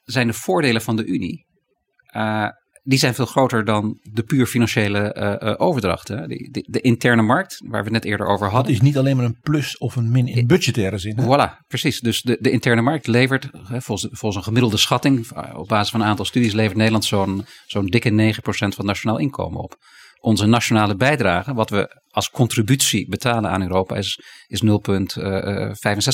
zijn 0.02 0.26
de 0.26 0.32
voordelen 0.32 0.82
van 0.82 0.96
de 0.96 1.04
Unie. 1.04 1.46
Uh, 2.16 2.48
die 2.88 2.98
zijn 2.98 3.14
veel 3.14 3.26
groter 3.26 3.64
dan 3.64 3.98
de 4.02 4.22
puur 4.22 4.46
financiële 4.46 5.16
uh, 5.18 5.48
uh, 5.48 5.54
overdrachten. 5.58 6.28
De, 6.28 6.48
de, 6.50 6.64
de, 6.66 6.80
interne 6.80 7.22
markt, 7.22 7.60
waar 7.64 7.84
we 7.84 7.84
het 7.84 7.92
net 7.92 8.04
eerder 8.04 8.26
over 8.26 8.46
hadden. 8.46 8.72
Dat 8.72 8.82
is 8.82 8.88
niet 8.88 8.98
alleen 8.98 9.16
maar 9.16 9.24
een 9.24 9.40
plus 9.42 9.78
of 9.78 9.96
een 9.96 10.10
min 10.10 10.26
in 10.26 10.46
budgettaire 10.46 10.98
zin. 10.98 11.18
Voilà, 11.20 11.66
precies. 11.66 12.00
Dus 12.00 12.22
de, 12.22 12.36
de 12.40 12.50
interne 12.50 12.82
markt 12.82 13.06
levert, 13.06 13.48
volgens, 13.52 14.08
volgens 14.10 14.36
een 14.36 14.42
gemiddelde 14.42 14.76
schatting, 14.76 15.26
eh, 15.28 15.58
op 15.58 15.68
basis 15.68 15.90
van 15.90 16.00
een 16.00 16.06
aantal 16.06 16.24
studies, 16.24 16.52
levert 16.52 16.76
Nederland 16.76 17.04
zo'n 17.04 17.44
zo'n 17.66 17.86
dikke 17.86 18.10
9% 18.10 18.40
van 18.42 18.68
het 18.68 18.82
nationaal 18.82 19.18
inkomen 19.18 19.60
op 19.60 19.76
onze 20.20 20.46
nationale 20.46 20.96
bijdrage, 20.96 21.54
wat 21.54 21.70
we 21.70 22.00
als 22.10 22.30
contributie 22.30 23.08
betalen 23.08 23.50
aan 23.50 23.62
Europa, 23.62 23.96
is, 23.96 24.20
is 24.46 24.62
0,65% 24.62 24.68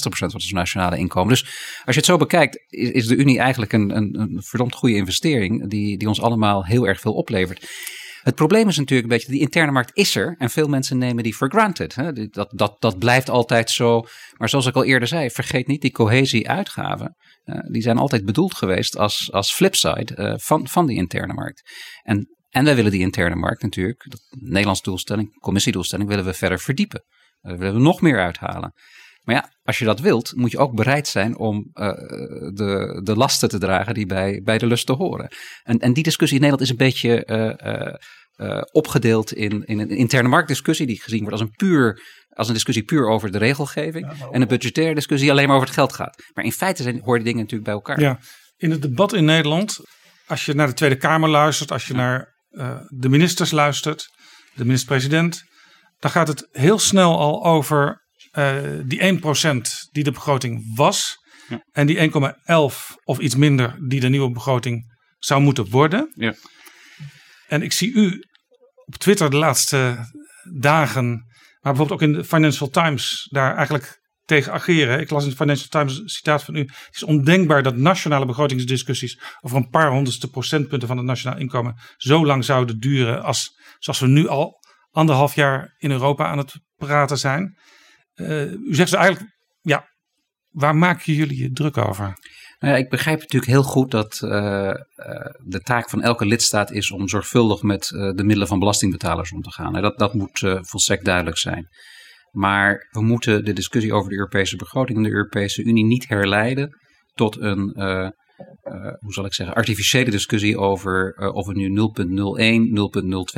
van 0.09 0.33
ons 0.33 0.53
nationale 0.53 0.97
inkomen. 0.97 1.29
Dus 1.29 1.43
als 1.85 1.95
je 1.95 2.01
het 2.01 2.05
zo 2.05 2.17
bekijkt, 2.17 2.65
is, 2.69 2.91
is 2.91 3.07
de 3.07 3.17
Unie 3.17 3.39
eigenlijk 3.39 3.73
een, 3.73 3.97
een, 3.97 4.21
een 4.21 4.43
verdomd 4.43 4.75
goede 4.75 4.95
investering, 4.95 5.69
die, 5.69 5.99
die 5.99 6.09
ons 6.09 6.21
allemaal 6.21 6.65
heel 6.65 6.87
erg 6.87 7.01
veel 7.01 7.15
oplevert. 7.15 7.69
Het 8.23 8.35
probleem 8.35 8.69
is 8.69 8.77
natuurlijk 8.77 9.11
een 9.11 9.17
beetje, 9.17 9.33
die 9.33 9.41
interne 9.41 9.73
markt 9.73 9.97
is 9.97 10.17
er 10.17 10.35
en 10.39 10.51
veel 10.51 10.69
mensen 10.69 10.99
nemen 10.99 11.23
die 11.23 11.35
for 11.35 11.51
granted. 11.51 11.95
Hè? 11.95 12.13
Dat, 12.13 12.53
dat, 12.55 12.77
dat 12.79 12.99
blijft 12.99 13.31
altijd 13.31 13.71
zo. 13.71 14.05
Maar 14.37 14.49
zoals 14.49 14.67
ik 14.67 14.75
al 14.75 14.85
eerder 14.85 15.09
zei, 15.09 15.31
vergeet 15.31 15.67
niet 15.67 15.81
die 15.81 15.93
cohesie-uitgaven. 15.93 17.17
Uh, 17.45 17.59
die 17.71 17.83
zijn 17.83 17.99
altijd 17.99 18.25
bedoeld 18.25 18.55
geweest 18.55 18.99
als, 18.99 19.33
als 19.33 19.53
flipside 19.53 20.39
van, 20.43 20.69
van 20.69 20.87
die 20.87 20.97
interne 20.97 21.33
markt. 21.33 21.63
En 22.03 22.29
en 22.55 22.65
wij 22.65 22.75
willen 22.75 22.91
die 22.91 23.01
interne 23.01 23.35
markt 23.35 23.63
natuurlijk, 23.63 24.05
de 24.09 24.19
Nederlandse 24.31 24.83
doelstelling, 24.83 25.39
commissiedoelstelling, 25.41 26.09
willen 26.09 26.25
we 26.25 26.35
verder 26.35 26.59
verdiepen. 26.59 27.05
Daar 27.41 27.59
willen 27.59 27.75
we 27.75 27.81
nog 27.81 28.01
meer 28.01 28.21
uithalen. 28.21 28.73
Maar 29.23 29.35
ja, 29.35 29.51
als 29.63 29.79
je 29.79 29.85
dat 29.85 30.01
wilt, 30.01 30.33
moet 30.35 30.51
je 30.51 30.59
ook 30.59 30.75
bereid 30.75 31.09
zijn 31.09 31.37
om 31.37 31.71
uh, 31.75 31.89
de, 32.53 33.01
de 33.05 33.17
lasten 33.17 33.49
te 33.49 33.59
dragen 33.59 33.95
die 33.95 34.07
bij, 34.07 34.41
bij 34.45 34.59
de 34.59 34.67
lusten 34.67 34.95
horen. 34.95 35.29
En, 35.63 35.79
en 35.79 35.93
die 35.93 36.03
discussie 36.03 36.41
in 36.41 36.45
Nederland 36.45 36.71
is 36.71 36.71
een 36.71 36.87
beetje 36.87 37.27
uh, 37.27 38.47
uh, 38.47 38.63
opgedeeld 38.73 39.33
in, 39.33 39.65
in 39.65 39.79
een 39.79 39.91
interne 39.91 40.29
marktdiscussie, 40.29 40.87
die 40.87 41.03
gezien 41.03 41.21
wordt 41.21 41.33
als 41.33 41.41
een 41.41 41.57
puur. 41.57 42.01
Als 42.29 42.49
een 42.49 42.55
discussie 42.55 42.85
puur 42.85 43.09
over 43.09 43.33
de 43.33 43.39
regelgeving. 43.39 44.13
Ja, 44.19 44.29
en 44.31 44.43
een 44.43 44.49
budgettaire 44.49 44.95
discussie 44.95 45.31
alleen 45.31 45.47
maar 45.47 45.57
over 45.57 45.69
het 45.69 45.77
geld 45.77 45.93
gaat. 45.93 46.23
Maar 46.35 46.45
in 46.45 46.53
feite 46.53 46.83
zijn, 46.83 47.01
horen 47.01 47.15
die 47.15 47.25
dingen 47.25 47.43
natuurlijk 47.43 47.65
bij 47.65 47.75
elkaar. 47.75 48.01
Ja, 48.01 48.19
in 48.57 48.71
het 48.71 48.83
debat 48.83 49.13
in 49.13 49.25
Nederland, 49.25 49.81
als 50.27 50.45
je 50.45 50.55
naar 50.55 50.67
de 50.67 50.73
Tweede 50.73 50.97
Kamer 50.97 51.29
luistert, 51.29 51.73
als 51.73 51.87
je 51.87 51.95
naar 51.95 52.34
uh, 52.55 52.81
de 52.89 53.09
ministers 53.09 53.51
luistert, 53.51 54.09
de 54.55 54.65
minister-president, 54.65 55.43
dan 55.99 56.11
gaat 56.11 56.29
het 56.29 56.49
heel 56.51 56.79
snel 56.79 57.19
al 57.19 57.45
over 57.45 58.03
uh, 58.39 58.63
die 58.85 59.21
1% 59.21 59.57
die 59.93 60.05
de 60.05 60.11
begroting 60.11 60.77
was. 60.77 61.17
Ja. 61.49 61.65
En 61.73 61.87
die 61.87 62.11
1,11 62.11 62.17
of 63.05 63.19
iets 63.19 63.37
minder 63.37 63.79
die 63.89 64.01
de 64.01 64.09
nieuwe 64.09 64.31
begroting 64.31 64.97
zou 65.19 65.41
moeten 65.41 65.71
worden. 65.71 66.13
Ja. 66.15 66.35
En 67.47 67.63
ik 67.63 67.73
zie 67.73 67.93
u 67.93 68.25
op 68.85 68.95
Twitter 68.95 69.31
de 69.31 69.37
laatste 69.37 70.09
dagen, 70.53 71.09
maar 71.61 71.73
bijvoorbeeld 71.73 72.03
ook 72.03 72.09
in 72.09 72.13
de 72.13 72.25
Financial 72.25 72.69
Times, 72.69 73.29
daar 73.31 73.57
eigenlijk 73.57 74.03
tegen 74.25 74.53
ageren. 74.53 75.01
Ik 75.01 75.11
las 75.11 75.25
in 75.25 75.31
de 75.31 75.37
Financial 75.37 75.69
Times 75.69 75.99
een 75.99 76.09
citaat 76.09 76.45
van 76.45 76.55
u. 76.55 76.61
Het 76.61 76.95
is 76.95 77.03
ondenkbaar 77.03 77.63
dat 77.63 77.77
nationale 77.77 78.27
begrotingsdiscussies 78.27 79.21
over 79.41 79.57
een 79.57 79.69
paar 79.69 79.91
honderdste 79.91 80.31
procentpunten 80.31 80.89
van 80.89 80.97
het 80.97 81.07
nationaal 81.07 81.39
inkomen 81.39 81.75
zo 81.97 82.27
lang 82.27 82.45
zouden 82.45 82.79
duren 82.79 83.23
als 83.23 83.61
zoals 83.79 84.01
we 84.01 84.07
nu 84.07 84.29
al 84.29 84.63
anderhalf 84.91 85.35
jaar 85.35 85.75
in 85.79 85.91
Europa 85.91 86.27
aan 86.27 86.39
het 86.39 86.55
praten 86.77 87.19
zijn. 87.19 87.59
Uh, 88.15 88.53
u 88.53 88.75
zegt 88.75 88.91
ze 88.91 88.97
eigenlijk, 88.97 89.33
ja, 89.61 89.89
waar 90.51 90.77
maken 90.77 91.13
jullie 91.13 91.43
je 91.43 91.51
druk 91.51 91.77
over? 91.77 92.19
Nou 92.59 92.75
ja, 92.75 92.83
ik 92.83 92.89
begrijp 92.89 93.21
natuurlijk 93.21 93.53
heel 93.53 93.63
goed 93.63 93.91
dat 93.91 94.21
uh, 94.25 94.31
uh, 94.31 94.75
de 95.45 95.61
taak 95.63 95.91
van 95.91 96.03
elke 96.03 96.27
lidstaat 96.27 96.71
is 96.71 96.91
om 96.91 97.09
zorgvuldig 97.09 97.63
met 97.63 97.87
de 97.89 98.23
middelen 98.25 98.47
van 98.47 98.59
belastingbetalers 98.59 99.33
om 99.33 99.43
te 99.43 99.51
gaan. 99.51 99.73
Dat, 99.73 99.99
dat 99.99 100.15
moet 100.15 100.39
volstrekt 100.61 101.05
duidelijk 101.05 101.39
zijn. 101.39 101.69
Maar 102.35 102.89
we 102.91 103.03
moeten 103.03 103.45
de 103.45 103.53
discussie 103.53 103.93
over 103.93 104.11
de 104.11 104.17
Europese 104.17 104.57
begroting 104.57 104.99
en 104.99 105.05
de 105.05 105.11
Europese 105.11 105.63
Unie 105.63 105.85
niet 105.85 106.09
herleiden 106.09 106.79
tot 107.15 107.41
een, 107.41 107.73
uh, 107.77 107.85
uh, 107.85 108.93
hoe 108.99 109.13
zal 109.13 109.25
ik 109.25 109.35
zeggen, 109.35 109.57
artificiële 109.57 110.11
discussie 110.11 110.59
over 110.59 111.17
uh, 111.19 111.35
of 111.35 111.47
we 111.47 111.55
nu 111.55 111.69
0,01, 111.69 111.75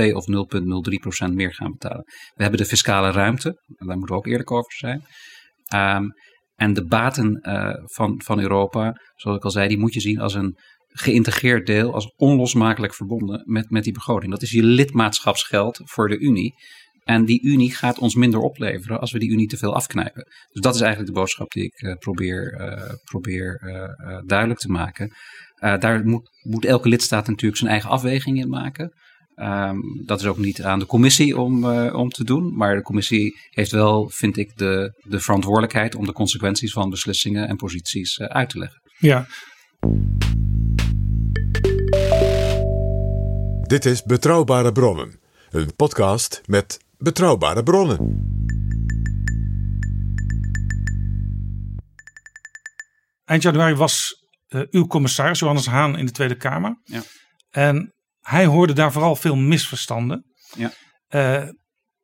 0,02 0.09 0.15
of 0.15 0.25
0,03 0.91 1.01
procent 1.01 1.35
meer 1.35 1.55
gaan 1.55 1.71
betalen. 1.71 2.05
We 2.35 2.43
hebben 2.43 2.61
de 2.61 2.67
fiscale 2.67 3.11
ruimte, 3.11 3.63
daar 3.67 3.97
moeten 3.97 4.15
we 4.15 4.21
ook 4.21 4.27
eerlijk 4.27 4.51
over 4.51 4.73
zijn. 4.73 5.05
Um, 5.75 6.13
en 6.55 6.73
de 6.73 6.85
baten 6.85 7.41
van, 7.85 8.23
van 8.25 8.41
Europa, 8.41 9.01
zoals 9.15 9.37
ik 9.37 9.45
al 9.45 9.51
zei, 9.51 9.69
die 9.69 9.79
moet 9.79 9.95
je 9.95 10.01
zien 10.01 10.21
als 10.21 10.35
een 10.35 10.57
geïntegreerd 10.99 11.67
deel, 11.67 11.95
als 11.95 12.13
onlosmakelijk 12.17 12.95
verbonden 12.95 13.43
met, 13.45 13.71
met 13.71 13.85
die 13.85 13.93
begroting. 13.93 14.33
Dat 14.33 14.43
is 14.43 14.51
je 14.51 14.63
lidmaatschapsgeld 14.63 15.81
voor 15.85 16.09
de 16.09 16.19
Unie. 16.19 16.55
En 17.07 17.25
die 17.25 17.43
Unie 17.43 17.75
gaat 17.75 17.99
ons 17.99 18.15
minder 18.15 18.41
opleveren 18.41 19.01
als 19.01 19.13
we 19.13 19.19
die 19.19 19.31
Unie 19.31 19.47
te 19.47 19.57
veel 19.57 19.75
afknijpen. 19.75 20.25
Dus 20.53 20.63
dat 20.63 20.75
is 20.75 20.81
eigenlijk 20.81 21.13
de 21.13 21.21
boodschap 21.21 21.51
die 21.53 21.65
ik 21.65 21.83
uh, 21.83 21.95
probeer, 21.95 22.61
uh, 22.61 22.95
probeer 23.05 23.61
uh, 23.65 24.19
duidelijk 24.27 24.61
te 24.61 24.69
maken. 24.69 25.13
daar 25.59 26.07
moet, 26.07 26.31
moet 26.43 26.65
elke 26.65 26.89
lidstaat 26.89 27.27
natuurlijk 27.27 27.59
zijn 27.59 27.71
eigen 27.71 27.91
afweging 27.91 28.39
in 28.39 28.49
maken. 28.49 28.93
Um, 29.37 30.03
dat 30.05 30.21
is 30.21 30.27
ook 30.27 30.39
niet 30.39 30.63
aan 30.63 30.79
de 30.79 30.87
commissie 30.87 31.39
om, 31.39 31.65
om 31.91 32.09
te 32.09 32.25
doen. 32.25 32.57
Maar 32.57 32.75
de 32.75 32.83
commissie 32.83 33.37
heeft 33.51 33.71
wel, 33.71 34.09
vind 34.09 34.37
ik, 34.37 34.57
de, 34.57 35.01
de 35.03 35.21
verantwoordelijkheid 35.21 35.95
om 35.95 36.07
de 36.07 36.13
consequenties 36.13 36.73
van 36.73 36.91
beslissingen 36.91 37.49
en 37.49 37.57
posities 37.57 38.21
uit 38.21 38.51
te 38.51 38.59
leggen. 38.59 38.81
Ja. 38.99 39.27
Dit 43.63 43.85
is 43.85 44.03
Betrouwbare 44.03 44.73
Bronnen, 44.73 45.21
een 45.51 45.75
podcast 45.77 46.43
met 46.47 46.85
betrouwbare 46.99 47.63
bronnen. 47.63 48.25
Eind 53.25 53.43
januari 53.43 53.75
was 53.75 54.25
uh, 54.49 54.63
uw 54.71 54.87
commissaris 54.87 55.39
Johannes 55.39 55.67
Haan 55.67 55.99
in 55.99 56.07
de 56.07 56.13
Tweede 56.13 56.37
Kamer. 56.37 56.81
Ja. 56.85 57.03
En 57.51 57.95
hij 58.21 58.47
hoorde 58.47 58.73
daar 58.73 58.93
vooral 58.93 59.17
veel 59.17 59.37
misverstanden. 59.37 60.25
Ja. 60.57 60.73
Uh, 61.09 61.49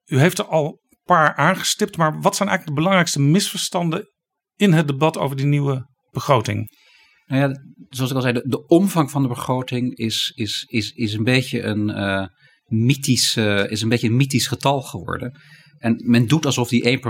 u 0.05 0.19
heeft 0.19 0.39
er 0.39 0.45
al 0.45 0.67
een 0.67 1.01
paar 1.05 1.35
aangestipt, 1.35 1.97
maar 1.97 2.21
wat 2.21 2.37
zijn 2.37 2.49
eigenlijk 2.49 2.77
de 2.77 2.83
belangrijkste 2.83 3.21
misverstanden 3.21 4.11
in 4.57 4.73
het 4.73 4.87
debat 4.87 5.19
over 5.19 5.37
die 5.37 5.47
nieuwe 5.47 5.87
begroting? 6.11 6.81
Nou 7.27 7.41
ja, 7.41 7.61
zoals 7.89 8.11
ik 8.11 8.17
al 8.17 8.23
zei, 8.23 8.35
de, 8.35 8.49
de 8.49 8.67
omvang 8.67 9.11
van 9.11 9.23
de 9.23 9.29
begroting 9.29 9.97
is, 9.97 10.33
is, 10.35 10.65
is, 10.69 10.91
is 10.91 11.13
een 11.13 11.25
beetje 11.25 11.63
een, 11.63 11.89
uh, 11.89 12.27
mythisch, 12.73 13.37
uh, 13.37 13.71
is 13.71 13.83
een 13.83 13.89
beetje 13.89 14.09
een 14.09 14.17
mythisch 14.17 14.47
getal 14.47 14.81
geworden. 14.81 15.41
En 15.79 16.03
men 16.07 16.27
doet 16.27 16.47
alsof 16.47 16.69
die 16.69 16.99
1% 16.99 17.03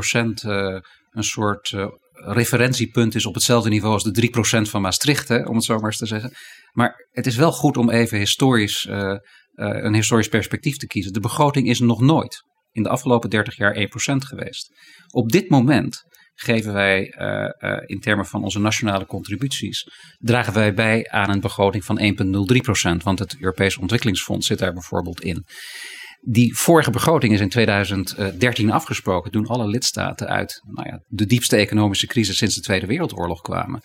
uh, 0.47 0.79
een 1.11 1.25
soort 1.25 1.75
referentiepunt 2.13 3.15
is 3.15 3.27
op 3.27 3.35
hetzelfde 3.35 3.69
niveau 3.69 3.95
als 3.95 4.03
de 4.03 4.31
3% 4.67 4.71
van 4.71 4.81
Maastricht, 4.81 5.31
om 5.31 5.55
het 5.55 5.65
zo 5.65 5.75
maar 5.75 5.85
eens 5.85 5.99
te 5.99 6.07
zeggen. 6.07 6.33
Maar 6.73 7.09
het 7.11 7.27
is 7.27 7.37
wel 7.37 7.53
goed 7.53 7.77
om 7.77 7.91
even 7.91 8.19
historisch, 8.19 8.87
een 9.55 9.95
historisch 9.95 10.29
perspectief 10.29 10.77
te 10.77 10.87
kiezen. 10.87 11.13
De 11.13 11.21
begroting 11.21 11.69
is 11.69 11.81
nog 11.81 12.01
nooit 12.01 12.43
in 12.71 12.83
de 12.83 12.89
afgelopen 12.89 13.31
30 13.31 13.57
jaar 13.57 13.75
1% 13.77 13.81
geweest. 14.17 14.71
Op 15.11 15.31
dit 15.31 15.51
moment 15.51 16.03
geven 16.35 16.73
wij 16.73 17.15
uh, 17.19 17.71
uh, 17.71 17.83
in 17.87 18.01
termen 18.01 18.27
van 18.27 18.43
onze 18.43 18.59
nationale 18.59 19.07
contributies, 19.07 19.89
dragen 20.19 20.53
wij 20.53 20.75
bij 20.75 21.09
aan 21.11 21.31
een 21.31 21.41
begroting 21.41 21.85
van 21.85 22.01
1,03% 22.01 23.03
Want 23.03 23.19
het 23.19 23.37
Europees 23.41 23.77
Ontwikkelingsfonds 23.77 24.47
zit 24.47 24.59
daar 24.59 24.73
bijvoorbeeld 24.73 25.21
in. 25.21 25.45
Die 26.25 26.57
vorige 26.57 26.91
begroting 26.91 27.33
is 27.33 27.41
in 27.41 27.49
2013 27.49 28.71
afgesproken 28.71 29.31
toen 29.31 29.47
alle 29.47 29.67
lidstaten 29.67 30.29
uit 30.29 30.63
nou 30.67 30.89
ja, 30.89 31.01
de 31.09 31.27
diepste 31.27 31.57
economische 31.57 32.07
crisis 32.07 32.37
sinds 32.37 32.55
de 32.55 32.61
Tweede 32.61 32.87
Wereldoorlog 32.87 33.41
kwamen. 33.41 33.83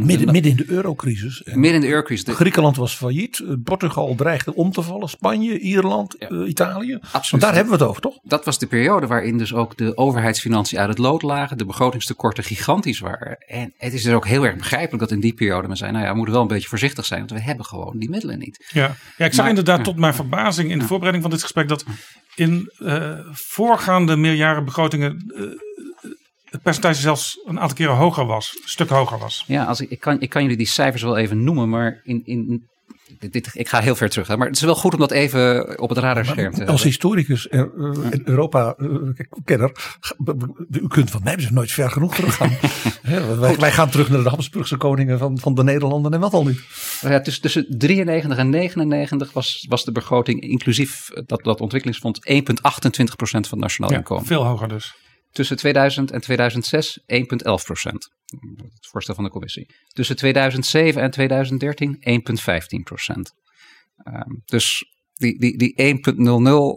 Midden, 0.00 0.32
midden 0.32 0.50
in 0.50 0.56
de 0.56 0.64
eurocrisis. 0.68 1.42
Midden 1.44 1.74
in 1.74 1.80
de 1.80 1.86
eurocrisis. 1.88 2.34
Griekenland 2.34 2.76
was 2.76 2.94
failliet, 2.96 3.44
Portugal 3.64 4.14
dreigde 4.14 4.54
om 4.54 4.72
te 4.72 4.82
vallen, 4.82 5.08
Spanje, 5.08 5.58
Ierland, 5.58 6.16
ja. 6.18 6.30
uh, 6.30 6.48
Italië. 6.48 6.94
Absoluut. 6.94 7.30
Want 7.30 7.42
daar 7.42 7.54
hebben 7.54 7.72
we 7.72 7.78
het 7.78 7.88
over, 7.88 8.02
toch? 8.02 8.18
Dat 8.22 8.44
was 8.44 8.58
de 8.58 8.66
periode 8.66 9.06
waarin 9.06 9.38
dus 9.38 9.54
ook 9.54 9.76
de 9.76 9.96
overheidsfinanciën 9.96 10.78
uit 10.78 10.88
het 10.88 10.98
lood 10.98 11.22
lagen, 11.22 11.58
de 11.58 11.64
begrotingstekorten 11.64 12.44
gigantisch 12.44 12.98
waren. 12.98 13.38
En 13.38 13.72
het 13.76 13.92
is 13.92 14.02
dus 14.02 14.12
ook 14.12 14.26
heel 14.26 14.46
erg 14.46 14.56
begrijpelijk 14.56 14.98
dat 14.98 15.10
in 15.10 15.20
die 15.20 15.34
periode 15.34 15.68
men 15.68 15.76
zei, 15.76 15.92
nou 15.92 16.04
ja, 16.04 16.10
we 16.10 16.16
moeten 16.16 16.34
wel 16.34 16.42
een 16.42 16.48
beetje 16.48 16.68
voorzichtig 16.68 17.06
zijn, 17.06 17.20
want 17.20 17.32
we 17.32 17.40
hebben 17.40 17.64
gewoon 17.64 17.98
die 17.98 18.10
middelen 18.10 18.38
niet. 18.38 18.68
Ja, 18.72 18.96
ja 19.16 19.24
ik 19.24 19.32
zag 19.32 19.36
maar, 19.36 19.48
inderdaad 19.48 19.78
ja. 19.78 19.84
tot 19.84 19.96
mijn 19.96 20.14
verbazing 20.14 20.70
in 20.70 20.78
de 20.78 20.84
voorbereiding 20.84 21.22
van 21.22 21.32
dit 21.32 21.42
gesprek 21.42 21.68
dat 21.70 21.84
in 22.34 22.72
uh, 22.78 23.18
voorgaande 23.32 24.16
meerjarenbegrotingen 24.16 25.32
uh, 25.36 25.50
het 26.44 26.62
percentage 26.62 27.00
zelfs 27.00 27.40
een 27.44 27.60
aantal 27.60 27.76
keren 27.76 27.96
hoger 27.96 28.26
was, 28.26 28.58
een 28.62 28.68
stuk 28.68 28.88
hoger 28.88 29.18
was. 29.18 29.44
Ja, 29.46 29.64
als 29.64 29.80
ik, 29.80 29.90
ik, 29.90 30.00
kan, 30.00 30.20
ik 30.20 30.28
kan 30.28 30.42
jullie 30.42 30.56
die 30.56 30.66
cijfers 30.66 31.02
wel 31.02 31.16
even 31.16 31.44
noemen, 31.44 31.68
maar 31.68 32.00
in, 32.02 32.22
in, 32.24 32.69
dit, 33.18 33.50
ik 33.52 33.68
ga 33.68 33.80
heel 33.80 33.94
ver 33.94 34.10
terug, 34.10 34.26
hè, 34.26 34.36
maar 34.36 34.46
het 34.46 34.56
is 34.56 34.62
wel 34.62 34.74
goed 34.74 34.92
om 34.92 34.98
dat 34.98 35.10
even 35.10 35.78
op 35.78 35.88
het 35.88 35.98
radarscherm 35.98 36.50
te 36.50 36.56
hebben. 36.56 36.72
Als 36.74 36.82
historicus 36.82 37.48
en 37.48 37.70
uh, 37.76 38.24
Europa-kenner, 38.24 39.72
u 40.70 40.88
kunt 40.88 41.10
van 41.10 41.20
mij 41.24 41.36
dus 41.36 41.50
nooit 41.50 41.72
ver 41.72 41.90
genoeg 41.90 42.14
teruggaan. 42.14 42.50
wij, 43.40 43.56
wij, 43.56 43.72
gaan 43.72 43.90
terug 43.90 44.10
naar 44.10 44.22
de 44.22 44.28
Habsburgse 44.28 44.76
koningen 44.76 45.18
van, 45.18 45.38
van 45.38 45.54
de 45.54 45.64
Nederlanden 45.64 46.12
en 46.12 46.20
wat 46.20 46.32
al 46.32 46.44
niet. 46.44 46.60
Ja, 47.00 47.20
tussen, 47.20 47.42
tussen 47.42 47.66
93 47.78 48.38
en 48.38 48.50
99 48.50 49.32
was, 49.32 49.66
was 49.68 49.84
de 49.84 49.92
begroting 49.92 50.40
inclusief 50.40 51.08
dat, 51.26 51.44
dat 51.44 51.60
ontwikkelingsfonds 51.60 52.20
1,28% 52.32 52.34
van 53.20 53.40
het 53.40 53.54
nationaal 53.54 53.90
ja, 53.90 53.96
inkomen. 53.96 54.26
Veel 54.26 54.44
hoger 54.44 54.68
dus. 54.68 54.94
Tussen 55.30 55.56
2000 55.56 56.10
en 56.10 56.20
2006 56.20 57.00
1,11 57.00 57.24
procent. 57.64 58.08
Het 58.56 58.86
voorstel 58.90 59.14
van 59.14 59.24
de 59.24 59.30
commissie. 59.30 59.74
Tussen 59.88 60.16
2007 60.16 61.02
en 61.02 61.10
2013 61.10 61.96
1,15 62.78 62.82
procent. 62.82 63.32
Um, 64.04 64.42
dus 64.44 64.84
die, 65.14 65.38
die, 65.38 65.56
die 65.56 65.96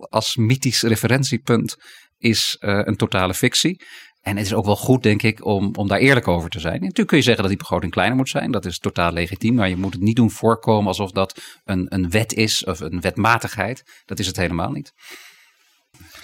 1,00 0.05 0.09
als 0.09 0.35
mythisch 0.35 0.81
referentiepunt 0.81 1.75
is 2.17 2.57
uh, 2.59 2.79
een 2.83 2.95
totale 2.95 3.33
fictie. 3.33 3.81
En 4.21 4.37
het 4.37 4.45
is 4.45 4.53
ook 4.53 4.65
wel 4.65 4.75
goed, 4.75 5.03
denk 5.03 5.21
ik, 5.21 5.45
om, 5.45 5.75
om 5.75 5.87
daar 5.87 5.99
eerlijk 5.99 6.27
over 6.27 6.49
te 6.49 6.59
zijn. 6.59 6.79
Natuurlijk 6.79 7.07
kun 7.07 7.17
je 7.17 7.23
zeggen 7.23 7.41
dat 7.41 7.51
die 7.51 7.61
begroting 7.61 7.91
kleiner 7.91 8.17
moet 8.17 8.29
zijn. 8.29 8.51
Dat 8.51 8.65
is 8.65 8.79
totaal 8.79 9.11
legitiem. 9.11 9.55
Maar 9.55 9.69
je 9.69 9.77
moet 9.77 9.93
het 9.93 10.01
niet 10.01 10.15
doen 10.15 10.31
voorkomen 10.31 10.87
alsof 10.87 11.11
dat 11.11 11.41
een, 11.63 11.85
een 11.89 12.09
wet 12.09 12.33
is 12.33 12.63
of 12.63 12.79
een 12.79 13.01
wetmatigheid. 13.01 13.83
Dat 14.05 14.19
is 14.19 14.27
het 14.27 14.37
helemaal 14.37 14.71
niet. 14.71 14.93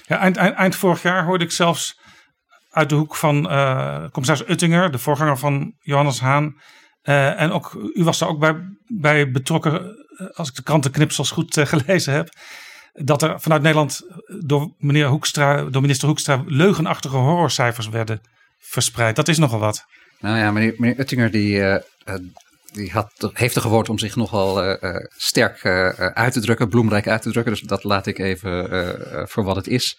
Ja, 0.05 0.19
eind, 0.19 0.37
eind, 0.37 0.55
eind 0.55 0.75
vorig 0.75 1.01
jaar 1.01 1.25
hoorde 1.25 1.43
ik 1.43 1.51
zelfs 1.51 1.99
uit 2.69 2.89
de 2.89 2.95
hoek 2.95 3.15
van 3.15 3.51
uh, 3.51 4.03
commissaris 4.11 4.49
Uttinger, 4.49 4.91
de 4.91 4.97
voorganger 4.97 5.37
van 5.37 5.73
Johannes 5.79 6.19
Haan. 6.19 6.55
Uh, 7.03 7.41
en 7.41 7.51
ook, 7.51 7.91
u 7.93 8.03
was 8.03 8.19
daar 8.19 8.29
ook 8.29 8.39
bij, 8.39 8.55
bij 8.87 9.31
betrokken, 9.31 10.05
als 10.33 10.49
ik 10.49 10.55
de 10.55 10.63
krantenknipsels 10.63 11.31
goed 11.31 11.59
gelezen 11.73 12.13
heb. 12.13 12.29
Dat 12.93 13.21
er 13.21 13.41
vanuit 13.41 13.61
Nederland 13.61 14.01
door, 14.43 14.73
meneer 14.77 15.07
Hoekstra, 15.07 15.63
door 15.63 15.81
minister 15.81 16.07
Hoekstra 16.07 16.43
leugenachtige 16.45 17.15
horrorcijfers 17.15 17.89
werden 17.89 18.21
verspreid. 18.59 19.15
Dat 19.15 19.27
is 19.27 19.37
nogal 19.37 19.59
wat. 19.59 19.85
Nou 20.19 20.37
ja, 20.37 20.51
meneer, 20.51 20.73
meneer 20.77 20.99
Uttinger 20.99 21.31
die, 21.31 21.79
die 22.71 22.91
had, 22.91 23.31
heeft 23.33 23.55
er 23.55 23.61
gewoord 23.61 23.89
om 23.89 23.99
zich 23.99 24.15
nogal 24.15 24.77
sterk 25.17 25.65
uit 26.13 26.33
te 26.33 26.41
drukken, 26.41 26.69
bloemrijk 26.69 27.07
uit 27.07 27.21
te 27.21 27.31
drukken. 27.31 27.53
Dus 27.53 27.61
dat 27.61 27.83
laat 27.83 28.05
ik 28.05 28.19
even 28.19 29.27
voor 29.29 29.43
wat 29.43 29.55
het 29.55 29.67
is. 29.67 29.97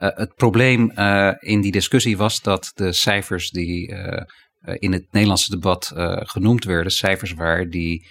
Uh, 0.00 0.08
het 0.14 0.34
probleem 0.34 0.92
uh, 0.94 1.32
in 1.38 1.60
die 1.60 1.72
discussie 1.72 2.16
was 2.16 2.42
dat 2.42 2.70
de 2.74 2.92
cijfers 2.92 3.50
die 3.50 3.88
uh, 3.88 4.22
in 4.60 4.92
het 4.92 5.06
Nederlandse 5.10 5.50
debat 5.50 5.92
genoemd 6.18 6.64
werden, 6.64 6.92
cijfers 6.92 7.32
waren 7.32 7.70
die 7.70 8.06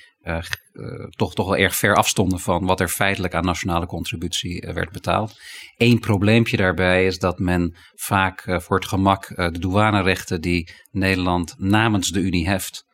toch, 1.09 1.33
toch 1.33 1.45
wel 1.45 1.57
erg 1.57 1.75
ver 1.75 1.95
afstonden 1.95 2.39
van 2.39 2.65
wat 2.65 2.79
er 2.79 2.87
feitelijk 2.87 3.33
aan 3.33 3.45
nationale 3.45 3.85
contributie 3.85 4.67
werd 4.73 4.91
betaald. 4.91 5.39
Eén 5.77 5.99
probleempje 5.99 6.57
daarbij 6.57 7.05
is 7.05 7.19
dat 7.19 7.39
men 7.39 7.75
vaak 7.95 8.43
voor 8.61 8.77
het 8.77 8.87
gemak 8.87 9.27
de 9.27 9.59
douanerechten 9.59 10.41
die 10.41 10.69
Nederland 10.91 11.55
namens 11.57 12.09
de 12.09 12.19
Unie 12.19 12.47
heft, 12.47 12.85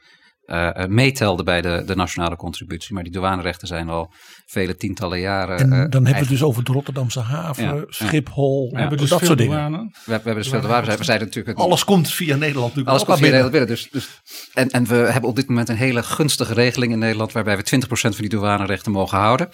meetelde 0.88 1.44
bij 1.44 1.62
de, 1.62 1.84
de 1.86 1.96
nationale 1.96 2.36
contributie. 2.36 2.94
Maar 2.94 3.04
die 3.04 3.12
douanerechten 3.12 3.68
zijn 3.68 3.90
al 3.90 4.14
vele 4.46 4.76
tientallen 4.76 5.20
jaren. 5.20 5.58
En 5.58 5.70
dan 5.70 5.78
uh, 5.80 5.82
hebben 5.82 6.12
we 6.12 6.18
het 6.18 6.28
dus 6.28 6.44
over 6.44 6.64
de 6.64 6.72
Rotterdamse 6.72 7.20
haven, 7.20 7.64
ja, 7.64 7.84
Schiphol, 7.88 8.70
we 8.72 8.80
hebben 8.80 8.98
dus 8.98 9.10
dat 9.10 9.26
soort 9.26 9.38
dingen. 9.38 9.72
We, 9.72 9.90
we, 10.06 10.12
hebben 10.12 10.36
dus 10.36 10.50
veel 10.50 10.62
douane. 10.62 10.98
We 10.98 11.04
zeiden 11.04 11.28
natuurlijk. 11.28 11.58
Alles 11.58 11.84
komt 11.84 12.12
via 12.12 12.36
Nederland 12.36 12.76
natuurlijk. 12.76 12.90
Alles 12.90 13.04
komt 13.04 13.18
via 13.18 13.26
Nederland 13.26 13.52
binnen. 13.52 13.70
Dus, 13.70 13.90
dus, 13.92 14.22
en, 14.54 14.70
en 14.70 14.86
we 14.86 14.96
hebben 14.96 15.30
op 15.30 15.36
dit 15.36 15.48
moment 15.48 15.70
een 15.70 15.76
hele 15.76 16.04
gunstige 16.04 16.54
regeling 16.54 16.92
in 16.92 17.00
Nederland. 17.00 17.32
waarbij 17.32 17.58
we 17.58 17.64
20% 17.64 17.88
van 17.90 18.12
die 18.18 18.30
douanerechten 18.30 18.92
mogen 18.92 19.18
houden. 19.18 19.50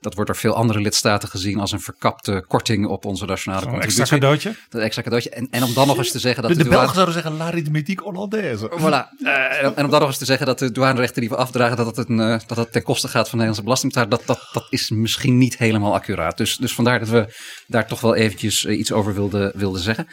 Dat 0.00 0.14
wordt 0.14 0.30
door 0.30 0.40
veel 0.40 0.54
andere 0.54 0.80
lidstaten 0.80 1.28
gezien 1.28 1.60
als 1.60 1.72
een 1.72 1.80
verkapte 1.80 2.44
korting 2.48 2.86
op 2.86 3.04
onze 3.04 3.24
nationale 3.24 3.62
Zo'n 3.62 3.70
contributie. 3.70 4.00
extra 4.00 4.18
cadeautje. 4.18 4.54
Dat 4.68 4.82
extra 4.82 5.02
cadeautje. 5.02 5.30
En, 5.30 5.48
en 5.50 5.62
om 5.62 5.74
dan 5.74 5.86
nog 5.86 5.96
eens 5.96 6.10
te 6.10 6.18
zeggen 6.18 6.42
dat 6.42 6.50
De, 6.50 6.56
de 6.56 6.62
douane- 6.62 6.78
Belgen 6.80 6.94
zouden 6.94 7.14
zeggen 7.22 7.36
l'arithmetiek 7.36 8.00
Hollandaise. 8.00 8.70
Voilà. 8.70 9.22
Uh, 9.22 9.62
en, 9.62 9.76
en 9.76 9.84
om 9.84 9.90
dan 9.90 10.00
nog 10.00 10.08
eens 10.08 10.18
te 10.18 10.24
zeggen 10.24 10.43
dat 10.44 10.58
de 10.58 10.70
douanerechten 10.70 11.20
die 11.20 11.30
we 11.30 11.36
afdragen, 11.36 11.76
dat 11.76 11.96
het, 11.96 12.08
een, 12.08 12.18
uh, 12.18 12.38
dat 12.46 12.56
het 12.56 12.72
ten 12.72 12.82
koste 12.82 13.08
gaat 13.08 13.28
van 13.28 13.38
de 13.38 13.44
Nederlandse 13.44 13.62
belastingbetaler, 13.62 14.10
dat, 14.10 14.26
dat, 14.26 14.48
dat 14.52 14.66
is 14.70 14.90
misschien 14.90 15.38
niet 15.38 15.58
helemaal 15.58 15.94
accuraat. 15.94 16.36
Dus, 16.36 16.56
dus 16.56 16.74
vandaar 16.74 16.98
dat 16.98 17.08
we 17.08 17.34
daar 17.66 17.86
toch 17.86 18.00
wel 18.00 18.14
eventjes 18.14 18.64
uh, 18.64 18.78
iets 18.78 18.92
over 18.92 19.14
wilden, 19.14 19.52
wilden 19.58 19.80
zeggen. 19.80 20.06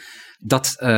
Dat 0.44 0.76
uh, 0.80 0.88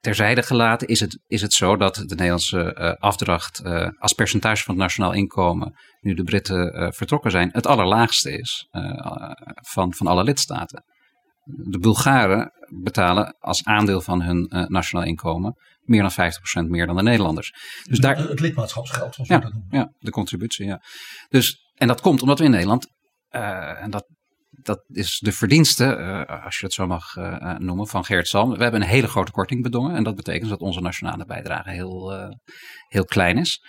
terzijde 0.00 0.42
gelaten 0.42 0.88
is 0.88 1.00
het, 1.00 1.22
is 1.26 1.42
het 1.42 1.52
zo 1.52 1.76
dat 1.76 1.94
de 1.94 2.14
Nederlandse 2.14 2.96
afdracht 2.98 3.62
als 3.98 4.12
percentage 4.12 4.62
van 4.62 4.74
het 4.74 4.82
nationaal 4.82 5.12
inkomen, 5.12 5.72
nu 6.00 6.14
de 6.14 6.22
Britten 6.22 6.92
vertrokken 6.94 7.30
zijn, 7.30 7.48
het 7.52 7.66
allerlaagste 7.66 8.38
is 8.38 8.68
van, 9.68 9.94
van 9.94 10.06
alle 10.06 10.24
lidstaten. 10.24 10.84
De 11.44 11.78
Bulgaren 11.78 12.52
betalen 12.82 13.36
als 13.38 13.64
aandeel 13.64 14.00
van 14.00 14.22
hun 14.22 14.66
nationaal 14.68 15.06
inkomen 15.06 15.54
meer 15.84 16.02
dan 16.02 16.32
50% 16.66 16.68
meer 16.68 16.86
dan 16.86 16.96
de 16.96 17.02
Nederlanders. 17.02 17.52
Dus 17.88 17.98
daar, 17.98 18.16
het 18.16 18.40
lidmaatschapsgeld, 18.40 19.14
zoals 19.14 19.28
ja, 19.28 19.38
dat 19.38 19.52
noemen. 19.52 19.78
Ja, 19.78 19.92
de 19.98 20.10
contributie, 20.10 20.66
ja. 20.66 20.82
Dus, 21.28 21.72
en 21.74 21.88
dat 21.88 22.00
komt 22.00 22.22
omdat 22.22 22.38
we 22.38 22.44
in 22.44 22.50
Nederland, 22.50 22.86
en 23.30 23.90
dat 23.90 24.06
dat 24.64 24.84
is 24.88 25.18
de 25.18 25.32
verdienste, 25.32 25.96
uh, 25.96 26.44
als 26.44 26.58
je 26.58 26.64
het 26.64 26.74
zo 26.74 26.86
mag 26.86 27.16
uh, 27.16 27.56
noemen, 27.58 27.86
van 27.86 28.04
Geert 28.04 28.28
Salm. 28.28 28.56
We 28.56 28.62
hebben 28.62 28.80
een 28.80 28.88
hele 28.88 29.08
grote 29.08 29.32
korting 29.32 29.62
bedongen. 29.62 29.94
En 29.94 30.04
dat 30.04 30.14
betekent 30.14 30.50
dat 30.50 30.60
onze 30.60 30.80
nationale 30.80 31.24
bijdrage 31.24 31.70
heel, 31.70 32.12
heel 32.88 33.04
klein 33.04 33.38
is. 33.38 33.60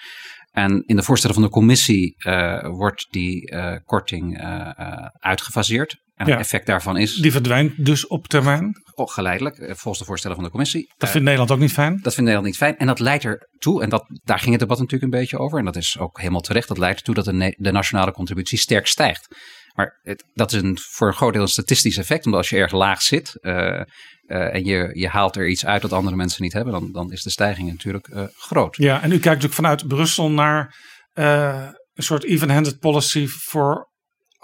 En 0.51 0.83
in 0.85 0.95
de 0.95 1.03
voorstellen 1.03 1.35
van 1.35 1.45
de 1.45 1.49
commissie 1.49 2.15
wordt 2.61 3.07
die 3.09 3.55
korting 3.83 4.41
uitgefaseerd. 5.19 6.03
En 6.15 6.29
het 6.29 6.39
effect 6.39 6.65
daarvan 6.65 6.97
is. 6.97 7.15
Die 7.15 7.31
verdwijnt 7.31 7.85
dus 7.85 8.07
op 8.07 8.27
termijn? 8.27 8.83
Geleidelijk, 8.95 9.55
volgens 9.55 9.99
de 9.99 10.05
voorstellen 10.05 10.35
van 10.35 10.45
de 10.45 10.51
commissie. 10.51 10.93
Dat 10.97 11.09
vindt 11.09 11.25
Nederland 11.25 11.51
ook 11.51 11.59
niet 11.59 11.73
fijn? 11.73 11.91
Dat 11.91 12.13
vindt 12.13 12.19
Nederland 12.19 12.45
niet 12.45 12.57
fijn. 12.57 12.77
En 12.77 12.87
dat 12.87 12.99
leidt 12.99 13.23
ertoe, 13.23 13.81
en 13.81 13.89
dat, 13.89 14.05
daar 14.23 14.39
ging 14.39 14.51
het 14.51 14.59
debat 14.59 14.77
natuurlijk 14.77 15.13
een 15.13 15.19
beetje 15.19 15.37
over. 15.37 15.59
En 15.59 15.65
dat 15.65 15.75
is 15.75 15.99
ook 15.99 16.19
helemaal 16.19 16.41
terecht. 16.41 16.67
Dat 16.67 16.77
leidt 16.77 16.97
ertoe 16.97 17.15
dat 17.15 17.25
de, 17.25 17.55
de 17.57 17.71
nationale 17.71 18.11
contributie 18.11 18.57
sterk 18.57 18.87
stijgt. 18.87 19.27
Maar 19.73 19.99
het, 20.01 20.23
dat 20.33 20.53
is 20.53 20.61
een, 20.61 20.77
voor 20.81 21.07
een 21.07 21.13
groot 21.13 21.33
deel 21.33 21.41
een 21.41 21.47
statistisch 21.47 21.97
effect. 21.97 22.25
Omdat 22.25 22.39
als 22.39 22.49
je 22.49 22.57
erg 22.57 22.71
laag 22.71 23.01
zit 23.01 23.37
uh, 23.41 23.53
uh, 23.53 23.83
en 24.53 24.65
je, 24.65 24.89
je 24.93 25.07
haalt 25.07 25.35
er 25.35 25.47
iets 25.47 25.65
uit 25.65 25.81
dat 25.81 25.93
andere 25.93 26.15
mensen 26.15 26.43
niet 26.43 26.53
hebben, 26.53 26.73
dan, 26.73 26.91
dan 26.91 27.11
is 27.11 27.23
de 27.23 27.29
stijging 27.29 27.69
natuurlijk 27.69 28.07
uh, 28.07 28.23
groot. 28.37 28.75
Ja, 28.75 29.01
en 29.01 29.07
u 29.07 29.09
kijkt 29.09 29.25
natuurlijk 29.25 29.53
vanuit 29.53 29.87
Brussel 29.87 30.31
naar 30.31 30.75
een 31.13 32.03
soort 32.03 32.23
even-handed 32.23 32.79
policy 32.79 33.27
voor 33.27 33.93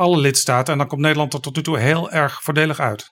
alle 0.01 0.17
lidstaten. 0.17 0.73
En 0.73 0.79
dan 0.79 0.87
komt 0.87 1.01
Nederland 1.01 1.33
er 1.33 1.39
tot 1.39 1.55
nu 1.55 1.61
toe 1.61 1.77
heel 1.79 2.11
erg 2.11 2.41
voordelig 2.41 2.79
uit. 2.79 3.09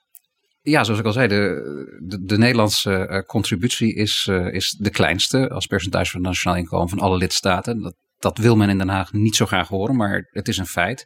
Ja, 0.60 0.84
zoals 0.84 1.00
ik 1.00 1.06
al 1.06 1.12
zei, 1.12 1.28
de, 1.28 1.62
de, 2.06 2.24
de 2.24 2.38
Nederlandse 2.38 3.24
contributie 3.26 3.94
is, 3.94 4.26
is 4.50 4.76
de 4.78 4.90
kleinste 4.90 5.48
als 5.48 5.66
percentage 5.66 6.10
van 6.10 6.20
het 6.20 6.28
nationaal 6.28 6.58
inkomen 6.58 6.88
van 6.88 6.98
alle 6.98 7.16
lidstaten. 7.16 7.82
Dat, 7.82 7.94
dat 8.16 8.38
wil 8.38 8.56
men 8.56 8.68
in 8.68 8.78
Den 8.78 8.88
Haag 8.88 9.12
niet 9.12 9.36
zo 9.36 9.46
graag 9.46 9.68
horen, 9.68 9.96
maar 9.96 10.28
het 10.30 10.48
is 10.48 10.58
een 10.58 10.66
feit. 10.66 11.04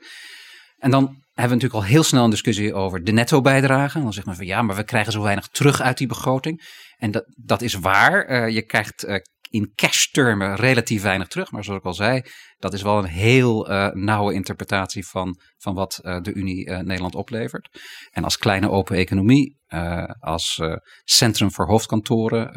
En 0.78 0.90
dan 0.90 1.04
hebben 1.04 1.56
we 1.58 1.62
natuurlijk 1.62 1.74
al 1.74 1.84
heel 1.84 2.02
snel 2.02 2.24
een 2.24 2.30
discussie 2.30 2.74
over 2.74 3.04
de 3.04 3.12
netto-bijdrage. 3.12 4.00
Dan 4.00 4.12
zegt 4.12 4.26
men 4.26 4.36
van 4.36 4.46
ja, 4.46 4.62
maar 4.62 4.76
we 4.76 4.84
krijgen 4.84 5.12
zo 5.12 5.22
weinig 5.22 5.48
terug 5.48 5.80
uit 5.80 5.98
die 5.98 6.06
begroting. 6.06 6.62
En 6.96 7.10
dat, 7.10 7.24
dat 7.44 7.62
is 7.62 7.74
waar. 7.74 8.30
Uh, 8.30 8.54
je 8.54 8.62
krijgt 8.62 9.04
in 9.54 9.72
cash-termen 9.74 10.54
relatief 10.54 11.02
weinig 11.02 11.28
terug. 11.28 11.50
Maar 11.50 11.64
zoals 11.64 11.80
ik 11.80 11.86
al 11.86 11.94
zei, 11.94 12.22
dat 12.58 12.72
is 12.72 12.82
wel 12.82 12.98
een 12.98 13.04
heel 13.04 13.70
uh, 13.70 13.88
nauwe 13.92 14.34
interpretatie 14.34 15.06
van, 15.06 15.38
van 15.56 15.74
wat 15.74 16.00
uh, 16.02 16.20
de 16.20 16.32
Unie 16.32 16.66
uh, 16.66 16.78
Nederland 16.78 17.14
oplevert. 17.14 17.68
En 18.10 18.24
als 18.24 18.38
kleine 18.38 18.70
open 18.70 18.96
economie, 18.96 19.62
als 20.20 20.60
centrum 21.04 21.52
voor 21.52 21.66
hoofdkantoren 21.66 22.52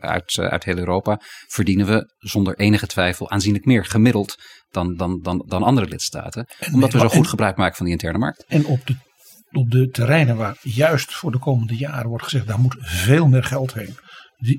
uit, 0.00 0.38
uit 0.38 0.64
heel 0.64 0.76
Europa, 0.76 1.20
verdienen 1.48 1.86
we 1.86 2.14
zonder 2.18 2.58
enige 2.58 2.86
twijfel 2.86 3.30
aanzienlijk 3.30 3.64
meer 3.64 3.84
gemiddeld 3.84 4.34
dan, 4.70 4.96
dan, 4.96 5.20
dan, 5.22 5.44
dan 5.46 5.62
andere 5.62 5.86
lidstaten. 5.86 6.46
omdat 6.72 6.92
we 6.92 6.98
zo 6.98 7.08
goed 7.08 7.28
gebruik 7.28 7.56
maken 7.56 7.76
van 7.76 7.84
die 7.84 7.94
interne 7.94 8.18
markt. 8.18 8.44
En 8.48 8.64
op 8.64 8.86
de, 8.86 8.96
op 9.50 9.70
de 9.70 9.88
terreinen 9.88 10.36
waar 10.36 10.56
juist 10.62 11.14
voor 11.14 11.32
de 11.32 11.38
komende 11.38 11.76
jaren 11.76 12.08
wordt 12.08 12.24
gezegd, 12.24 12.46
daar 12.46 12.60
moet 12.60 12.76
veel 12.80 13.26
meer 13.26 13.44
geld 13.44 13.74
heen 13.74 13.96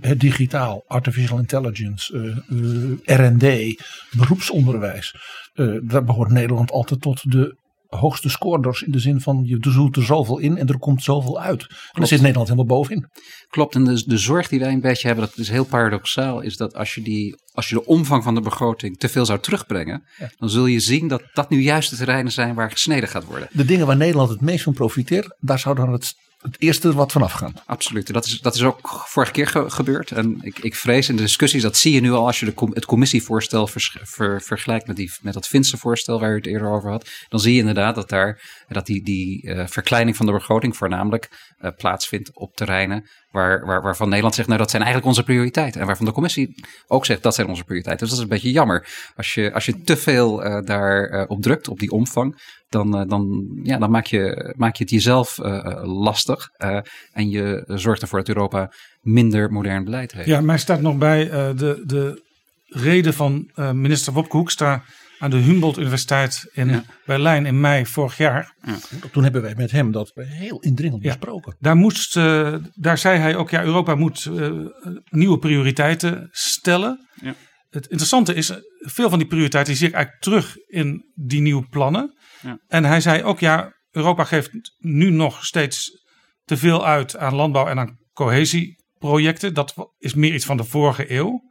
het 0.01 0.19
digitaal, 0.19 0.83
artificial 0.87 1.37
intelligence, 1.37 2.13
uh, 2.49 2.59
uh, 2.59 2.97
RD, 3.03 3.75
beroepsonderwijs. 4.11 5.15
Uh, 5.53 5.79
daar 5.83 6.03
behoort 6.03 6.31
Nederland 6.31 6.71
altijd 6.71 7.01
tot 7.01 7.31
de 7.31 7.59
hoogste 7.97 8.29
scoorders 8.29 8.81
in 8.81 8.91
de 8.91 8.99
zin 8.99 9.21
van 9.21 9.43
je 9.45 9.57
doet 9.57 9.95
er 9.95 10.03
zoveel 10.03 10.37
in 10.37 10.57
en 10.57 10.67
er 10.67 10.79
komt 10.79 11.03
zoveel 11.03 11.41
uit. 11.41 11.61
En 11.61 11.77
daar 11.93 12.07
zit 12.07 12.21
Nederland 12.21 12.49
helemaal 12.49 12.77
bovenin. 12.77 13.07
Klopt, 13.49 13.75
en 13.75 13.83
de, 13.83 14.03
de 14.05 14.17
zorg 14.17 14.47
die 14.47 14.59
wij 14.59 14.71
een 14.71 14.81
beetje 14.81 15.07
hebben, 15.07 15.25
dat 15.25 15.37
is 15.37 15.49
heel 15.49 15.65
paradoxaal, 15.65 16.41
is 16.41 16.57
dat 16.57 16.75
als 16.75 16.95
je, 16.95 17.01
die, 17.01 17.35
als 17.53 17.69
je 17.69 17.75
de 17.75 17.85
omvang 17.85 18.23
van 18.23 18.35
de 18.35 18.41
begroting 18.41 18.97
te 18.97 19.09
veel 19.09 19.25
zou 19.25 19.39
terugbrengen, 19.39 20.03
dan 20.37 20.49
zul 20.49 20.65
je 20.65 20.79
zien 20.79 21.07
dat 21.07 21.23
dat 21.33 21.49
nu 21.49 21.61
juist 21.61 21.89
de 21.89 21.95
terreinen 21.95 22.31
zijn 22.31 22.55
waar 22.55 22.71
gesneden 22.71 23.09
gaat 23.09 23.25
worden. 23.25 23.47
De 23.51 23.65
dingen 23.65 23.87
waar 23.87 23.97
Nederland 23.97 24.29
het 24.29 24.41
meest 24.41 24.63
van 24.63 24.73
profiteert, 24.73 25.35
daar 25.39 25.59
zou 25.59 25.75
dan 25.75 25.91
het 25.91 26.15
het 26.41 26.55
eerste 26.59 26.93
wat 26.93 27.11
vanaf 27.11 27.31
gaan. 27.31 27.53
Absoluut. 27.65 28.13
Dat 28.13 28.25
is, 28.25 28.39
dat 28.39 28.55
is 28.55 28.63
ook 28.63 29.03
vorige 29.05 29.31
keer 29.31 29.47
gebeurd. 29.47 30.11
En 30.11 30.37
ik, 30.41 30.59
ik 30.59 30.75
vrees 30.75 31.09
in 31.09 31.15
de 31.15 31.21
discussies, 31.21 31.61
dat 31.61 31.77
zie 31.77 31.93
je 31.93 32.01
nu 32.01 32.11
al 32.11 32.25
als 32.25 32.39
je 32.39 32.45
de, 32.45 32.69
het 32.73 32.85
commissievoorstel 32.85 33.67
ver, 33.67 34.41
vergelijkt 34.41 34.87
met, 34.87 34.95
die, 34.95 35.11
met 35.21 35.33
dat 35.33 35.47
Finse 35.47 35.77
voorstel 35.77 36.19
waar 36.19 36.31
u 36.31 36.35
het 36.35 36.45
eerder 36.45 36.69
over 36.69 36.89
had. 36.89 37.09
Dan 37.29 37.39
zie 37.39 37.53
je 37.53 37.59
inderdaad 37.59 37.95
dat 37.95 38.09
daar 38.09 38.60
dat 38.73 38.85
die, 38.85 39.03
die 39.03 39.43
uh, 39.43 39.67
verkleining 39.67 40.17
van 40.17 40.25
de 40.25 40.31
begroting 40.31 40.77
voornamelijk 40.77 41.53
uh, 41.59 41.71
plaatsvindt 41.77 42.31
op 42.33 42.55
terreinen 42.55 43.09
waar, 43.31 43.65
waar, 43.65 43.81
waarvan 43.81 44.07
Nederland 44.07 44.35
zegt, 44.35 44.47
nou 44.47 44.59
dat 44.59 44.69
zijn 44.69 44.81
eigenlijk 44.81 45.11
onze 45.11 45.23
prioriteiten. 45.23 45.81
En 45.81 45.87
waarvan 45.87 46.05
de 46.05 46.11
commissie 46.11 46.65
ook 46.87 47.05
zegt, 47.05 47.23
dat 47.23 47.35
zijn 47.35 47.47
onze 47.47 47.63
prioriteiten. 47.63 48.07
Dus 48.07 48.15
dat 48.15 48.25
is 48.25 48.31
een 48.31 48.37
beetje 48.37 48.57
jammer. 48.59 48.87
Als 49.15 49.33
je, 49.33 49.53
als 49.53 49.65
je 49.65 49.81
te 49.81 49.97
veel 49.97 50.45
uh, 50.45 50.65
daar 50.65 51.25
op 51.27 51.41
drukt, 51.41 51.67
op 51.67 51.79
die 51.79 51.91
omvang, 51.91 52.41
dan, 52.69 53.07
dan, 53.07 53.49
ja, 53.63 53.77
dan 53.77 53.91
maak, 53.91 54.05
je, 54.05 54.53
maak 54.57 54.75
je 54.75 54.83
het 54.83 54.93
jezelf 54.93 55.37
lastig. 55.83 56.49
en 57.11 57.29
je 57.29 57.63
zorgt 57.67 58.01
ervoor 58.01 58.19
dat 58.19 58.27
Europa 58.27 58.73
minder 59.01 59.51
modern 59.51 59.83
beleid 59.83 60.11
heeft. 60.11 60.27
Ja, 60.27 60.41
mij 60.41 60.57
staat 60.57 60.81
nog 60.81 60.97
bij 60.97 61.29
de, 61.29 61.83
de 61.85 62.21
reden 62.67 63.13
van 63.13 63.51
minister 63.73 64.13
Wopke 64.13 64.37
Hoekstra 64.37 64.83
aan 65.21 65.29
de 65.29 65.37
Humboldt 65.37 65.77
Universiteit 65.77 66.49
in 66.51 66.83
Berlijn 67.05 67.45
in 67.45 67.59
mei 67.59 67.85
vorig 67.85 68.17
jaar. 68.17 68.55
Ja. 68.61 68.77
Toen 69.11 69.23
hebben 69.23 69.41
wij 69.41 69.55
met 69.55 69.71
hem 69.71 69.91
dat 69.91 70.11
heel 70.15 70.59
indringend 70.59 71.01
besproken. 71.01 71.55
Daar, 71.59 71.75
moest, 71.75 72.15
uh, 72.15 72.55
daar 72.73 72.97
zei 72.97 73.19
hij 73.19 73.35
ook, 73.35 73.49
ja, 73.49 73.63
Europa 73.63 73.95
moet 73.95 74.25
uh, 74.25 74.65
nieuwe 75.09 75.37
prioriteiten 75.37 76.27
stellen. 76.31 77.07
Het 77.69 77.87
interessante 77.87 78.33
is, 78.33 78.51
veel 78.79 79.09
van 79.09 79.19
die 79.19 79.27
prioriteiten 79.27 79.75
zie 79.75 79.87
ik 79.87 79.93
eigenlijk 79.93 80.23
terug 80.23 80.55
in 80.67 81.11
die 81.13 81.41
nieuwe 81.41 81.67
plannen. 81.69 82.17
En 82.67 82.83
hij 82.83 83.01
zei 83.01 83.23
ook, 83.23 83.39
ja, 83.39 83.73
Europa 83.91 84.23
geeft 84.23 84.49
nu 84.77 85.09
nog 85.09 85.45
steeds 85.45 86.05
te 86.43 86.57
veel 86.57 86.85
uit 86.85 87.17
aan 87.17 87.35
landbouw 87.35 87.67
en 87.67 87.79
aan 87.79 87.97
cohesieprojecten. 88.13 89.53
Dat 89.53 89.73
is 89.97 90.13
meer 90.13 90.33
iets 90.33 90.45
van 90.45 90.57
de 90.57 90.63
vorige 90.63 91.11
eeuw. 91.11 91.49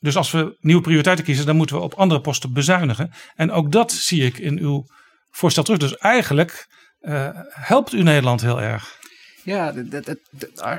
Dus 0.00 0.16
als 0.16 0.30
we 0.30 0.56
nieuwe 0.60 0.82
prioriteiten 0.82 1.24
kiezen, 1.24 1.46
dan 1.46 1.56
moeten 1.56 1.76
we 1.76 1.82
op 1.82 1.94
andere 1.94 2.20
posten 2.20 2.52
bezuinigen. 2.52 3.10
En 3.34 3.50
ook 3.50 3.72
dat 3.72 3.92
zie 3.92 4.24
ik 4.24 4.38
in 4.38 4.58
uw 4.58 4.84
voorstel 5.30 5.62
terug. 5.62 5.78
Dus 5.78 5.96
eigenlijk 5.96 6.66
uh, 7.00 7.28
helpt 7.50 7.92
u 7.92 8.02
Nederland 8.02 8.40
heel 8.40 8.60
erg. 8.60 8.96
Ja, 9.44 9.74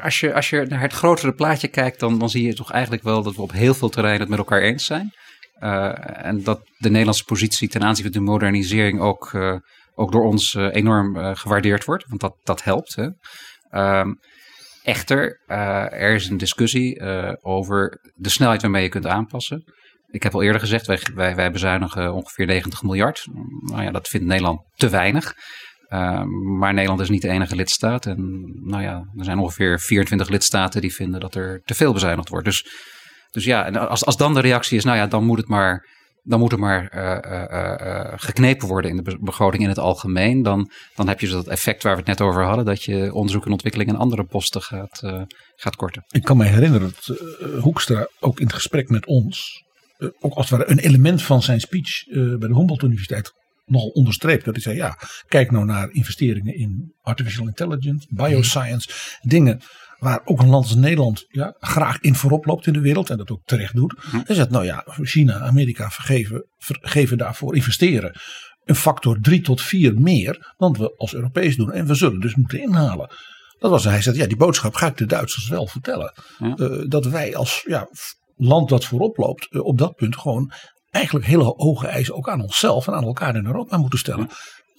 als, 0.04 0.20
je, 0.20 0.34
als 0.34 0.50
je 0.50 0.66
naar 0.66 0.82
het 0.82 0.94
grotere 0.94 1.34
plaatje 1.34 1.68
kijkt, 1.68 2.00
dan, 2.00 2.20
dan 2.20 2.30
zie 2.30 2.46
je 2.46 2.54
toch 2.54 2.72
eigenlijk 2.72 3.04
wel 3.04 3.24
dat 3.24 3.36
we 3.36 3.42
op 3.42 3.52
heel 3.52 3.74
veel 3.74 3.90
terreinen 3.90 4.22
het 4.22 4.30
met 4.30 4.40
elkaar 4.40 4.62
eens 4.62 4.86
zijn. 4.86 5.14
Uh, 5.60 6.26
en 6.26 6.44
dat 6.44 6.60
de 6.78 6.90
Nederlandse 6.90 7.24
positie 7.24 7.70
ten 7.70 7.84
aanzien 7.84 8.04
van 8.04 8.14
de 8.14 8.20
modernisering 8.20 9.00
ook, 9.00 9.32
uh, 9.34 9.56
ook 9.96 10.12
door 10.12 10.24
ons 10.24 10.54
enorm 10.54 11.36
gewaardeerd 11.36 11.86
wordt. 11.86 12.06
Want 12.08 12.22
dat, 12.22 12.36
dat 12.44 12.64
helpt. 12.64 12.96
Hè. 12.96 13.08
Um, 14.00 14.20
Echter, 14.84 15.42
uh, 15.48 15.94
er 15.94 16.14
is 16.14 16.30
een 16.30 16.38
discussie 16.38 17.00
uh, 17.00 17.34
over 17.42 18.00
de 18.16 18.30
snelheid 18.30 18.62
waarmee 18.62 18.84
je 18.84 18.90
kunt 18.90 19.08
aanpassen. 19.08 19.64
Ik 20.12 20.24
heb 20.24 20.34
al 20.34 20.42
eerder 20.42 20.62
gezegd, 20.62 20.88
wij, 20.88 21.00
wij, 21.14 21.36
wij 21.36 21.52
bezuinigen 21.52 22.14
ongeveer 22.14 22.46
90 22.46 22.84
miljard. 22.84 23.28
Nou 23.62 23.84
ja, 23.84 23.92
dat 23.92 24.08
vindt 24.08 24.26
Nederland 24.26 24.62
te 24.76 24.90
weinig. 24.90 25.34
Uh, 25.90 26.24
maar 26.58 26.74
Nederland 26.74 27.00
is 27.00 27.10
niet 27.10 27.22
de 27.22 27.30
enige 27.30 27.56
lidstaat. 27.56 28.06
En 28.06 28.52
nou 28.64 28.84
ja, 28.84 29.04
er 29.18 29.24
zijn 29.24 29.38
ongeveer 29.38 29.80
24 29.80 30.30
lidstaten 30.30 30.82
die 30.82 30.94
vinden 30.94 31.20
dat 31.20 31.36
er 31.36 31.62
te 31.64 31.74
veel 31.74 31.94
bezuinigd 31.94 32.30
wordt. 32.30 32.46
Dus, 32.46 32.66
dus 33.32 33.44
ja, 33.44 33.66
en 33.66 33.76
als, 33.76 34.06
als 34.06 34.18
dan 34.18 34.34
de 34.34 34.40
reactie 34.40 34.78
is, 34.78 34.84
nou 34.84 34.98
ja, 34.98 35.08
dan 35.08 35.24
moet 35.24 35.38
het 35.38 35.48
maar 35.48 35.86
dan 36.24 36.40
moet 36.40 36.52
er 36.52 36.60
maar 36.60 36.94
uh, 36.96 38.14
geknepen 38.16 38.68
worden 38.68 38.92
in 38.92 39.04
de 39.04 39.18
begroting 39.22 39.64
in 39.64 39.70
het 39.70 39.80
algemeen. 39.80 40.42
Dan, 40.42 40.72
dan 40.96 41.08
heb 41.08 41.20
je 41.20 41.28
dat 41.28 41.48
effect 41.48 41.84
waar 41.84 41.94
we 41.94 42.00
het 42.00 42.08
net 42.08 42.22
over 42.22 42.44
hadden, 42.44 42.66
dat 42.66 42.84
je 42.84 43.14
onderzoek 43.14 43.46
en 43.46 43.52
ontwikkeling 43.52 43.90
en 43.90 43.96
andere 43.96 44.24
posten 44.24 44.62
gaat, 44.62 45.00
gaat 45.56 45.76
korten. 45.76 46.04
Ik 46.10 46.24
kan 46.24 46.38
me 46.38 46.46
herinneren 46.46 46.94
dat 47.06 47.18
Hoekstra 47.62 48.08
ook 48.20 48.40
in 48.40 48.46
het 48.46 48.56
gesprek 48.56 48.90
met 48.90 49.06
ons, 49.06 49.64
ook 50.20 50.34
als 50.34 50.50
het 50.50 50.60
ware 50.60 50.72
een 50.72 50.80
element 50.80 51.24
van 51.24 51.42
zijn 51.42 51.60
speech 51.60 52.04
bij 52.14 52.48
de 52.48 52.56
Humboldt 52.56 52.84
Universiteit 52.84 53.32
nogal 53.66 53.90
onderstreept. 53.90 54.46
Dat 54.46 54.54
hij 54.54 54.64
zei, 54.64 54.76
ja, 54.76 54.98
kijk 55.28 55.52
nou 55.52 55.66
naar 55.66 55.90
investeringen 55.92 56.58
in 56.58 56.94
artificial 57.02 57.48
intelligence, 57.48 58.08
bioscience, 58.10 58.90
dingen 59.22 59.62
waar 60.00 60.22
ook 60.26 60.40
een 60.40 60.50
land 60.50 60.66
als 60.66 60.76
Nederland 60.76 61.26
ja, 61.28 61.56
graag 61.60 62.00
in 62.00 62.16
voorop 62.16 62.46
loopt 62.46 62.68
in 62.68 62.74
de 62.74 62.82
wereld 62.82 63.10
en 63.10 63.18
dat 63.18 63.32
ook 63.32 63.42
terecht 63.46 63.76
doet. 63.76 63.96
Hm. 64.10 64.20
Hij 64.26 64.36
zegt, 64.36 64.50
nou 64.50 64.66
ja, 64.66 64.84
China, 64.86 65.40
Amerika 65.40 65.90
vergeven, 65.90 66.46
vergeven 66.58 67.18
daarvoor 67.18 67.56
investeren 67.56 68.20
een 68.70 68.76
factor 68.76 69.18
3 69.22 69.42
tot 69.42 69.62
4 69.62 70.02
meer 70.02 70.54
dan 70.58 70.74
we 70.74 70.94
als 70.98 71.14
Europees 71.14 71.56
doen. 71.56 71.72
En 71.72 71.86
we 71.86 71.96
zullen 71.96 72.20
dus 72.20 72.36
moeten 72.36 72.62
inhalen. 72.62 73.10
Dat 73.60 73.72
was, 73.72 73.84
hij 73.84 74.02
zei, 74.02 74.18
ja, 74.18 74.28
die 74.28 74.38
boodschap 74.38 74.74
ga 74.74 74.88
ik 74.88 74.98
de 74.98 75.06
Duitsers 75.06 75.48
wel 75.48 75.68
vertellen. 75.68 76.14
Ja. 76.38 76.56
Eh, 76.56 76.84
dat 76.88 77.06
wij 77.06 77.36
als 77.36 77.64
ja, 77.68 77.88
land 78.36 78.70
dat 78.70 78.86
voorop 78.86 79.18
loopt, 79.18 79.48
eh, 79.52 79.66
op 79.66 79.78
dat 79.78 79.96
punt 79.96 80.18
gewoon 80.18 80.52
eigenlijk 80.90 81.26
hele 81.26 81.44
hoge 81.44 81.88
eisen 81.88 82.16
ook 82.16 82.30
aan 82.30 82.42
onszelf 82.42 82.88
en 82.88 82.94
aan 82.94 83.04
elkaar 83.04 83.36
in 83.36 83.46
Europa 83.46 83.78
moeten 83.78 84.00
stellen. 84.00 84.30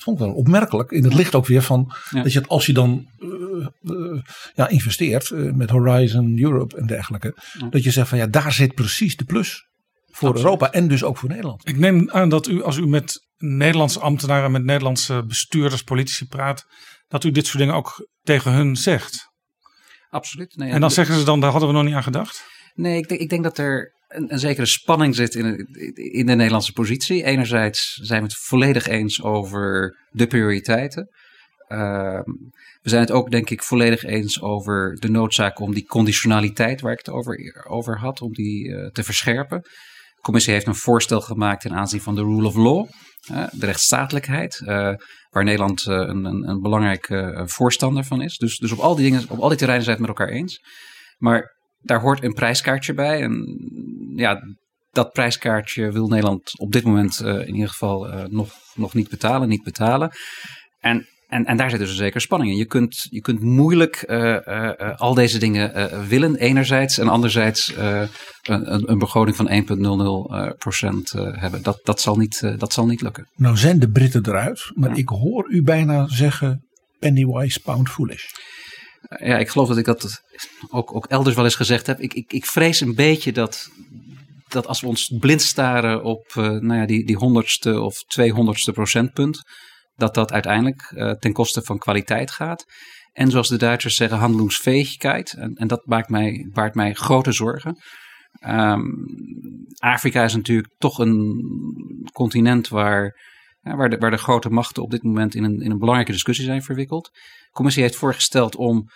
Vond 0.03 0.21
ik 0.21 0.27
wel 0.27 0.35
opmerkelijk. 0.35 0.91
In 0.91 1.05
het 1.05 1.15
licht 1.15 1.35
ook 1.35 1.47
weer 1.47 1.63
van 1.63 1.93
Ja. 2.11 2.23
dat 2.23 2.33
je 2.33 2.39
het, 2.39 2.49
als 2.49 2.67
je 2.67 2.73
dan 2.73 3.07
eh, 3.19 3.67
eh, 3.97 4.23
ja, 4.55 4.69
investeert 4.69 5.31
eh, 5.31 5.53
met 5.53 5.71
Horizon 5.71 6.39
Europe 6.39 6.77
en 6.77 6.87
dergelijke, 6.87 7.37
dat 7.71 7.83
je 7.83 7.91
zegt 7.91 8.09
van 8.09 8.19
ja, 8.19 8.27
daar 8.27 8.53
zit 8.53 8.75
precies 8.75 9.17
de 9.17 9.25
plus 9.25 9.69
voor 10.07 10.29
Absoluut. 10.29 10.37
Europa 10.37 10.73
en 10.73 10.89
dus 10.89 11.05
ook 11.05 11.19
voor 11.19 11.29
Nederland. 11.29 11.69
Ik 11.69 11.79
neem 11.79 12.11
aan 12.11 12.29
dat 12.29 12.49
u, 12.49 12.63
als 12.63 12.77
u 12.77 12.87
met 12.87 13.27
Nederlandse 13.37 14.01
ambtenaren, 14.01 14.51
met 14.51 14.65
Nederlandse 14.65 15.25
bestuurders, 15.27 15.83
politici 15.83 16.27
praat, 16.27 16.65
dat 17.09 17.25
u 17.25 17.31
dit 17.31 17.47
soort 17.47 17.59
dingen 17.59 17.75
ook 17.75 18.09
tegen 18.23 18.53
hun 18.53 18.77
zegt. 18.77 19.29
Absoluut. 20.11 20.57
Nee, 20.57 20.71
En 20.71 20.81
dan 20.81 20.91
zeggen 20.91 21.15
ze 21.15 21.25
dan, 21.25 21.41
daar 21.41 21.51
hadden 21.51 21.69
we 21.69 21.75
nog 21.75 21.85
niet 21.85 21.95
aan 21.95 22.03
gedacht. 22.03 22.45
Nee, 22.75 22.97
ik 22.99 23.09
denk, 23.09 23.21
ik 23.21 23.29
denk 23.29 23.43
dat 23.43 23.59
er 23.59 23.93
een, 24.11 24.39
zekere 24.39 24.67
spanning 24.67 25.15
zit 25.15 25.35
in, 25.35 25.67
in 25.95 26.27
de 26.27 26.35
Nederlandse 26.35 26.73
positie. 26.73 27.25
Enerzijds 27.25 27.95
zijn 27.95 28.23
we 28.23 28.27
het 28.27 28.37
volledig 28.37 28.87
eens 28.87 29.23
over 29.23 29.97
de 30.11 30.27
prioriteiten. 30.27 31.09
Ehm, 31.69 32.23
we 32.83 32.89
zijn 32.89 33.03
het 33.03 33.11
ook, 33.11 33.31
denk 33.31 33.51
ik, 33.51 33.63
volledig 33.63 34.05
eens 34.05 34.43
over 34.43 34.97
de 35.01 35.11
noodzaak 35.11 35.59
om 35.59 35.75
die 35.75 35.87
conditionaliteit 35.87 36.81
waar 36.81 36.93
ik 36.93 36.99
het 36.99 37.11
over, 37.11 37.65
over 37.69 37.99
had, 37.99 38.21
om 38.21 38.33
die 38.33 38.75
eh, 38.75 38.87
te 38.87 39.03
verscherpen. 39.03 39.61
De 39.61 40.27
commissie 40.27 40.53
heeft 40.53 40.67
een 40.67 40.75
voorstel 40.75 41.21
gemaakt 41.21 41.61
ten 41.61 41.75
aanzien 41.75 42.01
van 42.01 42.15
de 42.15 42.23
rule 42.23 42.47
of 42.47 42.55
law, 42.55 42.89
de 43.51 43.67
rechtsstatelijkheid, 43.67 44.61
eh, 44.65 44.95
waar 45.31 45.45
Nederland 45.45 45.87
eh, 45.87 45.95
een, 45.95 46.25
een, 46.25 46.49
een 46.49 46.61
belangrijke 46.61 47.17
eh, 47.17 47.47
voorstander 47.47 48.05
van 48.05 48.23
is. 48.23 48.37
Dus, 48.37 48.59
dus 48.59 48.73
op 48.73 48.79
al 48.79 48.95
die 48.95 49.11
dingen, 49.11 49.29
op 49.29 49.39
al 49.39 49.49
die 49.49 49.59
terreinen 49.59 49.87
zijn 49.87 49.97
we 49.97 50.03
het 50.03 50.11
met 50.11 50.21
elkaar 50.21 50.41
eens. 50.41 50.61
Maar 51.19 51.59
daar 51.81 52.01
hoort 52.01 52.25
een 52.25 52.33
prijskaartje 52.35 52.95
bij. 52.95 53.23
En 53.23 53.45
ja, 54.17 54.41
dat 54.91 55.13
prijskaartje 55.13 55.93
wil 55.93 56.09
Nederland 56.09 56.59
op 56.59 56.73
dit 56.73 56.85
moment 56.85 57.21
eh, 57.21 57.35
in 57.49 57.55
ieder 57.55 57.69
geval 57.69 58.09
eh, 58.09 58.25
nog, 58.25 58.51
nog 58.75 58.95
niet 58.95 59.09
betalen, 59.09 59.49
niet 59.49 59.63
betalen. 59.63 60.13
En, 60.81 61.07
en, 61.29 61.45
en 61.45 61.57
daar 61.57 61.71
zit 61.71 61.79
dus 61.79 61.91
een 61.91 61.97
zekere 61.97 62.21
spanning 62.21 62.51
in. 62.51 62.57
Je 62.57 62.65
kunt, 62.67 63.07
je 63.11 63.21
kunt 63.21 63.41
moeilijk 63.41 63.97
eh, 63.97 64.97
al 64.97 65.15
deze 65.15 65.39
dingen 65.39 65.91
willen, 66.09 66.37
enerzijds. 66.37 66.99
En 66.99 67.09
anderzijds 67.09 67.75
een, 68.43 68.91
een- 68.91 68.99
begroting 68.99 69.37
van 69.37 69.49
1,00 69.49 69.55
eh, 70.35 70.51
procent 70.59 71.13
eh, 71.13 71.41
hebben. 71.41 71.63
Dat, 71.63 71.81
dat, 71.83 72.01
zal 72.01 72.17
niet, 72.17 72.55
dat 72.59 72.73
zal 72.73 72.87
niet 72.87 73.01
lukken. 73.01 73.29
Nou 73.35 73.57
zijn 73.57 73.79
de 73.79 73.91
Britten 73.91 74.27
eruit, 74.27 74.71
maar 74.75 74.97
ik 74.99 75.09
hoor 75.09 75.51
u 75.51 75.63
bijna 75.63 76.09
zeggen 76.09 76.65
pennywise 76.99 77.61
pound 77.61 77.89
foolish. 77.89 78.25
Ja, 79.19 79.39
ik 79.39 79.49
geloof 79.49 79.69
dat 79.69 79.77
ik 79.77 79.85
dat 79.85 80.23
ook, 80.69 80.95
ook 80.95 81.07
elders 81.07 81.37
wel 81.37 81.45
eens 81.45 81.55
gezegd 81.55 81.87
heb. 81.87 82.01
Ik, 82.01 82.15
ik, 82.15 82.33
ik 82.33 82.47
vrees 82.47 82.81
een 82.81 82.95
beetje 82.95 83.33
dat, 83.33 83.69
dat 84.49 84.67
als 84.67 84.81
we 84.81 84.87
ons 84.87 85.17
blind 85.19 85.43
staren 85.43 86.03
op 86.03 86.27
eh, 86.35 86.49
nou 86.49 86.75
ja, 86.75 86.87
die, 86.87 87.07
die 87.07 87.17
honderdste 87.17 87.81
of 87.81 88.03
tweehonderdste 88.03 88.73
procentpunt, 88.73 89.43
dat 89.95 90.15
dat 90.15 90.33
uiteindelijk 90.33 90.83
eh, 90.83 91.11
ten 91.11 91.33
koste 91.33 91.63
van 91.63 91.79
kwaliteit 91.79 92.31
gaat. 92.31 92.65
En 93.13 93.31
zoals 93.31 93.49
de 93.49 93.57
Duitsers 93.57 93.95
zeggen, 93.95 94.19
handelingsfähigheid. 94.19 95.33
En, 95.39 95.55
en 95.55 95.69
dat 95.69 95.87
maakt 95.87 96.09
mij, 96.09 96.49
baart 96.53 96.75
mij 96.75 96.95
grote 96.95 97.33
zorgen. 97.33 97.77
Ehm, 98.41 98.83
Afrika 99.79 100.25
is 100.25 100.35
natuurlijk 100.35 100.75
toch 100.79 100.99
een 100.99 101.43
continent 102.13 102.69
waar, 102.69 103.17
waar, 103.61 103.91
de, 103.91 103.97
waar 103.97 104.11
de 104.11 104.17
grote 104.17 104.51
machten 104.51 104.83
op 104.83 104.91
dit 104.91 105.03
moment 105.03 105.35
in 105.35 105.45
een, 105.45 105.61
in 105.61 105.71
een 105.71 105.79
belangrijke 105.79 106.13
discussie 106.13 106.45
zijn 106.45 106.63
verwikkeld. 106.63 107.05
De 107.13 107.51
commissie 107.53 107.83
heeft 107.83 107.97
voorgesteld 107.97 108.57
om 108.57 108.89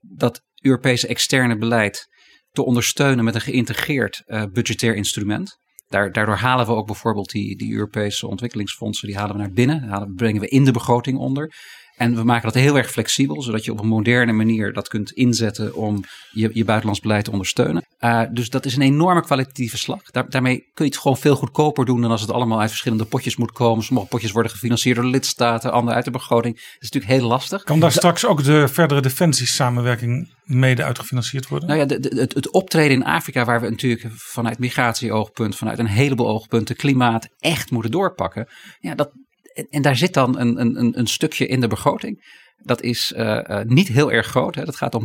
dat 0.00 0.42
Europese 0.62 1.06
externe 1.06 1.58
beleid 1.58 2.08
te 2.50 2.64
ondersteunen 2.64 3.24
met 3.24 3.34
een 3.34 3.40
geïntegreerd 3.40 4.22
eh, 4.26 4.44
budgetair 4.52 4.94
instrument. 4.94 5.58
Daar, 5.88 6.12
daardoor 6.12 6.36
halen 6.36 6.66
we 6.66 6.72
ook 6.72 6.86
bijvoorbeeld 6.86 7.30
die, 7.30 7.56
die 7.56 7.72
Europese 7.72 8.26
ontwikkelingsfondsen, 8.26 9.08
die 9.08 9.16
halen 9.16 9.36
we 9.36 9.42
naar 9.42 9.52
binnen, 9.52 9.82
halen, 9.82 10.14
brengen 10.14 10.40
we 10.40 10.48
in 10.48 10.64
de 10.64 10.72
begroting 10.72 11.18
onder. 11.18 11.54
En 12.00 12.14
we 12.14 12.24
maken 12.24 12.52
dat 12.52 12.62
heel 12.62 12.76
erg 12.76 12.90
flexibel, 12.90 13.42
zodat 13.42 13.64
je 13.64 13.72
op 13.72 13.80
een 13.80 13.88
moderne 13.88 14.32
manier 14.32 14.72
dat 14.72 14.88
kunt 14.88 15.12
inzetten 15.12 15.74
om 15.74 16.04
je, 16.30 16.50
je 16.52 16.64
buitenlands 16.64 17.00
beleid 17.00 17.24
te 17.24 17.30
ondersteunen. 17.30 17.86
Uh, 18.00 18.22
dus 18.30 18.50
dat 18.50 18.64
is 18.64 18.76
een 18.76 18.82
enorme 18.82 19.22
kwalitatieve 19.22 19.78
slag. 19.78 20.02
Daar, 20.02 20.30
daarmee 20.30 20.58
kun 20.74 20.84
je 20.84 20.90
het 20.90 21.00
gewoon 21.00 21.16
veel 21.16 21.36
goedkoper 21.36 21.84
doen 21.84 22.00
dan 22.00 22.10
als 22.10 22.20
het 22.20 22.30
allemaal 22.30 22.60
uit 22.60 22.68
verschillende 22.68 23.04
potjes 23.04 23.36
moet 23.36 23.52
komen. 23.52 23.84
Sommige 23.84 24.08
potjes 24.08 24.32
worden 24.32 24.52
gefinancierd 24.52 24.96
door 24.96 25.04
lidstaten, 25.06 25.72
andere 25.72 25.96
uit 25.96 26.04
de 26.04 26.10
begroting. 26.10 26.54
Dat 26.54 26.64
is 26.64 26.90
natuurlijk 26.90 27.20
heel 27.20 27.28
lastig. 27.28 27.62
Kan 27.62 27.80
daar 27.80 27.92
straks 27.92 28.26
ook 28.26 28.44
de 28.44 28.68
verdere 28.68 29.00
defensiesamenwerking 29.00 30.34
mede 30.44 30.84
uitgefinancierd 30.84 31.48
worden? 31.48 31.68
Nou 31.68 31.80
ja, 31.80 31.86
de, 31.86 32.00
de, 32.00 32.20
het, 32.20 32.34
het 32.34 32.50
optreden 32.50 32.96
in 32.96 33.04
Afrika, 33.04 33.44
waar 33.44 33.60
we 33.60 33.70
natuurlijk 33.70 34.06
vanuit 34.14 34.58
migratieoogpunt, 34.58 35.56
vanuit 35.56 35.78
een 35.78 35.86
heleboel 35.86 36.28
oogpunten, 36.28 36.76
klimaat 36.76 37.28
echt 37.38 37.70
moeten 37.70 37.90
doorpakken. 37.90 38.48
Ja, 38.78 38.94
dat, 38.94 39.10
en, 39.52 39.66
en 39.70 39.82
daar 39.82 39.96
zit 39.96 40.14
dan 40.14 40.38
een, 40.38 40.60
een, 40.60 40.98
een 40.98 41.06
stukje 41.06 41.46
in 41.46 41.60
de 41.60 41.68
begroting. 41.68 42.38
Dat 42.62 42.82
is 42.82 43.12
uh, 43.16 43.40
uh, 43.46 43.60
niet 43.62 43.88
heel 43.88 44.12
erg 44.12 44.26
groot. 44.26 44.54
Hè. 44.54 44.64
Dat 44.64 44.76
gaat 44.76 44.94
om 44.94 45.04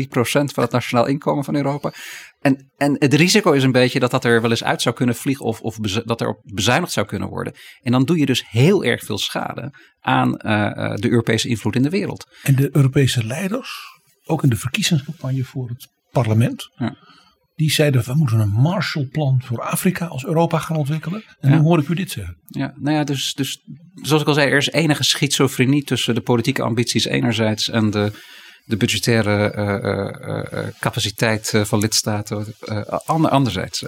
0,03 0.00 0.08
procent 0.08 0.52
van 0.52 0.62
het 0.62 0.72
nationaal 0.72 1.06
inkomen 1.06 1.44
van 1.44 1.54
Europa. 1.54 1.92
En, 2.40 2.70
en 2.76 2.96
het 2.98 3.14
risico 3.14 3.52
is 3.52 3.62
een 3.62 3.72
beetje 3.72 4.00
dat 4.00 4.10
dat 4.10 4.24
er 4.24 4.40
wel 4.40 4.50
eens 4.50 4.64
uit 4.64 4.82
zou 4.82 4.94
kunnen 4.94 5.14
vliegen 5.14 5.44
of, 5.44 5.60
of 5.60 5.76
dat 6.04 6.20
er 6.20 6.28
op 6.28 6.40
bezuinigd 6.42 6.92
zou 6.92 7.06
kunnen 7.06 7.28
worden. 7.28 7.52
En 7.82 7.92
dan 7.92 8.04
doe 8.04 8.18
je 8.18 8.26
dus 8.26 8.44
heel 8.48 8.84
erg 8.84 9.04
veel 9.04 9.18
schade 9.18 9.72
aan 10.00 10.28
uh, 10.28 10.94
de 10.94 11.10
Europese 11.10 11.48
invloed 11.48 11.76
in 11.76 11.82
de 11.82 11.90
wereld. 11.90 12.26
En 12.42 12.56
de 12.56 12.68
Europese 12.72 13.26
leiders, 13.26 13.70
ook 14.24 14.42
in 14.42 14.48
de 14.48 14.56
verkiezingscampagne 14.56 15.44
voor 15.44 15.68
het 15.68 15.88
parlement, 16.10 16.70
ja. 16.76 16.96
Die 17.58 17.70
zeiden 17.70 18.04
we 18.04 18.14
moeten 18.14 18.38
een 18.38 18.48
Marshallplan 18.50 19.42
voor 19.44 19.62
Afrika 19.62 20.06
als 20.06 20.24
Europa 20.24 20.58
gaan 20.58 20.76
ontwikkelen. 20.76 21.24
En 21.40 21.50
Ja. 21.50 21.56
nu 21.56 21.62
hoor 21.62 21.78
ik 21.78 21.88
u 21.88 21.94
dit 21.94 22.10
zeggen. 22.10 22.36
Ja, 22.46 22.74
nou 22.76 22.96
ja, 22.96 23.04
dus, 23.04 23.34
dus 23.34 23.58
zoals 23.94 24.22
ik 24.22 24.28
al 24.28 24.34
zei, 24.34 24.50
er 24.50 24.56
is 24.56 24.70
enige 24.70 25.04
schizofrenie 25.04 25.84
tussen 25.84 26.14
de 26.14 26.20
politieke 26.20 26.62
ambities 26.62 27.04
enerzijds 27.04 27.68
en 27.70 27.90
de, 27.90 28.12
de 28.64 28.76
budgettaire 28.76 29.54
uh, 29.56 30.60
uh, 30.60 30.68
capaciteit 30.80 31.52
van 31.64 31.78
lidstaten 31.78 32.46
ander, 33.04 33.30
anderzijds. 33.30 33.84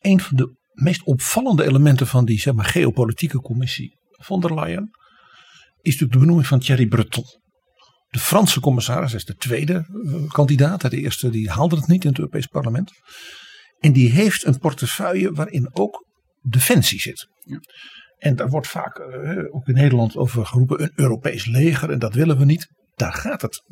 een 0.00 0.20
van 0.20 0.36
de 0.36 0.56
meest 0.72 1.02
opvallende 1.04 1.64
elementen 1.64 2.06
van 2.06 2.24
die 2.24 2.40
zeg 2.40 2.54
maar, 2.54 2.64
geopolitieke 2.64 3.40
commissie 3.40 3.98
von 4.10 4.40
der 4.40 4.54
Leyen 4.54 4.90
is 5.80 5.92
natuurlijk 5.92 6.12
de 6.12 6.18
benoeming 6.18 6.46
van 6.46 6.58
Thierry 6.58 6.86
Breton. 6.86 7.24
De 8.08 8.18
Franse 8.18 8.60
commissaris 8.60 9.14
is 9.14 9.24
de 9.24 9.34
tweede 9.34 9.86
uh, 10.04 10.28
kandidaat. 10.28 10.90
De 10.90 11.00
eerste 11.00 11.30
die 11.30 11.50
haalde 11.50 11.76
het 11.76 11.86
niet 11.86 12.02
in 12.04 12.08
het 12.08 12.18
Europees 12.18 12.46
parlement. 12.46 12.92
En 13.78 13.92
die 13.92 14.10
heeft 14.10 14.46
een 14.46 14.58
portefeuille 14.58 15.32
waarin 15.32 15.68
ook 15.72 16.06
defensie 16.40 17.00
zit. 17.00 17.28
Ja. 17.44 17.60
En 18.18 18.36
daar 18.36 18.48
wordt 18.48 18.66
vaak, 18.66 18.98
uh, 18.98 19.54
ook 19.54 19.66
in 19.66 19.74
Nederland, 19.74 20.16
over 20.16 20.46
geroepen 20.46 20.82
een 20.82 20.92
Europees 20.94 21.46
leger. 21.46 21.90
En 21.90 21.98
dat 21.98 22.14
willen 22.14 22.38
we 22.38 22.44
niet. 22.44 22.68
Daar 22.94 23.12
gaat 23.12 23.42
het 23.42 23.62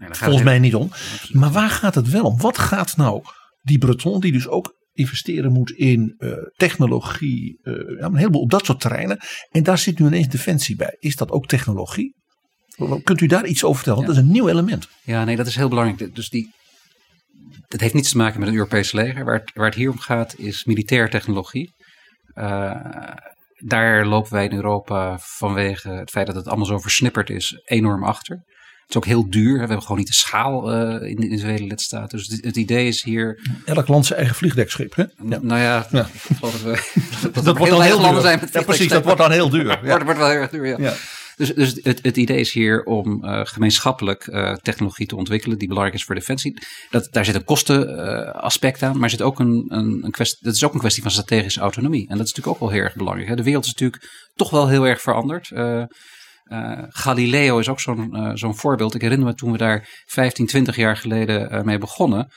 Nee, 0.00 0.08
gaat 0.08 0.18
volgens 0.18 0.44
mij 0.44 0.58
niet 0.58 0.74
om. 0.74 0.88
Absoluut. 0.90 1.34
Maar 1.34 1.50
waar 1.50 1.70
gaat 1.70 1.94
het 1.94 2.08
wel 2.08 2.24
om? 2.24 2.38
Wat 2.38 2.58
gaat 2.58 2.96
nou 2.96 3.22
die 3.62 3.78
Breton, 3.78 4.20
die 4.20 4.32
dus 4.32 4.48
ook 4.48 4.74
investeren 4.92 5.52
moet 5.52 5.70
in 5.70 6.14
uh, 6.18 6.32
technologie, 6.56 7.58
uh, 7.62 7.74
een 7.86 8.16
heleboel 8.16 8.40
op 8.40 8.50
dat 8.50 8.66
soort 8.66 8.80
terreinen. 8.80 9.18
En 9.50 9.62
daar 9.62 9.78
zit 9.78 9.98
nu 9.98 10.06
ineens 10.06 10.28
defensie 10.28 10.76
bij. 10.76 10.96
Is 10.98 11.16
dat 11.16 11.30
ook 11.30 11.46
technologie? 11.46 12.14
Kunt 13.04 13.20
u 13.20 13.26
daar 13.26 13.46
iets 13.46 13.64
over 13.64 13.76
vertellen? 13.76 14.00
Ja. 14.00 14.06
Dat 14.06 14.16
is 14.16 14.22
een 14.22 14.30
nieuw 14.30 14.48
element. 14.48 14.88
Ja, 15.02 15.24
nee, 15.24 15.36
dat 15.36 15.46
is 15.46 15.56
heel 15.56 15.68
belangrijk. 15.68 16.14
Dus 16.14 16.28
die, 16.28 16.54
het 17.68 17.80
heeft 17.80 17.94
niets 17.94 18.10
te 18.10 18.16
maken 18.16 18.40
met 18.40 18.48
een 18.48 18.54
Europees 18.54 18.92
leger. 18.92 19.24
Waar 19.24 19.38
het, 19.38 19.50
waar 19.54 19.66
het 19.66 19.74
hier 19.74 19.90
om 19.90 19.98
gaat 19.98 20.34
is 20.38 20.64
militair 20.64 21.10
technologie. 21.10 21.74
Uh, 22.34 22.74
daar 23.56 24.06
lopen 24.06 24.32
wij 24.32 24.44
in 24.44 24.52
Europa 24.52 25.18
vanwege 25.20 25.88
het 25.88 26.10
feit 26.10 26.26
dat 26.26 26.36
het 26.36 26.46
allemaal 26.46 26.66
zo 26.66 26.78
versnipperd 26.78 27.30
is 27.30 27.60
enorm 27.64 28.04
achter. 28.04 28.36
Het 28.36 28.88
is 28.88 28.96
ook 28.96 29.04
heel 29.04 29.30
duur. 29.30 29.52
We 29.52 29.58
hebben 29.58 29.82
gewoon 29.82 29.98
niet 29.98 30.06
de 30.06 30.14
schaal 30.14 30.74
uh, 30.74 31.10
in, 31.10 31.16
in 31.16 31.36
de 31.36 31.38
vele 31.38 31.66
lidstaten. 31.66 32.18
Dus 32.18 32.26
het, 32.26 32.44
het, 32.44 32.56
idee 32.56 32.86
is 32.86 33.02
hier. 33.02 33.40
Elk 33.64 33.88
land 33.88 34.06
zijn 34.06 34.18
eigen 34.18 34.36
vliegdekschip. 34.36 34.94
Hè? 34.94 35.02
Ja. 35.02 35.38
Nou 35.42 35.60
ja, 35.60 35.86
ja. 35.90 36.08
dat 36.40 36.62
we. 36.62 36.90
dat, 37.22 37.34
dat, 37.34 37.44
dat 37.44 37.58
wordt 37.58 37.72
dan 37.72 37.82
heel 37.82 38.10
duur. 38.10 38.20
Zijn 38.20 38.40
ja, 38.52 38.62
precies, 38.62 38.88
dat 38.88 39.04
wordt 39.04 39.18
dan 39.18 39.30
heel 39.30 39.50
duur. 39.50 39.66
Ja. 39.66 39.80
wordt, 39.86 40.04
wordt 40.04 40.18
wel 40.18 40.28
heel 40.28 40.40
erg 40.40 40.50
duur, 40.50 40.80
ja. 40.80 40.94
Dus, 41.40 41.54
dus 41.54 41.80
het, 41.82 42.02
het, 42.02 42.16
idee 42.16 42.40
is 42.40 42.52
hier 42.52 42.84
om 42.84 43.24
uh, 43.24 43.40
gemeenschappelijk 43.44 44.26
uh, 44.26 44.52
technologie 44.52 45.06
te 45.06 45.16
ontwikkelen 45.16 45.58
die 45.58 45.68
belangrijk 45.68 45.98
is 45.98 46.04
voor 46.04 46.14
defensie. 46.14 46.58
Dat, 46.90 47.08
daar 47.10 47.24
zit 47.24 47.34
een 47.34 47.44
kostenaspect 47.44 48.82
aan, 48.82 48.98
maar 48.98 49.10
zit 49.10 49.22
ook 49.22 49.38
een, 49.38 49.64
een, 49.68 50.04
een 50.04 50.12
dat 50.40 50.54
is 50.54 50.64
ook 50.64 50.74
een 50.74 50.80
kwestie 50.80 51.02
van 51.02 51.10
strategische 51.10 51.60
autonomie. 51.60 52.08
En 52.08 52.16
dat 52.16 52.26
is 52.26 52.32
natuurlijk 52.32 52.56
ook 52.56 52.68
wel 52.68 52.78
heel 52.78 52.84
erg 52.84 52.96
belangrijk. 52.96 53.28
Hè? 53.28 53.36
De 53.36 53.42
wereld 53.42 53.64
is 53.64 53.70
natuurlijk 53.70 54.30
toch 54.34 54.50
wel 54.50 54.68
heel 54.68 54.86
erg 54.86 55.00
veranderd. 55.00 55.50
Galileo 56.88 57.58
is 57.58 57.68
ook 57.68 57.80
zo'n 57.80 58.30
zo'n 58.34 58.56
voorbeeld. 58.56 58.94
Ik 58.94 59.00
herinner 59.00 59.26
me 59.26 59.34
toen 59.34 59.52
we 59.52 59.58
daar 59.58 60.02
15, 60.06 60.46
20 60.46 60.76
jaar 60.76 60.96
geleden 60.96 61.64
mee 61.64 61.78
begonnen. 61.78 62.28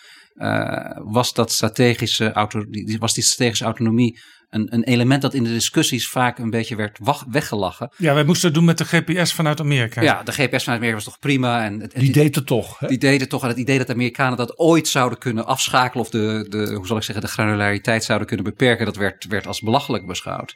Was, 1.03 1.33
dat 1.33 1.51
strategische 1.51 2.31
auto, 2.31 2.65
was 2.99 3.13
die 3.13 3.23
strategische 3.23 3.65
autonomie 3.65 4.19
een, 4.53 4.73
een 4.73 4.83
element 4.83 5.21
dat 5.21 5.33
in 5.33 5.43
de 5.43 5.49
discussies 5.49 6.07
vaak 6.07 6.37
een 6.37 6.49
beetje 6.49 6.75
werd 6.75 6.99
weggelachen. 7.29 7.91
Ja, 7.97 8.13
wij 8.13 8.23
moesten 8.23 8.47
het 8.47 8.55
doen 8.57 8.65
met 8.65 8.77
de 8.77 8.85
GPS 8.85 9.33
vanuit 9.33 9.59
Amerika. 9.59 10.01
Ja, 10.01 10.23
de 10.23 10.31
GPS 10.31 10.63
vanuit 10.63 10.67
Amerika 10.67 10.93
was 10.93 11.03
toch 11.03 11.19
prima. 11.19 11.65
En 11.65 11.79
het, 11.79 11.95
die 11.95 12.11
deed 12.11 12.35
het 12.35 12.45
toch. 12.45 12.79
Hè? 12.79 12.87
Die 12.87 12.97
deed 12.97 13.19
het 13.19 13.29
toch. 13.29 13.43
En 13.43 13.47
het 13.47 13.57
idee 13.57 13.77
dat 13.77 13.87
de 13.87 13.93
Amerikanen 13.93 14.37
dat 14.37 14.59
ooit 14.59 14.87
zouden 14.87 15.19
kunnen 15.19 15.45
afschakelen 15.45 16.03
of 16.03 16.09
de, 16.09 16.45
de 16.49 16.73
hoe 16.73 16.87
zal 16.87 16.97
ik 16.97 17.03
zeggen, 17.03 17.25
de 17.25 17.31
granulariteit 17.31 18.03
zouden 18.03 18.27
kunnen 18.27 18.45
beperken, 18.45 18.85
dat 18.85 18.95
werd, 18.95 19.25
werd 19.25 19.47
als 19.47 19.59
belachelijk 19.59 20.05
beschouwd. 20.07 20.55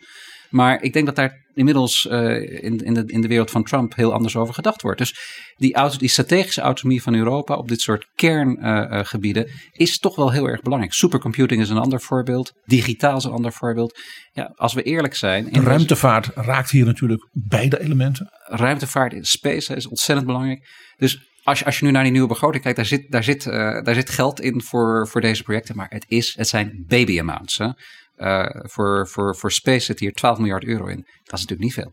Maar 0.49 0.81
ik 0.81 0.93
denk 0.93 1.05
dat 1.05 1.15
daar 1.15 1.45
inmiddels 1.53 2.07
uh, 2.11 2.63
in, 2.63 2.77
in, 2.77 2.93
de, 2.93 3.03
in 3.05 3.21
de 3.21 3.27
wereld 3.27 3.51
van 3.51 3.63
Trump 3.63 3.95
heel 3.95 4.13
anders 4.13 4.35
over 4.35 4.53
gedacht 4.53 4.81
wordt. 4.81 4.97
Dus 4.97 5.15
die, 5.55 5.75
auto, 5.75 5.97
die 5.97 6.09
strategische 6.09 6.61
autonomie 6.61 7.01
van 7.01 7.15
Europa 7.15 7.55
op 7.55 7.67
dit 7.67 7.81
soort 7.81 8.07
kerngebieden 8.15 9.45
uh, 9.45 9.51
uh, 9.51 9.57
is 9.71 9.99
toch 9.99 10.15
wel 10.15 10.31
heel 10.31 10.47
erg 10.47 10.61
belangrijk. 10.61 10.93
Supercomputing 10.93 11.61
is 11.61 11.69
een 11.69 11.77
ander 11.77 12.01
voorbeeld. 12.01 12.51
Digitaal 12.65 13.17
is 13.17 13.23
een 13.23 13.31
ander 13.31 13.53
voorbeeld. 13.53 13.99
Ja, 14.31 14.51
als 14.55 14.73
we 14.73 14.83
eerlijk 14.83 15.15
zijn. 15.15 15.45
De 15.51 15.61
ruimtevaart 15.61 16.25
raakt 16.35 16.69
hier 16.69 16.85
natuurlijk 16.85 17.27
beide 17.31 17.81
elementen. 17.81 18.29
Ruimtevaart 18.43 19.13
in 19.13 19.25
space 19.25 19.75
is 19.75 19.87
ontzettend 19.87 20.27
belangrijk. 20.27 20.67
Dus 20.97 21.29
als 21.43 21.59
je, 21.59 21.65
als 21.65 21.79
je 21.79 21.85
nu 21.85 21.91
naar 21.91 22.03
die 22.03 22.11
nieuwe 22.11 22.27
begroting 22.27 22.63
kijkt, 22.63 22.77
daar 22.77 22.87
zit, 22.87 23.11
daar 23.11 23.23
zit, 23.23 23.43
daar 23.43 23.93
zit 23.93 24.09
geld 24.09 24.41
in 24.41 24.61
voor, 24.61 25.07
voor 25.07 25.21
deze 25.21 25.43
projecten. 25.43 25.75
Maar 25.75 25.89
het, 25.89 26.05
is, 26.07 26.35
het 26.37 26.47
zijn 26.47 26.85
baby 26.87 27.19
amounts. 27.19 27.57
Hè? 27.57 27.69
Uh, 28.17 28.45
voor, 28.51 29.07
voor, 29.07 29.35
voor 29.35 29.51
Space 29.51 29.85
zit 29.85 29.99
hier 29.99 30.13
12 30.13 30.37
miljard 30.37 30.63
euro 30.63 30.85
in. 30.85 31.05
Dat 31.23 31.39
is 31.39 31.45
natuurlijk 31.45 31.59
niet 31.59 31.73
veel. 31.73 31.91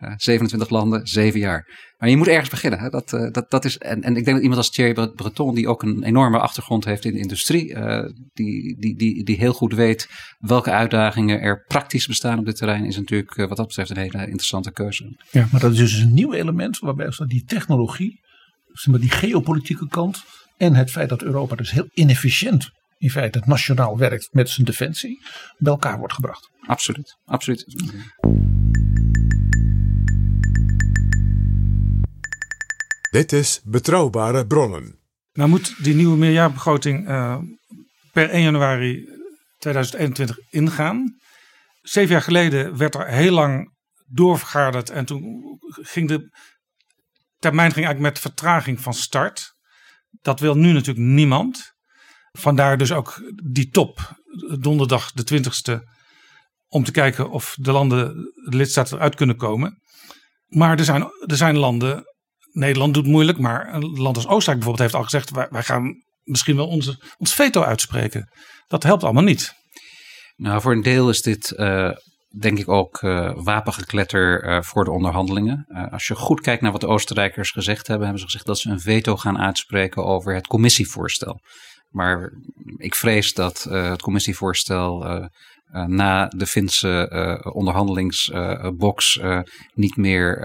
Uh, 0.00 0.14
27 0.16 0.70
landen, 0.70 1.06
7 1.06 1.40
jaar. 1.40 1.92
Maar 1.98 2.08
je 2.08 2.16
moet 2.16 2.26
ergens 2.28 2.48
beginnen. 2.48 2.78
Hè? 2.78 2.88
Dat, 2.88 3.12
uh, 3.12 3.30
dat, 3.30 3.50
dat 3.50 3.64
is, 3.64 3.78
en, 3.78 4.02
en 4.02 4.16
ik 4.16 4.24
denk 4.24 4.36
dat 4.36 4.40
iemand 4.40 4.56
als 4.56 4.70
Thierry 4.70 5.10
Breton, 5.14 5.54
die 5.54 5.68
ook 5.68 5.82
een 5.82 6.02
enorme 6.02 6.38
achtergrond 6.38 6.84
heeft 6.84 7.04
in 7.04 7.12
de 7.12 7.18
industrie, 7.18 7.74
die, 8.32 8.78
die, 8.78 8.96
die, 8.96 9.24
die 9.24 9.36
heel 9.36 9.52
goed 9.52 9.74
weet 9.74 10.08
welke 10.38 10.70
uitdagingen 10.70 11.40
er 11.40 11.64
praktisch 11.66 12.06
bestaan 12.06 12.38
op 12.38 12.44
dit 12.44 12.56
terrein, 12.56 12.84
is 12.84 12.96
natuurlijk 12.96 13.34
wat 13.34 13.56
dat 13.56 13.66
betreft 13.66 13.90
een 13.90 13.96
hele 13.96 14.18
interessante 14.18 14.72
keuze. 14.72 15.16
Ja, 15.30 15.48
maar 15.52 15.60
dat 15.60 15.72
is 15.72 15.78
dus 15.78 15.98
een 15.98 16.14
nieuw 16.14 16.32
element 16.32 16.78
waarbij 16.78 17.12
die 17.26 17.44
technologie, 17.44 18.20
maar 18.84 19.00
die 19.00 19.10
geopolitieke 19.10 19.88
kant 19.88 20.24
en 20.56 20.74
het 20.74 20.90
feit 20.90 21.08
dat 21.08 21.22
Europa 21.22 21.56
dus 21.56 21.70
heel 21.70 21.88
inefficiënt 21.92 22.70
in 23.00 23.10
feite 23.10 23.38
het 23.38 23.46
nationaal 23.46 23.98
werkt 23.98 24.28
met 24.32 24.50
zijn 24.50 24.66
defensie, 24.66 25.22
bij 25.58 25.72
elkaar 25.72 25.98
wordt 25.98 26.14
gebracht. 26.14 26.50
Absoluut, 26.66 27.18
absoluut. 27.24 27.64
Dit 33.10 33.32
is 33.32 33.60
Betrouwbare 33.64 34.46
Bronnen. 34.46 34.98
Nou 35.32 35.48
moet 35.48 35.84
die 35.84 35.94
nieuwe 35.94 36.16
meerjaarbegroting 36.16 37.08
uh, 37.08 37.38
per 38.12 38.30
1 38.30 38.42
januari 38.42 39.08
2021 39.58 40.38
ingaan. 40.50 41.18
Zeven 41.82 42.10
jaar 42.10 42.22
geleden 42.22 42.76
werd 42.76 42.94
er 42.94 43.06
heel 43.06 43.32
lang 43.32 43.72
doorvergaderd 44.06 44.90
en 44.90 45.04
toen 45.04 45.42
ging 45.70 46.08
de 46.08 46.30
termijn 47.38 47.72
ging 47.72 47.86
eigenlijk 47.86 48.14
met 48.14 48.22
vertraging 48.22 48.80
van 48.80 48.94
start. 48.94 49.54
Dat 50.22 50.40
wil 50.40 50.56
nu 50.56 50.72
natuurlijk 50.72 51.06
niemand. 51.06 51.78
Vandaar 52.38 52.78
dus 52.78 52.92
ook 52.92 53.32
die 53.44 53.68
top, 53.68 54.22
donderdag 54.58 55.12
de 55.12 55.42
20ste, 55.42 55.98
om 56.68 56.84
te 56.84 56.92
kijken 56.92 57.30
of 57.30 57.56
de 57.58 57.72
landen, 57.72 58.14
de 58.50 58.56
lidstaten 58.56 58.96
eruit 58.96 59.14
kunnen 59.14 59.36
komen. 59.36 59.78
Maar 60.46 60.78
er 60.78 60.84
zijn, 60.84 61.02
er 61.26 61.36
zijn 61.36 61.56
landen, 61.56 62.04
Nederland 62.52 62.94
doet 62.94 63.06
moeilijk, 63.06 63.38
maar 63.38 63.74
een 63.74 64.00
land 64.00 64.16
als 64.16 64.26
Oostenrijk 64.26 64.64
bijvoorbeeld 64.64 64.78
heeft 64.78 64.94
al 64.94 65.02
gezegd: 65.02 65.50
wij, 65.50 65.62
gaan 65.62 66.02
misschien 66.22 66.56
wel 66.56 66.68
onze, 66.68 67.02
ons 67.18 67.34
veto 67.34 67.62
uitspreken. 67.62 68.28
Dat 68.66 68.82
helpt 68.82 69.04
allemaal 69.04 69.22
niet. 69.22 69.52
Nou, 70.36 70.60
voor 70.60 70.72
een 70.72 70.82
deel 70.82 71.08
is 71.08 71.22
dit 71.22 71.52
uh, 71.56 71.90
denk 72.38 72.58
ik 72.58 72.68
ook 72.68 73.02
uh, 73.02 73.32
wapengekletter 73.34 74.44
uh, 74.44 74.62
voor 74.62 74.84
de 74.84 74.90
onderhandelingen. 74.90 75.66
als 75.90 76.06
je 76.06 76.14
goed 76.14 76.40
kijkt 76.40 76.62
naar 76.62 76.72
wat 76.72 76.80
de 76.80 76.86
Oostenrijkers 76.86 77.50
gezegd 77.50 77.86
hebben, 77.86 78.06
hebben 78.06 78.20
ze 78.20 78.30
gezegd 78.30 78.46
dat 78.46 78.58
ze 78.58 78.70
een 78.70 78.80
veto 78.80 79.16
gaan 79.16 79.38
uitspreken 79.38 80.04
over 80.04 80.34
het 80.34 80.46
commissievoorstel. 80.46 81.40
Maar 81.90 82.32
ik 82.76 82.94
vrees 82.94 83.34
dat 83.34 83.66
uh, 83.68 83.90
het 83.90 84.02
commissievoorstel 84.02 85.06
uh, 85.06 85.24
uh, 85.74 85.84
na 85.84 86.26
de 86.26 86.46
Finse 86.46 87.50
onderhandelingsbox 87.52 89.20
niet 89.74 89.96
meer 89.96 90.36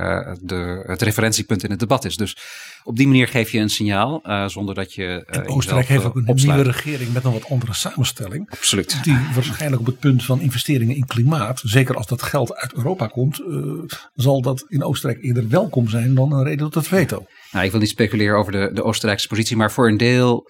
de, 0.41 0.84
het 0.88 1.02
referentiepunt 1.02 1.64
in 1.64 1.70
het 1.70 1.80
debat 1.80 2.06
is. 2.06 2.16
Dus 2.16 2.38
op 2.84 2.96
die 2.96 3.08
manier 3.08 3.28
geef 3.28 3.52
je 3.52 3.60
een 3.60 3.70
signaal 3.70 4.22
zonder 4.48 4.76
dat 4.76 4.93
je. 4.93 5.24
En 5.26 5.48
Oostenrijk 5.48 5.88
heeft 5.88 6.04
ook 6.04 6.16
een 6.16 6.28
opsluit. 6.28 6.56
nieuwe 6.56 6.72
regering 6.72 7.14
met 7.14 7.24
een 7.24 7.32
wat 7.32 7.50
andere 7.50 7.74
samenstelling. 7.74 8.50
Absoluut. 8.50 9.04
Die 9.04 9.18
waarschijnlijk 9.34 9.82
op 9.82 9.88
het 9.88 10.00
punt 10.00 10.24
van 10.24 10.41
investeringen 10.41 10.96
in 10.96 11.06
klimaat, 11.06 11.62
zeker 11.64 11.96
als 11.96 12.08
dat 12.08 12.22
geld 12.22 12.56
uit 12.56 12.74
Europa 12.74 13.08
komt, 13.08 13.41
zal 14.16 14.41
dat 14.41 14.66
in 14.68 14.84
Oostenrijk 14.84 15.24
eerder 15.24 15.48
welkom 15.48 15.89
zijn 15.89 16.16
dan 16.16 16.34
een 16.34 16.43
reden 16.43 16.66
tot 16.66 16.76
het 16.76 16.88
veto. 16.88 17.26
Nou, 17.52 17.66
ik 17.66 17.72
wil 17.72 17.80
niet 17.80 17.89
speculeren 17.89 18.38
over 18.38 18.52
de, 18.52 18.70
de 18.74 18.84
Oostenrijkse 18.84 19.28
positie, 19.28 19.58
maar 19.58 19.72
voor 19.72 19.88
een 19.88 19.98
deel 19.98 20.43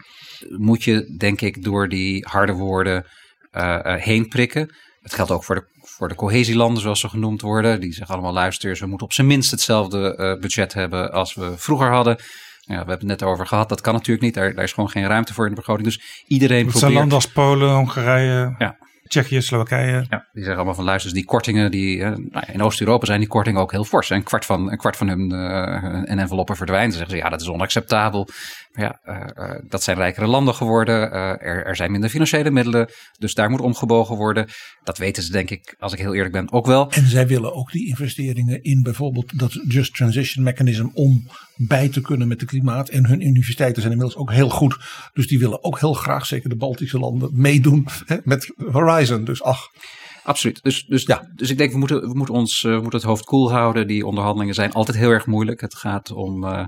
moet 0.50 0.84
je, 0.84 1.16
denk 1.18 1.42
ik, 1.42 1.64
door 1.64 1.90
die 1.90 2.26
harde 2.30 2.54
woorden 2.54 3.06
uh, 3.52 3.80
uh, 3.86 3.96
heen 3.96 4.28
prikken. 4.28 4.76
Het 5.02 5.14
geldt 5.14 5.32
ook 5.32 5.44
voor 5.44 5.56
de, 5.56 5.66
voor 5.82 6.08
de 6.08 6.16
cohesielanden, 6.16 6.82
zoals 6.82 7.00
ze 7.00 7.10
genoemd 7.10 7.42
worden. 7.42 7.82
Die 7.82 7.94
zeggen 7.94 8.16
allemaal: 8.16 8.34
luister, 8.34 8.78
we 8.80 8.86
moeten 8.86 9.08
op 9.08 9.14
zijn 9.14 9.28
minst 9.28 9.52
hetzelfde 9.52 10.18
uh, 10.18 10.42
budget 10.42 10.74
hebben 10.74 11.12
als 11.12 11.34
we 11.34 11.54
vroeger 11.56 11.92
hadden. 11.92 12.16
Ja, 12.60 12.72
we 12.72 12.90
hebben 12.90 13.10
het 13.10 13.20
net 13.20 13.24
over 13.24 13.48
gehad. 13.48 13.70
Dat 13.70 13.82
kan 13.82 13.94
natuurlijk 13.94 14.26
niet. 14.26 14.34
Daar, 14.34 14.54
daar 14.54 14.64
is 14.64 14.74
gewoon 14.74 14.90
geen 14.90 15.08
ruimte 15.08 15.34
voor 15.34 15.44
in 15.44 15.50
de 15.50 15.56
begroting. 15.56 15.88
Dus 15.88 16.24
iedereen 16.28 16.58
het 16.58 16.68
probeert. 16.68 16.92
zijn 16.92 16.94
landen 16.94 17.16
als 17.16 17.32
Polen, 17.32 17.70
Hongarije. 17.70 18.56
Ja. 18.58 18.78
Tsjechië, 19.08 19.42
Slowakije. 19.42 20.06
Ja, 20.10 20.28
die 20.32 20.44
zeggen 20.44 20.56
allemaal 20.56 20.74
van 20.74 20.84
luister, 20.84 21.14
die 21.14 21.26
kortingen, 21.26 21.72
die, 21.72 22.04
nou, 22.04 22.46
in 22.52 22.62
Oost-Europa 22.62 23.06
zijn 23.06 23.20
die 23.20 23.28
kortingen 23.28 23.62
ook 23.62 23.72
heel 23.72 23.84
fors. 23.84 24.10
Een 24.10 24.24
kwart 24.24 24.46
van, 24.46 24.72
een 24.72 24.78
kwart 24.78 24.98
van 24.98 25.08
hun, 25.08 25.34
uh, 25.34 26.20
enveloppen 26.20 26.56
verdwijnt. 26.56 26.90
Dan 26.90 26.98
zeggen 26.98 27.18
ze 27.18 27.24
ja, 27.24 27.30
dat 27.30 27.42
is 27.42 27.48
onacceptabel. 27.48 28.28
Ja, 28.76 29.00
uh, 29.06 29.60
dat 29.70 29.84
zijn 29.84 29.98
rijkere 29.98 30.28
landen 30.28 30.56
geworden. 30.56 31.12
Er, 31.12 31.66
er, 31.66 31.76
zijn 31.76 31.92
minder 31.92 32.10
financiële 32.10 32.52
middelen. 32.52 32.90
Dus 33.18 33.34
daar 33.34 33.50
moet 33.50 33.62
omgebogen 33.62 34.16
worden. 34.16 34.48
Dat 34.84 34.98
weten 34.98 35.24
ze 35.24 35.32
denk 35.32 35.50
ik, 35.50 35.76
als 35.80 35.94
ik 35.94 36.00
heel 36.00 36.14
eerlijk 36.14 36.34
ben, 36.34 36.52
ook 36.52 36.66
wel. 36.66 36.92
En 36.92 37.08
zij 37.08 37.28
willen 37.28 37.54
ook 37.54 37.72
die 37.72 37.88
investeringen 37.88 38.64
in 38.64 38.84
bijvoorbeeld 38.84 39.40
dat 39.40 39.60
Just 39.68 39.96
Transition 39.96 40.44
Mechanism 40.44 40.88
om 40.94 41.28
bij 41.56 41.90
te 41.90 42.02
kunnen 42.02 42.28
met 42.28 42.42
het 42.42 42.50
klimaat. 42.50 42.90
En 42.90 43.06
hun 43.06 43.26
universiteiten 43.26 43.82
zijn 43.82 43.94
inmiddels 43.94 44.22
ook 44.22 44.32
heel 44.32 44.50
goed. 44.50 44.78
Dus 45.14 45.28
die 45.28 45.40
willen 45.40 45.64
ook 45.64 45.80
heel 45.80 45.94
graag, 45.94 46.26
zeker 46.26 46.50
de 46.50 46.56
Baltische 46.56 47.00
landen, 47.00 47.30
meedoen 47.34 47.88
hè, 48.06 48.18
met 48.24 48.54
Horizon. 48.72 49.24
Dus 49.24 49.44
ach. 49.44 49.70
Absoluut. 50.24 50.64
Dus, 50.64 50.86
dus, 50.86 51.04
ja. 51.04 51.32
dus 51.36 51.50
ik 51.50 51.58
denk, 51.58 51.72
we 51.72 51.78
moeten, 51.78 52.02
we 52.02 52.14
moeten 52.14 52.36
ons 52.36 52.62
we 52.62 52.70
moeten 52.70 53.00
het 53.00 53.04
hoofd 53.04 53.26
koel 53.26 53.52
houden. 53.52 53.88
Die 53.88 54.06
onderhandelingen 54.06 54.56
zijn 54.56 54.72
altijd 54.72 54.98
heel 54.98 55.10
erg 55.10 55.26
moeilijk. 55.26 55.62
Het 55.62 55.76
gaat 55.76 56.12
om 56.12 56.44
uh, 56.44 56.66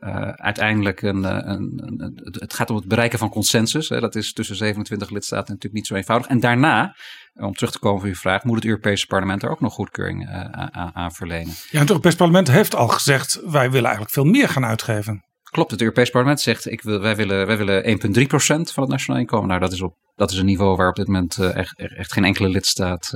uh, 0.00 0.28
uiteindelijk 0.28 1.02
een, 1.02 1.24
een, 1.24 1.82
een, 1.84 2.18
het 2.32 2.54
gaat 2.54 2.70
om 2.70 2.76
het 2.76 2.86
bereiken 2.86 3.18
van 3.18 3.28
consensus. 3.28 3.88
Hè. 3.88 4.00
Dat 4.00 4.14
is 4.14 4.32
tussen 4.32 4.56
27 4.56 5.10
lidstaten 5.10 5.46
natuurlijk 5.46 5.74
niet 5.74 5.86
zo 5.86 5.94
eenvoudig. 5.94 6.26
En 6.26 6.40
daarna, 6.40 6.96
om 7.34 7.54
terug 7.54 7.72
te 7.72 7.78
komen 7.78 8.00
op 8.00 8.06
uw 8.06 8.14
vraag, 8.14 8.44
moet 8.44 8.56
het 8.56 8.64
Europese 8.64 9.06
parlement 9.06 9.42
er 9.42 9.50
ook 9.50 9.60
nog 9.60 9.72
goedkeuring 9.72 10.28
uh, 10.28 10.40
aan, 10.50 10.90
aan 10.94 11.12
verlenen. 11.12 11.54
Ja, 11.70 11.80
het 11.80 11.88
Europese 11.88 12.16
parlement 12.16 12.48
heeft 12.48 12.74
al 12.74 12.88
gezegd, 12.88 13.40
wij 13.44 13.70
willen 13.70 13.84
eigenlijk 13.84 14.14
veel 14.14 14.24
meer 14.24 14.48
gaan 14.48 14.64
uitgeven. 14.64 15.24
Klopt, 15.42 15.70
het 15.70 15.80
Europees 15.80 16.10
Parlement 16.10 16.40
zegt 16.40 16.70
ik 16.70 16.82
wil, 16.82 17.00
wij 17.00 17.16
willen, 17.16 17.46
wij 17.46 17.56
willen 17.56 18.00
1,3% 18.18 18.30
van 18.72 18.82
het 18.82 18.88
nationaal 18.88 19.20
inkomen. 19.20 19.48
Nou, 19.48 19.60
dat 19.60 19.72
is, 19.72 19.80
op, 19.80 19.96
dat 20.14 20.30
is 20.30 20.38
een 20.38 20.46
niveau 20.46 20.76
waar 20.76 20.88
op 20.88 20.96
dit 20.96 21.06
moment 21.06 21.38
uh, 21.38 21.56
echt, 21.56 21.78
echt 21.78 22.12
geen 22.12 22.24
enkele 22.24 22.48
lidstaat 22.48 23.14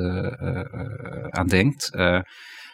aan 1.30 1.46
denkt. 1.46 1.90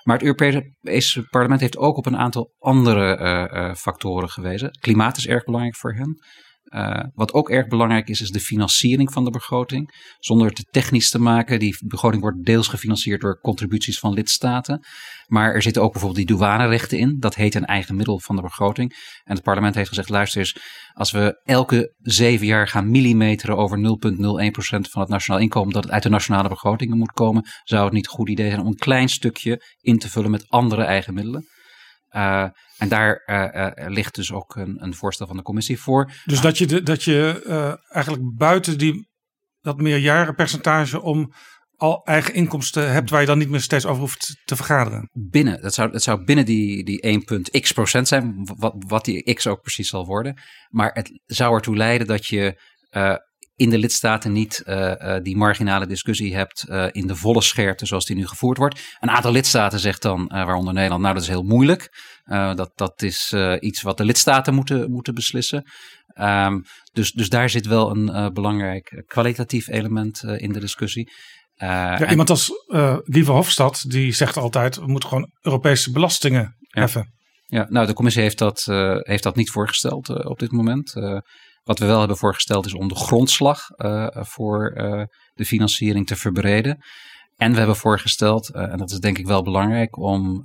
Maar 0.02 0.18
het 0.18 0.26
Europese 0.26 1.26
Parlement 1.30 1.60
heeft 1.60 1.76
ook 1.76 1.96
op 1.96 2.06
een 2.06 2.16
aantal 2.16 2.54
andere 2.58 3.74
factoren 3.78 4.28
gewezen. 4.28 4.70
Klimaat 4.80 5.16
is 5.16 5.26
erg 5.26 5.44
belangrijk 5.44 5.76
voor 5.76 5.94
hen. 5.94 6.22
Uh, 6.70 7.04
wat 7.14 7.32
ook 7.32 7.50
erg 7.50 7.66
belangrijk 7.66 8.08
is, 8.08 8.20
is 8.20 8.30
de 8.30 8.40
financiering 8.40 9.12
van 9.12 9.24
de 9.24 9.30
begroting. 9.30 10.14
Zonder 10.18 10.46
het 10.46 10.56
te 10.56 10.64
technisch 10.70 11.10
te 11.10 11.18
maken. 11.18 11.58
Die 11.58 11.76
begroting 11.84 12.22
wordt 12.22 12.44
deels 12.44 12.68
gefinancierd 12.68 13.20
door 13.20 13.40
contributies 13.40 13.98
van 13.98 14.12
lidstaten. 14.12 14.84
Maar 15.26 15.54
er 15.54 15.62
zitten 15.62 15.82
ook 15.82 15.92
bijvoorbeeld 15.92 16.26
die 16.26 16.36
douanerechten 16.36 16.98
in. 16.98 17.16
Dat 17.18 17.34
heet 17.34 17.54
een 17.54 17.64
eigen 17.64 17.96
middel 17.96 18.20
van 18.20 18.36
de 18.36 18.42
begroting. 18.42 18.92
En 19.24 19.34
het 19.34 19.42
parlement 19.42 19.74
heeft 19.74 19.88
gezegd: 19.88 20.08
luister 20.08 20.40
eens, 20.40 20.56
als 20.92 21.10
we 21.10 21.40
elke 21.44 21.94
zeven 21.98 22.46
jaar 22.46 22.68
gaan 22.68 22.90
millimeteren 22.90 23.56
over 23.56 23.78
0,01% 23.78 23.82
van 24.90 25.00
het 25.00 25.10
nationaal 25.10 25.40
inkomen, 25.40 25.72
dat 25.72 25.84
het 25.84 25.92
uit 25.92 26.02
de 26.02 26.08
nationale 26.08 26.48
begrotingen 26.48 26.98
moet 26.98 27.12
komen, 27.12 27.44
zou 27.64 27.84
het 27.84 27.92
niet 27.92 28.06
een 28.06 28.12
goed 28.12 28.28
idee 28.28 28.48
zijn 28.48 28.60
om 28.60 28.66
een 28.66 28.74
klein 28.74 29.08
stukje 29.08 29.64
in 29.80 29.98
te 29.98 30.10
vullen 30.10 30.30
met 30.30 30.48
andere 30.48 30.82
eigen 30.82 31.14
middelen. 31.14 31.46
Uh, 32.16 32.46
en 32.78 32.88
daar 32.88 33.22
uh, 33.26 33.70
uh, 33.86 33.88
ligt 33.88 34.14
dus 34.14 34.32
ook 34.32 34.56
een, 34.56 34.82
een, 34.82 34.94
voorstel 34.94 35.26
van 35.26 35.36
de 35.36 35.42
commissie 35.42 35.80
voor. 35.80 36.12
Dus 36.24 36.40
dat 36.40 36.58
je, 36.58 36.66
de, 36.66 36.82
dat 36.82 37.02
je 37.02 37.78
eigenlijk 37.88 38.36
buiten 38.36 38.78
die, 38.78 39.08
dat 39.60 39.80
meerjarenpercentage 39.80 41.00
om 41.00 41.32
al 41.76 42.04
eigen 42.04 42.34
inkomsten 42.34 42.92
hebt 42.92 43.10
waar 43.10 43.20
je 43.20 43.26
dan 43.26 43.38
niet 43.38 43.48
meer 43.48 43.60
steeds 43.60 43.86
over 43.86 44.00
hoeft 44.00 44.40
te 44.44 44.56
vergaderen. 44.56 45.08
Binnen, 45.12 45.62
dat 45.62 45.74
zou, 45.74 45.90
dat 45.90 46.02
zou 46.02 46.24
binnen 46.24 46.44
die, 46.44 46.84
die 46.84 47.22
1,x 47.60 47.72
procent 47.72 48.08
zijn, 48.08 48.48
wat, 48.56 48.74
wat 48.86 49.04
die 49.04 49.34
x 49.34 49.46
ook 49.46 49.60
precies 49.60 49.88
zal 49.88 50.06
worden. 50.06 50.40
Maar 50.68 50.90
het 50.92 51.20
zou 51.26 51.54
ertoe 51.54 51.76
leiden 51.76 52.06
dat 52.06 52.26
je 52.26 52.60
in 53.60 53.70
de 53.70 53.78
lidstaten 53.78 54.32
niet 54.32 54.62
uh, 54.66 54.76
uh, 54.76 55.16
die 55.22 55.36
marginale 55.36 55.86
discussie 55.86 56.36
hebt 56.36 56.64
in 56.92 57.06
de 57.06 57.16
volle 57.16 57.42
scherpte 57.42 57.86
zoals 57.86 58.04
die 58.04 58.16
nu 58.16 58.26
gevoerd 58.26 58.58
wordt. 58.58 58.80
Een 59.00 59.10
aantal 59.10 59.32
lidstaten 59.32 59.80
zegt 59.80 60.02
dan, 60.02 60.26
waaronder 60.26 60.74
Nederland, 60.74 61.02
nou 61.02 61.14
dat 61.14 61.22
is 61.22 61.28
heel 61.28 61.42
moeilijk. 61.42 61.88
dat, 62.54 62.70
dat 62.74 63.02
is 63.02 63.34
iets 63.60 63.82
wat 63.82 63.96
de 63.96 64.04
lidstaten 64.04 64.54
moeten, 64.54 64.90
moeten 64.90 65.14
beslissen. 65.14 65.64
Um, 66.20 66.62
dus, 66.92 67.12
dus 67.12 67.28
daar 67.28 67.50
zit 67.50 67.66
wel 67.66 67.90
een 67.90 68.32
belangrijk 68.32 69.02
kwalitatief 69.06 69.68
element 69.68 70.22
in 70.22 70.52
de 70.52 70.60
discussie. 70.60 71.12
Ja, 71.54 72.10
iemand 72.10 72.30
als 72.30 72.50
uh, 72.66 72.96
Guy 73.02 73.24
Verhofstadt 73.24 73.90
die 73.90 74.12
zegt 74.12 74.36
altijd: 74.36 74.76
we 74.76 74.86
moeten 74.86 75.08
gewoon 75.08 75.30
Europese 75.40 75.90
belastingen 75.90 76.56
heffen. 76.60 77.14
Ja, 77.46 77.66
nou, 77.68 77.86
de 77.86 77.92
commissie 77.92 78.22
heeft 78.22 78.38
dat, 78.38 78.64
heeft 79.00 79.22
dat 79.22 79.36
niet 79.36 79.50
voorgesteld 79.50 80.24
op 80.24 80.38
dit 80.38 80.52
moment. 80.52 80.92
Wat 81.62 81.78
we 81.78 81.86
wel 81.86 81.98
hebben 81.98 82.16
voorgesteld 82.16 82.66
is 82.66 82.74
om 82.74 82.88
de 82.88 82.94
grondslag 82.94 83.66
voor 84.12 84.70
de 85.34 85.44
financiering 85.44 86.06
te 86.06 86.16
verbreden. 86.16 86.78
En 87.36 87.52
we 87.52 87.58
hebben 87.58 87.76
voorgesteld, 87.76 88.50
en 88.50 88.78
dat 88.78 88.90
is 88.90 88.98
denk 88.98 89.18
ik 89.18 89.26
wel 89.26 89.42
belangrijk, 89.42 89.96
om 89.98 90.44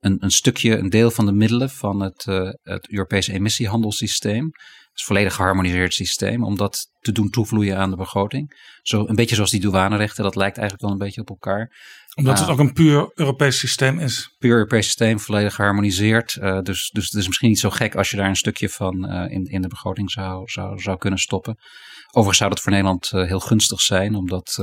een, 0.00 0.16
een 0.18 0.30
stukje, 0.30 0.76
een 0.76 0.90
deel 0.90 1.10
van 1.10 1.26
de 1.26 1.32
middelen 1.32 1.70
van 1.70 2.00
het, 2.00 2.24
het 2.62 2.90
Europese 2.90 3.32
emissiehandelssysteem 3.32 4.50
is 4.96 5.02
een 5.02 5.14
volledig 5.14 5.34
geharmoniseerd 5.34 5.94
systeem 5.94 6.44
om 6.44 6.56
dat 6.56 6.86
te 7.00 7.12
doen 7.12 7.30
toevloeien 7.30 7.76
aan 7.76 7.90
de 7.90 7.96
begroting. 7.96 8.74
Zo 8.82 9.06
een 9.06 9.14
beetje 9.14 9.34
zoals 9.34 9.50
die 9.50 9.60
douanerechten, 9.60 10.24
dat 10.24 10.36
lijkt 10.36 10.58
eigenlijk 10.58 10.88
wel 10.88 10.98
een 10.98 11.04
beetje 11.06 11.20
op 11.20 11.28
elkaar. 11.28 11.70
Omdat 12.14 12.38
het 12.38 12.48
ook 12.48 12.58
een 12.58 12.72
puur 12.72 13.10
Europees 13.14 13.58
systeem 13.58 13.98
is. 13.98 14.34
Puur 14.38 14.52
Europees 14.52 14.84
systeem, 14.84 15.20
volledig 15.20 15.54
geharmoniseerd. 15.54 16.34
Uh, 16.34 16.60
dus, 16.60 16.90
dus 16.90 17.04
het 17.04 17.14
is 17.14 17.26
misschien 17.26 17.48
niet 17.48 17.58
zo 17.58 17.70
gek 17.70 17.94
als 17.94 18.10
je 18.10 18.16
daar 18.16 18.28
een 18.28 18.36
stukje 18.36 18.68
van 18.68 19.12
uh, 19.12 19.30
in, 19.30 19.44
in 19.44 19.62
de 19.62 19.68
begroting 19.68 20.10
zou, 20.10 20.42
zou, 20.50 20.78
zou 20.78 20.98
kunnen 20.98 21.18
stoppen. 21.18 21.58
Overigens 22.06 22.38
zou 22.38 22.50
dat 22.50 22.60
voor 22.60 22.72
Nederland 22.72 23.10
uh, 23.14 23.26
heel 23.26 23.40
gunstig 23.40 23.80
zijn, 23.80 24.14
omdat 24.14 24.58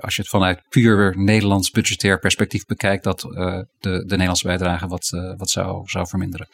als 0.00 0.16
je 0.16 0.22
het 0.22 0.30
vanuit 0.30 0.62
puur 0.68 1.18
Nederlands 1.18 1.70
budgetair 1.70 2.18
perspectief 2.18 2.64
bekijkt, 2.64 3.04
dat 3.04 3.20
de, 3.20 3.66
de 3.78 4.04
Nederlandse 4.04 4.46
bijdrage 4.46 4.86
wat, 4.86 5.08
wat 5.36 5.50
zou, 5.50 5.88
zou 5.88 6.06
verminderen. 6.08 6.48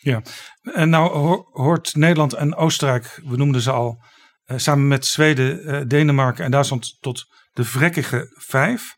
Ja, 0.00 0.22
en 0.62 0.88
nou 0.88 1.42
hoort 1.52 1.94
Nederland 1.94 2.32
en 2.32 2.54
Oostenrijk, 2.54 3.20
we 3.24 3.36
noemden 3.36 3.60
ze 3.60 3.70
al, 3.70 4.02
uh, 4.46 4.58
samen 4.58 4.88
met 4.88 5.06
Zweden, 5.06 5.68
uh, 5.68 5.80
Denemarken 5.86 6.44
en 6.44 6.50
Duitsland 6.50 6.96
tot 7.00 7.26
de 7.52 7.64
vrekkige 7.64 8.26
vijf. 8.38 8.96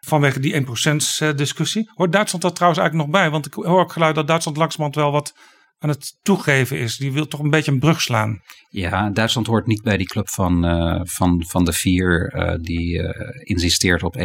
Vanwege 0.00 0.40
die 0.40 0.54
1% 0.54 1.34
discussie. 1.34 1.90
Hoort 1.94 2.12
Duitsland 2.12 2.44
dat 2.44 2.54
trouwens 2.54 2.80
eigenlijk 2.80 3.10
nog 3.10 3.20
bij? 3.20 3.30
Want 3.30 3.46
ik 3.46 3.54
hoor 3.54 3.80
ook 3.80 3.92
geluid 3.92 4.14
dat 4.14 4.26
Duitsland 4.26 4.56
langzamerhand 4.56 5.02
wel 5.04 5.12
wat 5.12 5.32
aan 5.78 5.88
het 5.88 6.18
toegeven 6.22 6.78
is. 6.78 6.96
Die 6.96 7.12
wil 7.12 7.26
toch 7.26 7.40
een 7.40 7.50
beetje 7.50 7.72
een 7.72 7.78
brug 7.78 8.00
slaan. 8.00 8.40
Ja, 8.68 9.10
Duitsland 9.10 9.46
hoort 9.46 9.66
niet 9.66 9.82
bij 9.82 9.96
die 9.96 10.06
club 10.06 10.28
van, 10.28 10.62
van, 11.06 11.44
van 11.46 11.64
de 11.64 11.72
vier 11.72 12.32
die 12.62 13.02
insisteert 13.44 14.02
op 14.02 14.18
1,00%. 14.18 14.24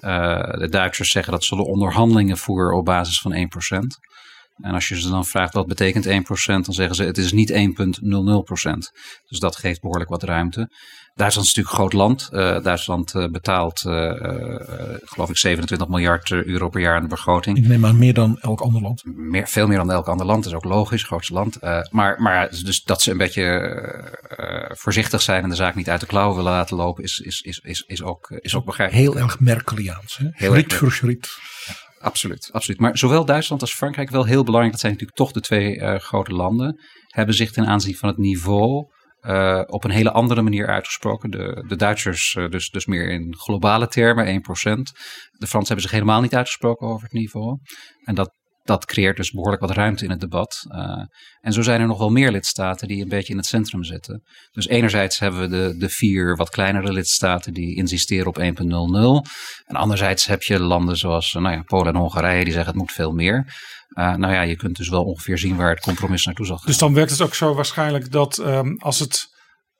Uh, 0.00 0.52
de 0.52 0.68
Duitsers 0.68 1.10
zeggen 1.10 1.32
dat 1.32 1.44
ze 1.44 1.54
onderhandelingen 1.54 2.38
voeren 2.38 2.76
op 2.76 2.84
basis 2.84 3.20
van 3.20 3.32
1%. 3.32 4.14
En 4.62 4.74
als 4.74 4.88
je 4.88 5.00
ze 5.00 5.10
dan 5.10 5.26
vraagt 5.26 5.54
wat 5.54 5.66
betekent 5.66 6.06
1%, 6.06 6.10
dan 6.44 6.64
zeggen 6.64 6.94
ze 6.94 7.04
het 7.04 7.18
is 7.18 7.32
niet 7.32 7.52
1,00%. 7.52 7.56
Dus 9.28 9.38
dat 9.38 9.56
geeft 9.56 9.80
behoorlijk 9.80 10.10
wat 10.10 10.22
ruimte. 10.22 10.70
Duitsland 11.14 11.48
is 11.48 11.54
natuurlijk 11.54 11.68
een 11.68 11.90
groot 11.90 11.92
land. 11.92 12.28
Uh, 12.32 12.64
Duitsland 12.64 13.14
uh, 13.14 13.26
betaalt, 13.28 13.84
uh, 13.86 14.12
geloof 15.04 15.30
ik, 15.30 15.36
27 15.36 15.88
miljard 15.88 16.30
euro 16.30 16.68
per 16.68 16.80
jaar 16.80 16.96
aan 16.96 17.02
de 17.02 17.08
begroting. 17.08 17.56
Ik 17.58 17.66
neem 17.66 17.86
aan 17.86 17.98
meer 17.98 18.14
dan 18.14 18.38
elk 18.40 18.60
ander 18.60 18.82
land. 18.82 19.02
Meer, 19.04 19.48
veel 19.48 19.66
meer 19.66 19.76
dan 19.76 19.90
elk 19.90 20.08
ander 20.08 20.26
land, 20.26 20.44
dat 20.44 20.52
is 20.52 20.58
ook 20.58 20.64
logisch, 20.64 21.02
grootste 21.02 21.32
land. 21.32 21.58
maar, 21.90 22.22
maar 22.22 22.50
dus 22.50 22.84
dat 22.84 23.02
ze 23.02 23.10
een 23.10 23.16
beetje 23.16 23.42
voorzichtig 24.68 25.22
zijn 25.22 25.42
en 25.42 25.48
de 25.48 25.54
zaak 25.54 25.74
niet 25.74 25.90
uit 25.90 26.00
de 26.00 26.06
klauwen 26.06 26.36
willen 26.36 26.52
laten 26.52 26.76
lopen, 26.76 27.04
is, 27.04 27.18
is, 27.18 27.40
is, 27.40 27.58
is, 27.58 27.84
is, 27.86 28.02
ook, 28.02 28.30
is 28.30 28.54
ook 28.54 28.64
begrijpelijk. 28.64 29.04
Heel 29.04 29.22
erg 29.22 29.40
Merkeliaans. 29.40 30.16
Hè? 30.16 30.28
Schriet 30.32 30.74
voor 30.74 30.92
schriet. 30.92 31.28
Absoluut, 31.98 32.48
absoluut. 32.52 32.80
Maar 32.80 32.98
zowel 32.98 33.24
Duitsland 33.24 33.60
als 33.60 33.74
Frankrijk, 33.74 34.10
wel 34.10 34.24
heel 34.24 34.44
belangrijk, 34.44 34.72
dat 34.72 34.80
zijn 34.80 34.92
natuurlijk 34.92 35.18
toch 35.18 35.32
de 35.32 35.40
twee 35.40 35.76
uh, 35.76 35.98
grote 35.98 36.32
landen, 36.32 36.80
hebben 37.06 37.34
zich 37.34 37.52
ten 37.52 37.66
aanzien 37.66 37.96
van 37.96 38.08
het 38.08 38.18
niveau 38.18 38.86
uh, 39.26 39.62
op 39.66 39.84
een 39.84 39.90
hele 39.90 40.10
andere 40.10 40.42
manier 40.42 40.66
uitgesproken. 40.66 41.30
De, 41.30 41.64
de 41.68 41.76
Duitsers 41.76 42.34
uh, 42.34 42.48
dus, 42.48 42.70
dus 42.70 42.86
meer 42.86 43.08
in 43.08 43.36
globale 43.36 43.88
termen, 43.88 44.26
1%. 44.26 44.30
De 45.30 45.46
Fransen 45.46 45.66
hebben 45.66 45.80
zich 45.80 45.90
helemaal 45.90 46.20
niet 46.20 46.34
uitgesproken 46.34 46.86
over 46.86 47.02
het 47.02 47.12
niveau. 47.12 47.58
En 48.04 48.14
dat, 48.14 48.32
dat 48.64 48.84
creëert 48.84 49.16
dus 49.16 49.30
behoorlijk 49.30 49.62
wat 49.62 49.70
ruimte 49.70 50.04
in 50.04 50.10
het 50.10 50.20
debat. 50.20 50.66
Uh, 50.68 51.02
en 51.40 51.52
zo 51.52 51.62
zijn 51.62 51.80
er 51.80 51.86
nog 51.86 51.98
wel 51.98 52.10
meer 52.10 52.30
lidstaten 52.30 52.88
die 52.88 53.02
een 53.02 53.08
beetje 53.08 53.32
in 53.32 53.38
het 53.38 53.46
centrum 53.46 53.84
zitten. 53.84 54.22
Dus 54.52 54.66
enerzijds 54.66 55.18
hebben 55.18 55.40
we 55.40 55.48
de, 55.48 55.76
de 55.78 55.88
vier 55.88 56.36
wat 56.36 56.50
kleinere 56.50 56.92
lidstaten 56.92 57.52
die 57.52 57.76
insisteren 57.76 58.26
op 58.26 58.38
1,00. 58.38 58.44
En 59.64 59.76
anderzijds 59.76 60.26
heb 60.26 60.42
je 60.42 60.60
landen 60.60 60.96
zoals 60.96 61.32
nou 61.32 61.50
ja, 61.50 61.62
Polen 61.62 61.94
en 61.94 62.00
Hongarije 62.00 62.44
die 62.44 62.52
zeggen 62.52 62.72
het 62.72 62.80
moet 62.80 62.92
veel 62.92 63.12
meer. 63.12 63.54
Uh, 63.98 64.14
nou 64.14 64.32
ja, 64.32 64.42
je 64.42 64.56
kunt 64.56 64.76
dus 64.76 64.88
wel 64.88 65.04
ongeveer 65.04 65.38
zien 65.38 65.56
waar 65.56 65.70
het 65.70 65.80
compromis 65.80 66.24
naartoe 66.24 66.46
zal 66.46 66.56
gaan. 66.56 66.66
Dus 66.66 66.78
dan 66.78 66.94
werkt 66.94 67.10
het 67.10 67.20
ook 67.20 67.34
zo 67.34 67.54
waarschijnlijk 67.54 68.10
dat 68.10 68.38
um, 68.38 68.78
als 68.78 68.98
het, 68.98 69.26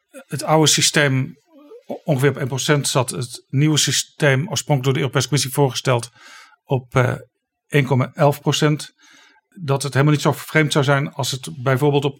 het 0.09 0.43
oude 0.43 0.70
systeem 0.70 1.37
ongeveer 2.05 2.43
op 2.43 2.61
1% 2.76 2.80
zat, 2.80 3.11
het 3.11 3.45
nieuwe 3.49 3.78
systeem 3.78 4.49
oorspronkelijk 4.49 4.85
door 4.85 4.93
de 4.93 5.01
Europese 5.01 5.26
Commissie 5.26 5.53
voorgesteld 5.53 6.11
op 6.64 6.95
uh, 7.75 7.83
1,11%, 7.83 8.72
dat 9.62 9.83
het 9.83 9.93
helemaal 9.93 10.14
niet 10.14 10.22
zo 10.22 10.33
vreemd 10.33 10.72
zou 10.72 10.85
zijn 10.85 11.12
als 11.12 11.31
het 11.31 11.62
bijvoorbeeld 11.62 12.05
op 12.05 12.18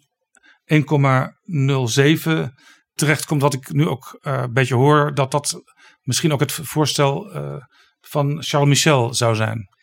1,07 0.65 2.53
terechtkomt. 2.93 3.41
Wat 3.41 3.53
ik 3.53 3.73
nu 3.73 3.87
ook 3.87 4.19
uh, 4.21 4.41
een 4.41 4.53
beetje 4.53 4.75
hoor, 4.75 5.13
dat 5.13 5.31
dat 5.31 5.61
misschien 6.01 6.33
ook 6.33 6.39
het 6.39 6.51
voorstel 6.51 7.35
uh, 7.35 7.55
van 8.01 8.43
Charles 8.43 8.69
Michel 8.69 9.13
zou 9.13 9.35
zijn. 9.35 9.73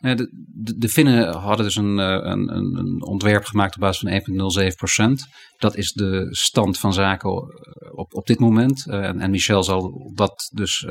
De, 0.00 0.14
de, 0.46 0.78
de 0.78 0.88
Finnen 0.88 1.34
hadden 1.34 1.66
dus 1.66 1.76
een, 1.76 1.98
een, 1.98 2.56
een, 2.56 3.04
ontwerp 3.04 3.44
gemaakt 3.44 3.74
op 3.74 3.80
basis 3.80 4.22
van 4.24 5.16
1,07%. 5.18 5.30
Dat 5.56 5.76
is 5.76 5.92
de 5.92 6.26
stand 6.30 6.78
van 6.78 6.92
zaken 6.92 7.30
op, 7.96 8.14
op 8.14 8.26
dit 8.26 8.38
moment. 8.38 8.86
En, 8.86 9.20
en, 9.20 9.30
Michel 9.30 9.62
zal 9.62 10.12
dat 10.14 10.50
dus 10.54 10.86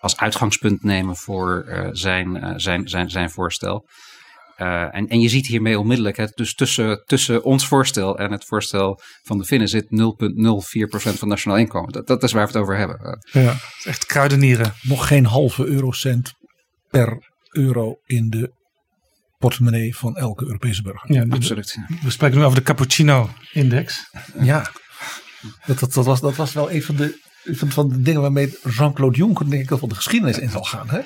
als 0.00 0.16
uitgangspunt 0.16 0.82
nemen 0.82 1.16
voor 1.16 1.64
uh, 1.68 1.88
zijn, 1.92 2.60
zijn, 2.60 2.88
zijn, 2.88 3.10
zijn 3.10 3.30
voorstel. 3.30 3.88
en, 4.56 5.08
en 5.08 5.20
je 5.20 5.28
ziet 5.28 5.46
hiermee 5.46 5.78
onmiddellijk, 5.78 6.16
hè, 6.16 6.26
dus 6.34 6.54
tussen, 6.54 7.02
tussen 7.04 7.44
ons 7.44 7.66
voorstel 7.66 8.18
en 8.18 8.32
het 8.32 8.44
voorstel 8.44 9.00
van 9.22 9.38
de 9.38 9.44
Finnen 9.44 9.68
zit 9.68 9.84
0,04% 9.84 9.88
van 11.18 11.28
nationaal 11.28 11.58
inkomen. 11.58 11.92
Dat, 11.92 12.06
dat 12.06 12.22
is 12.22 12.32
waar 12.32 12.46
we 12.46 12.52
het 12.52 12.62
over 12.62 12.76
hebben. 12.76 13.18
Ja, 13.32 13.56
echt 13.84 14.06
kruidenieren. 14.06 14.74
Nog 14.82 15.06
geen 15.06 15.26
halve 15.26 15.64
eurocent 15.64 16.32
per 16.88 17.28
euro 17.50 17.94
in 18.04 18.28
de 18.28 18.58
portemonnee 19.38 19.96
van 19.96 20.16
elke 20.16 20.44
Europese 20.44 20.82
burger. 20.82 21.12
Ja, 21.12 21.24
absoluut. 21.28 21.78
We 22.02 22.10
spreken 22.10 22.38
nu 22.38 22.44
over 22.44 22.58
de 22.58 22.64
Cappuccino-index. 22.64 24.10
Ja, 24.40 24.70
dat, 25.66 25.78
dat, 25.78 25.92
dat, 25.92 26.04
was, 26.04 26.20
dat 26.20 26.36
was 26.36 26.52
wel 26.52 26.70
een 26.70 26.82
van 26.82 26.96
de, 26.96 27.20
van, 27.44 27.70
van 27.70 27.88
de 27.88 28.02
dingen 28.02 28.20
waarmee 28.20 28.58
Jean-Claude 28.62 29.16
Juncker 29.16 29.50
denk 29.50 29.62
ik 29.62 29.68
wel 29.68 29.88
de 29.88 29.94
geschiedenis 29.94 30.38
in 30.38 30.50
zal 30.50 30.62
gaan. 30.62 30.88
Hè? 30.88 31.00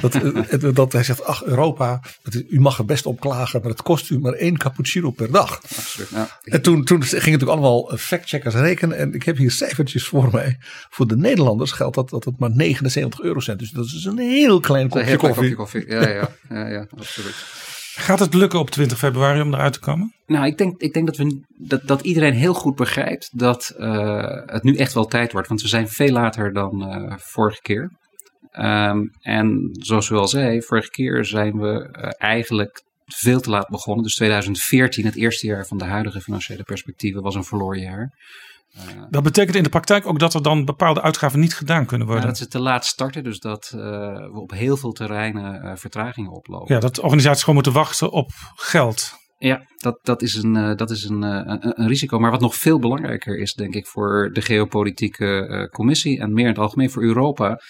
Dat, 0.00 0.20
dat 0.76 0.92
hij 0.92 1.02
zegt, 1.02 1.24
ach 1.24 1.44
Europa, 1.44 2.00
u 2.48 2.60
mag 2.60 2.78
er 2.78 2.84
best 2.84 3.06
op 3.06 3.20
klagen, 3.20 3.60
maar 3.60 3.70
het 3.70 3.82
kost 3.82 4.10
u 4.10 4.18
maar 4.18 4.32
één 4.32 4.56
cappuccino 4.58 5.10
per 5.10 5.30
dag. 5.30 5.62
Absoluut, 5.62 6.08
ja. 6.10 6.40
En 6.44 6.62
toen, 6.62 6.84
toen 6.84 7.02
gingen 7.02 7.16
natuurlijk 7.16 7.50
allemaal 7.50 7.96
factcheckers 7.96 8.54
rekenen 8.54 8.98
en 8.98 9.14
ik 9.14 9.22
heb 9.22 9.36
hier 9.36 9.50
cijfertjes 9.50 10.04
voor 10.04 10.28
mij. 10.32 10.58
Voor 10.90 11.06
de 11.06 11.16
Nederlanders 11.16 11.72
geldt 11.72 11.94
dat, 11.94 12.08
dat 12.10 12.24
het 12.24 12.38
maar 12.38 12.50
79 12.50 13.20
eurocent 13.20 13.62
is. 13.62 13.70
Dus 13.70 13.90
dat 13.90 13.98
is 13.98 14.04
een 14.04 14.18
heel 14.18 14.60
klein 14.60 14.88
kopje 14.88 15.06
heel 15.06 15.16
koffie. 15.16 15.54
Klein 15.54 15.54
kopje 15.56 15.80
koffie. 15.80 15.94
Ja, 15.94 16.08
ja, 16.08 16.30
ja, 16.48 16.68
ja, 16.68 16.86
absoluut. 16.96 17.67
Gaat 17.98 18.18
het 18.18 18.34
lukken 18.34 18.58
op 18.58 18.70
20 18.70 18.98
februari 18.98 19.40
om 19.40 19.54
eruit 19.54 19.72
te 19.72 19.80
komen? 19.80 20.14
Nou, 20.26 20.46
ik 20.46 20.58
denk, 20.58 20.80
ik 20.80 20.92
denk 20.92 21.06
dat, 21.06 21.16
we, 21.16 21.40
dat, 21.56 21.86
dat 21.86 22.00
iedereen 22.00 22.34
heel 22.34 22.54
goed 22.54 22.74
begrijpt 22.74 23.38
dat 23.38 23.74
uh, 23.78 24.42
het 24.46 24.62
nu 24.62 24.76
echt 24.76 24.92
wel 24.92 25.06
tijd 25.06 25.32
wordt. 25.32 25.48
Want 25.48 25.62
we 25.62 25.68
zijn 25.68 25.88
veel 25.88 26.12
later 26.12 26.52
dan 26.52 26.88
uh, 26.88 27.14
vorige 27.16 27.60
keer. 27.62 27.90
Um, 28.52 29.10
en 29.20 29.68
zoals 29.72 30.08
u 30.08 30.14
al 30.14 30.28
zei, 30.28 30.62
vorige 30.62 30.90
keer 30.90 31.24
zijn 31.24 31.58
we 31.58 31.88
uh, 31.92 32.10
eigenlijk 32.18 32.82
veel 33.06 33.40
te 33.40 33.50
laat 33.50 33.68
begonnen. 33.68 34.04
Dus 34.04 34.14
2014, 34.14 35.04
het 35.04 35.16
eerste 35.16 35.46
jaar 35.46 35.66
van 35.66 35.78
de 35.78 35.84
huidige 35.84 36.20
financiële 36.20 36.62
perspectieven, 36.62 37.22
was 37.22 37.34
een 37.34 37.44
verloren 37.44 37.80
jaar. 37.80 38.12
Dat 39.10 39.22
betekent 39.22 39.56
in 39.56 39.62
de 39.62 39.68
praktijk 39.68 40.06
ook 40.06 40.18
dat 40.18 40.34
er 40.34 40.42
dan 40.42 40.64
bepaalde 40.64 41.02
uitgaven 41.02 41.40
niet 41.40 41.54
gedaan 41.54 41.86
kunnen 41.86 42.06
worden. 42.06 42.24
Ja, 42.24 42.30
dat 42.30 42.40
ze 42.40 42.48
te 42.48 42.60
laat 42.60 42.86
starten, 42.86 43.24
dus 43.24 43.38
dat 43.38 43.72
uh, 43.74 43.80
we 43.80 44.40
op 44.40 44.50
heel 44.50 44.76
veel 44.76 44.92
terreinen 44.92 45.64
uh, 45.64 45.72
vertragingen 45.74 46.30
oplopen. 46.30 46.74
Ja, 46.74 46.80
dat 46.80 46.98
organisaties 46.98 47.40
gewoon 47.40 47.54
moeten 47.54 47.72
wachten 47.72 48.10
op 48.10 48.30
geld. 48.54 49.16
Ja, 49.38 49.62
dat, 49.76 49.98
dat 50.02 50.22
is, 50.22 50.34
een, 50.34 50.54
uh, 50.54 50.74
dat 50.74 50.90
is 50.90 51.04
een, 51.04 51.22
een, 51.22 51.80
een, 51.80 51.88
risico. 51.88 52.18
Maar 52.18 52.30
wat 52.30 52.40
nog 52.40 52.54
veel 52.54 52.78
belangrijker 52.78 53.38
is, 53.38 53.54
denk 53.54 53.74
ik, 53.74 53.86
voor 53.86 54.30
de 54.32 54.40
geopolitieke 54.40 55.68
commissie 55.72 56.20
en 56.20 56.32
meer 56.32 56.44
in 56.44 56.50
het 56.50 56.58
algemeen 56.58 56.90
voor 56.90 57.02
Europa. 57.02 57.60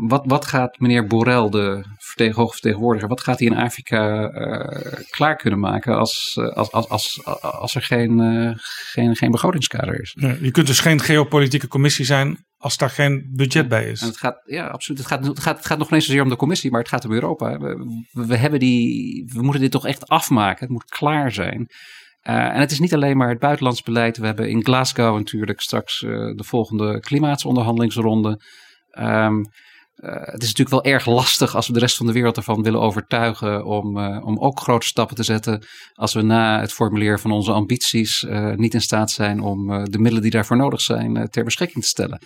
Wat, 0.00 0.22
wat 0.26 0.46
gaat 0.46 0.78
meneer 0.78 1.06
Borrell, 1.06 1.48
de 1.48 1.84
vertegen, 1.98 2.34
hoogvertegenwoordiger, 2.34 3.08
wat 3.08 3.20
gaat 3.20 3.38
hij 3.38 3.48
in 3.48 3.56
Afrika 3.56 4.28
klaar 5.10 5.36
kunnen 5.36 5.60
maken 5.60 5.98
als, 5.98 6.38
als, 6.54 6.72
als, 6.72 6.88
als, 6.88 7.24
als 7.40 7.74
er 7.74 7.82
geen, 7.82 8.20
geen, 8.92 9.16
geen 9.16 9.30
begrotingskader 9.30 10.00
is? 10.00 10.14
Nee, 10.14 10.42
je 10.42 10.50
kunt 10.50 10.66
dus 10.66 10.80
geen 10.80 11.00
geopolitieke 11.00 11.68
commissie 11.68 12.04
zijn 12.04 12.38
als 12.60 12.76
daar 12.76 12.90
geen 12.90 13.30
budget 13.36 13.68
bij 13.68 13.90
is. 13.90 14.00
En 14.00 14.06
het 14.06 14.16
gaat, 14.16 14.42
ja, 14.44 14.66
absoluut. 14.66 14.98
Het 14.98 15.08
gaat, 15.08 15.26
het, 15.26 15.40
gaat, 15.40 15.56
het 15.56 15.66
gaat 15.66 15.78
nog 15.78 15.90
niet 15.90 16.04
zozeer 16.04 16.22
om 16.22 16.28
de 16.28 16.36
commissie, 16.36 16.70
maar 16.70 16.80
het 16.80 16.88
gaat 16.88 17.04
om 17.04 17.12
Europa. 17.12 17.58
We, 17.58 18.04
we, 18.10 18.36
hebben 18.36 18.60
die, 18.60 19.24
we 19.34 19.42
moeten 19.42 19.60
dit 19.60 19.70
toch 19.70 19.86
echt 19.86 20.08
afmaken. 20.08 20.60
Het 20.60 20.68
moet 20.70 20.84
klaar 20.84 21.32
zijn. 21.32 21.66
Uh, 22.28 22.34
en 22.34 22.60
het 22.60 22.70
is 22.70 22.78
niet 22.78 22.94
alleen 22.94 23.16
maar 23.16 23.28
het 23.28 23.38
buitenlands 23.38 23.82
beleid. 23.82 24.16
We 24.16 24.26
hebben 24.26 24.48
in 24.48 24.64
Glasgow 24.64 25.16
natuurlijk 25.16 25.60
straks 25.60 26.02
uh, 26.02 26.10
de 26.10 26.44
volgende 26.44 27.00
klimaatonderhandelingsronde. 27.00 28.40
Um, 28.98 29.44
uh, 29.96 30.10
het 30.12 30.42
is 30.42 30.48
natuurlijk 30.48 30.84
wel 30.84 30.92
erg 30.92 31.06
lastig 31.06 31.54
als 31.54 31.66
we 31.66 31.72
de 31.72 31.78
rest 31.78 31.96
van 31.96 32.06
de 32.06 32.12
wereld 32.12 32.36
ervan 32.36 32.62
willen 32.62 32.80
overtuigen 32.80 33.64
om, 33.64 33.98
uh, 33.98 34.24
om 34.24 34.38
ook 34.38 34.60
grote 34.60 34.86
stappen 34.86 35.16
te 35.16 35.22
zetten. 35.22 35.64
Als 35.92 36.12
we 36.12 36.22
na 36.22 36.60
het 36.60 36.72
formuleren 36.72 37.18
van 37.18 37.30
onze 37.30 37.52
ambities 37.52 38.22
uh, 38.22 38.54
niet 38.54 38.74
in 38.74 38.80
staat 38.80 39.10
zijn 39.10 39.40
om 39.40 39.84
de 39.84 39.98
middelen 39.98 40.22
die 40.22 40.30
daarvoor 40.30 40.56
nodig 40.56 40.80
zijn 40.80 41.28
ter 41.28 41.44
beschikking 41.44 41.82
te 41.82 41.90
stellen. 41.90 42.22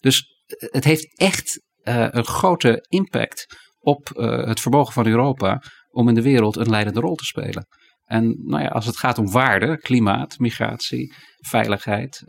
Dus 0.00 0.26
het 0.46 0.84
heeft 0.84 1.18
echt 1.18 1.62
een 1.82 2.24
grote 2.24 2.86
impact 2.88 3.46
op 3.78 4.08
het 4.46 4.60
vermogen 4.60 4.92
van 4.92 5.06
Europa 5.06 5.62
om 5.90 6.08
in 6.08 6.14
de 6.14 6.22
wereld 6.22 6.56
een 6.56 6.70
leidende 6.70 7.00
rol 7.00 7.14
te 7.14 7.24
spelen. 7.24 7.66
En 8.04 8.40
nou 8.44 8.62
ja, 8.62 8.68
als 8.68 8.86
het 8.86 8.96
gaat 8.96 9.18
om 9.18 9.30
waarden, 9.30 9.78
klimaat, 9.78 10.38
migratie, 10.38 11.14
veiligheid, 11.38 12.22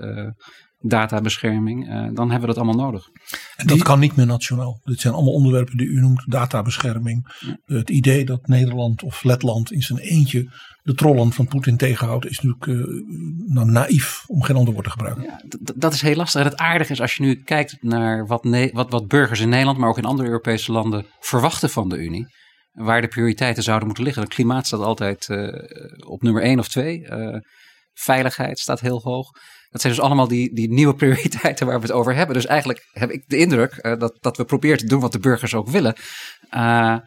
databescherming, 0.80 1.88
uh, 1.88 2.10
dan 2.14 2.32
hebben 2.32 2.50
we 2.50 2.56
dat 2.56 2.64
allemaal 2.64 2.86
nodig. 2.86 3.08
En 3.56 3.68
dat 3.68 3.84
kan 3.84 4.00
niet 4.00 4.16
meer 4.16 4.26
nationaal. 4.26 4.80
Dit 4.84 5.00
zijn 5.00 5.14
allemaal 5.14 5.34
onderwerpen 5.34 5.78
die 5.78 5.88
u 5.88 6.00
noemt, 6.00 6.32
databescherming. 6.32 7.38
Ja. 7.40 7.76
Het 7.76 7.90
idee 7.90 8.26
dat 8.26 8.48
Nederland 8.48 9.04
of 9.04 9.24
Letland 9.24 9.72
in 9.72 9.82
zijn 9.82 10.00
eentje 10.00 10.50
de 10.84 10.94
trollen 10.94 11.32
van 11.32 11.48
Poetin 11.48 11.78
tegenhoudt, 11.78 12.26
is 12.26 12.40
natuurlijk 12.40 12.66
uh, 12.66 13.04
nou, 13.54 13.72
naïef, 13.72 14.24
om 14.28 14.44
geen 14.44 14.56
ander 14.56 14.74
woord 14.74 14.86
te 14.86 14.92
gebruiken. 14.92 15.24
Ja, 15.24 15.42
dat 15.76 15.94
is 15.94 16.02
heel 16.02 16.16
lastig. 16.16 16.42
En 16.42 16.48
het 16.48 16.58
aardige 16.58 16.92
is 16.92 17.02
als 17.02 17.16
je 17.16 17.24
nu 17.24 17.36
kijkt 17.36 17.78
naar 17.82 18.28
wat, 18.28 18.48
wat, 18.74 18.92
wat 18.92 19.08
burgers 19.08 19.40
in 19.40 19.50
Nederland, 19.50 19.78
maar 19.78 19.90
ook 19.90 19.98
in 19.98 20.06
andere 20.06 20.28
Europese 20.28 20.72
landen 20.72 21.06
verwachten 21.20 21.70
van 21.70 21.90
de 21.90 21.98
Unie. 21.98 22.38
Waar 22.72 23.02
de 23.02 23.08
prioriteiten 23.08 23.64
zouden 23.64 23.86
moeten 23.86 24.04
liggen. 24.04 24.24
Het 24.24 24.34
klimaat 24.34 24.68
staat 24.68 24.80
altijd 24.80 25.28
uh, 25.28 25.48
op 26.08 26.22
nummer 26.22 26.44
één 26.44 26.60
of 26.60 26.68
twee. 26.68 27.08
veiligheid 27.94 28.60
staat 28.60 28.80
heel 28.80 29.02
hoog. 29.02 29.32
Dat 29.70 29.82
zijn 29.82 29.94
dus 29.94 30.02
allemaal 30.02 30.28
die, 30.28 30.54
die 30.54 30.72
nieuwe 30.72 30.96
prioriteiten 30.96 31.66
waar 31.66 31.80
we 31.80 31.86
het 31.86 31.96
over 31.96 32.16
hebben. 32.16 32.36
Dus 32.36 32.46
eigenlijk 32.46 32.88
heb 32.92 33.12
ik 33.12 33.24
de 33.28 33.38
indruk 33.38 33.80
uh, 33.82 34.00
dat, 34.00 34.18
dat 34.20 34.38
we 34.38 34.46
proberen 34.46 34.78
te 34.78 34.86
doen 34.86 35.00
wat 35.00 35.12
de 35.12 35.20
burgers 35.20 35.54
ook 35.54 35.70
willen. 35.70 35.96
Uh, 36.56 36.98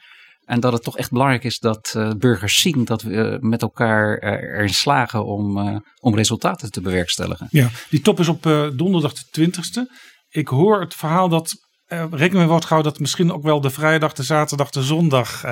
en 0.45 0.61
dat 0.61 0.73
het 0.73 0.83
toch 0.83 0.97
echt 0.97 1.11
belangrijk 1.11 1.45
is 1.45 1.59
dat 1.59 1.95
uh, 1.97 2.11
burgers 2.19 2.61
zien 2.61 2.85
dat 2.85 3.03
we 3.03 3.39
met 3.41 3.63
elkaar 3.63 4.19
erin 4.19 4.75
slagen 4.75 5.25
om, 5.25 5.59
om 6.01 6.15
resultaten 6.15 6.71
te 6.71 6.81
bewerkstelligen. 6.81 7.47
Ja, 7.51 7.69
die 7.91 8.01
top 8.01 8.21
is 8.21 8.29
op 8.29 8.43
donderdag 8.77 9.13
de 9.13 9.51
20ste. 9.51 9.93
Ik 10.29 10.49
hoor 10.49 10.81
het 10.81 10.95
verhaal 10.95 11.29
dat 11.29 11.55
rekening 11.87 12.33
mee 12.33 12.47
wordt 12.47 12.65
gehouden 12.65 12.93
dat 12.93 13.01
misschien 13.01 13.33
ook 13.33 13.43
wel 13.43 13.61
de 13.61 13.71
vrijdag, 13.71 14.13
de 14.13 14.23
zaterdag, 14.23 14.71
de 14.71 14.83
zondag 14.83 15.45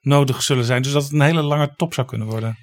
nodig 0.00 0.42
zullen 0.42 0.64
zijn. 0.64 0.82
Dus 0.82 0.92
dat 0.92 1.02
het 1.02 1.12
een 1.12 1.20
hele 1.20 1.42
lange 1.42 1.72
top 1.76 1.94
zou 1.94 2.06
kunnen 2.06 2.26
worden. 2.26 2.56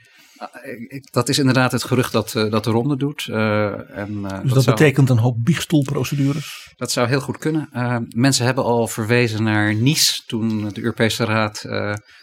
Eh, 0.52 1.02
dat 1.12 1.30
is 1.30 1.40
inderdaad 1.40 1.72
het 1.72 1.84
gerucht 1.84 2.12
dat, 2.12 2.34
uh, 2.34 2.52
dat 2.52 2.64
de 2.64 2.70
ronde 2.70 2.98
doet. 2.98 3.28
Uh, 3.30 3.98
en, 3.98 4.12
uh, 4.12 4.42
dus 4.42 4.54
dat, 4.54 4.54
dat 4.54 4.66
betekent 4.66 5.10
een 5.10 5.18
hoop 5.18 5.38
biechtstoelprocedures? 5.40 6.74
Dat 6.76 6.92
zou 6.92 7.08
heel 7.08 7.22
goed 7.22 7.38
kunnen. 7.38 7.70
mensen 8.16 8.46
hebben 8.46 8.64
al 8.64 8.88
verwezen 8.88 9.44
naar 9.44 9.76
Nice 9.76 10.24
toen 10.28 10.70
de 10.74 10.82
Europese 10.82 11.26
Raad 11.26 11.66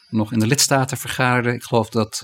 nog 0.08 0.32
in 0.32 0.38
de 0.38 0.46
lidstaten 0.46 0.96
vergaderde. 0.96 1.54
Ik 1.54 1.62
geloof 1.62 1.88
dat 1.88 2.18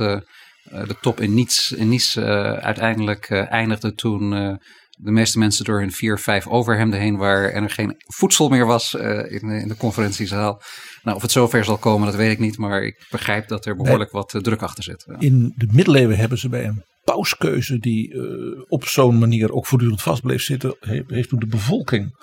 de 0.71 0.97
top 1.01 1.21
in 1.21 1.35
Nice, 1.35 1.77
in 1.77 1.89
nice 1.89 2.25
uiteindelijk 2.61 3.31
eindigde 3.31 3.95
toen 3.95 4.59
de 4.97 5.11
meeste 5.11 5.39
mensen 5.39 5.65
door 5.65 5.79
hun 5.79 5.93
vier, 5.93 6.19
vijf 6.19 6.47
overhemden 6.47 7.01
heen 7.01 7.17
waren 7.17 7.53
en 7.53 7.63
er 7.63 7.71
geen 7.71 7.95
voedsel 7.99 8.49
meer 8.49 8.67
was 8.67 8.95
in, 8.95 9.51
in 9.51 9.69
de 9.69 9.77
conferentiezaal. 9.77 10.63
Nou, 11.07 11.17
of 11.17 11.23
het 11.23 11.33
zover 11.33 11.65
zal 11.65 11.79
komen, 11.79 12.07
dat 12.07 12.17
weet 12.17 12.31
ik 12.31 12.39
niet. 12.39 12.59
Maar 12.59 12.83
ik 12.83 13.07
begrijp 13.11 13.49
dat 13.49 13.67
er 13.67 13.77
behoorlijk 13.77 14.11
wat 14.11 14.35
uh, 14.35 14.43
druk 14.43 14.63
achter 14.63 14.85
zit. 14.85 15.07
In 15.19 15.53
de 15.57 15.69
middeleeuwen 15.73 16.17
hebben 16.17 16.39
ze 16.39 16.49
bij 16.49 16.65
een 16.65 16.85
pauskeuze 17.05 17.79
die 17.79 18.15
uh, 18.15 18.63
op 18.69 18.85
zo'n 18.85 19.19
manier 19.19 19.53
ook 19.53 19.67
voortdurend 19.67 20.03
vast 20.03 20.23
bleef 20.23 20.43
zitten. 20.43 20.77
Heeft 21.07 21.29
toen 21.29 21.39
de 21.39 21.47
bevolking 21.47 22.17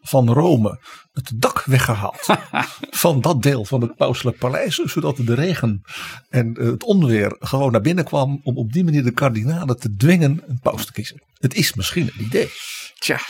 van 0.00 0.30
Rome 0.30 0.78
het 1.12 1.32
dak 1.34 1.64
weggehaald 1.64 2.26
van 3.04 3.20
dat 3.20 3.42
deel 3.42 3.64
van 3.64 3.80
het 3.80 3.96
pauselijk 3.96 4.38
paleis, 4.38 4.74
zodat 4.74 5.16
de 5.16 5.34
regen 5.34 5.82
en 6.28 6.56
eh, 6.56 6.66
het 6.66 6.84
onweer 6.84 7.36
gewoon 7.38 7.72
naar 7.72 7.80
binnen 7.80 8.04
kwam 8.04 8.40
om 8.42 8.56
op 8.56 8.72
die 8.72 8.84
manier 8.84 9.02
de 9.02 9.12
kardinalen 9.12 9.78
te 9.78 9.94
dwingen 9.96 10.42
een 10.46 10.60
paus 10.62 10.86
te 10.86 10.92
kiezen. 10.92 11.22
Het 11.38 11.54
is 11.54 11.74
misschien 11.74 12.10
een 12.14 12.24
idee. 12.24 12.50
Tja, 12.98 13.20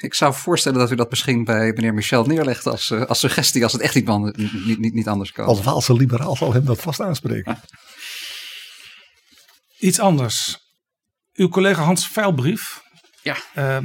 ik 0.00 0.14
zou 0.14 0.34
voorstellen 0.34 0.78
dat 0.78 0.90
u 0.90 0.94
dat 0.94 1.10
misschien 1.10 1.44
bij 1.44 1.72
meneer 1.72 1.94
Michel 1.94 2.24
neerlegt 2.24 2.66
als, 2.66 2.90
eh, 2.90 3.04
als 3.04 3.18
suggestie 3.18 3.62
als 3.62 3.72
het 3.72 3.82
echt 3.82 3.94
niet, 3.94 4.36
niet, 4.36 4.78
niet, 4.78 4.94
niet 4.94 5.08
anders 5.08 5.32
kan. 5.32 5.46
Als 5.46 5.62
Waalse 5.62 5.92
liberaal 5.92 6.36
zal 6.36 6.52
hem 6.52 6.64
dat 6.64 6.80
vast 6.80 7.00
aanspreken. 7.00 7.60
Iets 9.78 10.00
anders. 10.00 10.58
Uw 11.34 11.48
collega 11.48 11.82
Hans 11.82 12.08
Veilbrief, 12.08 12.82
ja. 13.22 13.36
Uh, 13.56 13.78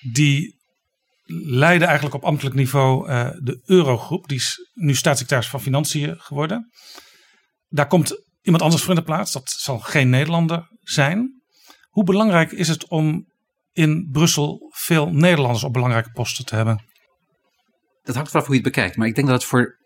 die 0.00 0.55
leidde 1.34 1.84
eigenlijk 1.84 2.14
op 2.14 2.24
ambtelijk 2.24 2.54
niveau 2.54 3.08
uh, 3.08 3.28
de 3.38 3.60
Eurogroep. 3.64 4.28
Die 4.28 4.36
is 4.36 4.70
nu 4.74 4.94
staatssecretaris 4.94 5.48
van 5.48 5.60
Financiën 5.60 6.14
geworden. 6.18 6.70
Daar 7.68 7.86
komt 7.86 8.22
iemand 8.42 8.62
anders 8.62 8.82
voor 8.82 8.94
in 8.94 9.00
de 9.00 9.06
plaats. 9.06 9.32
Dat 9.32 9.50
zal 9.50 9.78
geen 9.78 10.10
Nederlander 10.10 10.68
zijn. 10.82 11.42
Hoe 11.88 12.04
belangrijk 12.04 12.52
is 12.52 12.68
het 12.68 12.88
om 12.88 13.26
in 13.72 14.08
Brussel 14.12 14.72
veel 14.74 15.10
Nederlanders 15.10 15.64
op 15.64 15.72
belangrijke 15.72 16.10
posten 16.10 16.44
te 16.44 16.54
hebben? 16.54 16.84
Dat 18.02 18.14
hangt 18.14 18.30
vanaf 18.30 18.46
hoe 18.46 18.56
je 18.56 18.62
het 18.62 18.72
bekijkt. 18.72 18.96
Maar 18.96 19.06
ik 19.06 19.14
denk 19.14 19.26
dat, 19.26 19.36
het 19.36 19.48
voor, 19.50 19.76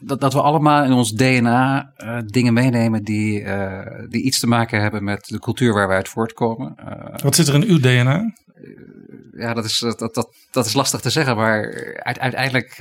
dat, 0.00 0.20
dat 0.20 0.32
we 0.32 0.42
allemaal 0.42 0.84
in 0.84 0.92
ons 0.92 1.12
DNA 1.12 1.92
uh, 1.96 2.18
dingen 2.24 2.52
meenemen 2.52 3.02
die, 3.02 3.40
uh, 3.40 3.80
die 4.08 4.22
iets 4.22 4.38
te 4.38 4.46
maken 4.46 4.80
hebben 4.80 5.04
met 5.04 5.24
de 5.24 5.38
cultuur 5.38 5.72
waar 5.72 5.88
wij 5.88 5.96
uit 5.96 6.08
voortkomen. 6.08 6.74
Wat 7.22 7.34
zit 7.34 7.48
er 7.48 7.54
in 7.54 7.64
uw 7.64 7.78
DNA? 7.78 8.32
Ja, 9.38 9.54
dat 9.54 9.64
is, 9.64 9.78
dat, 9.78 10.14
dat, 10.14 10.28
dat 10.50 10.66
is 10.66 10.72
lastig 10.72 11.00
te 11.00 11.10
zeggen, 11.10 11.36
maar 11.36 11.72
uiteindelijk. 12.02 12.76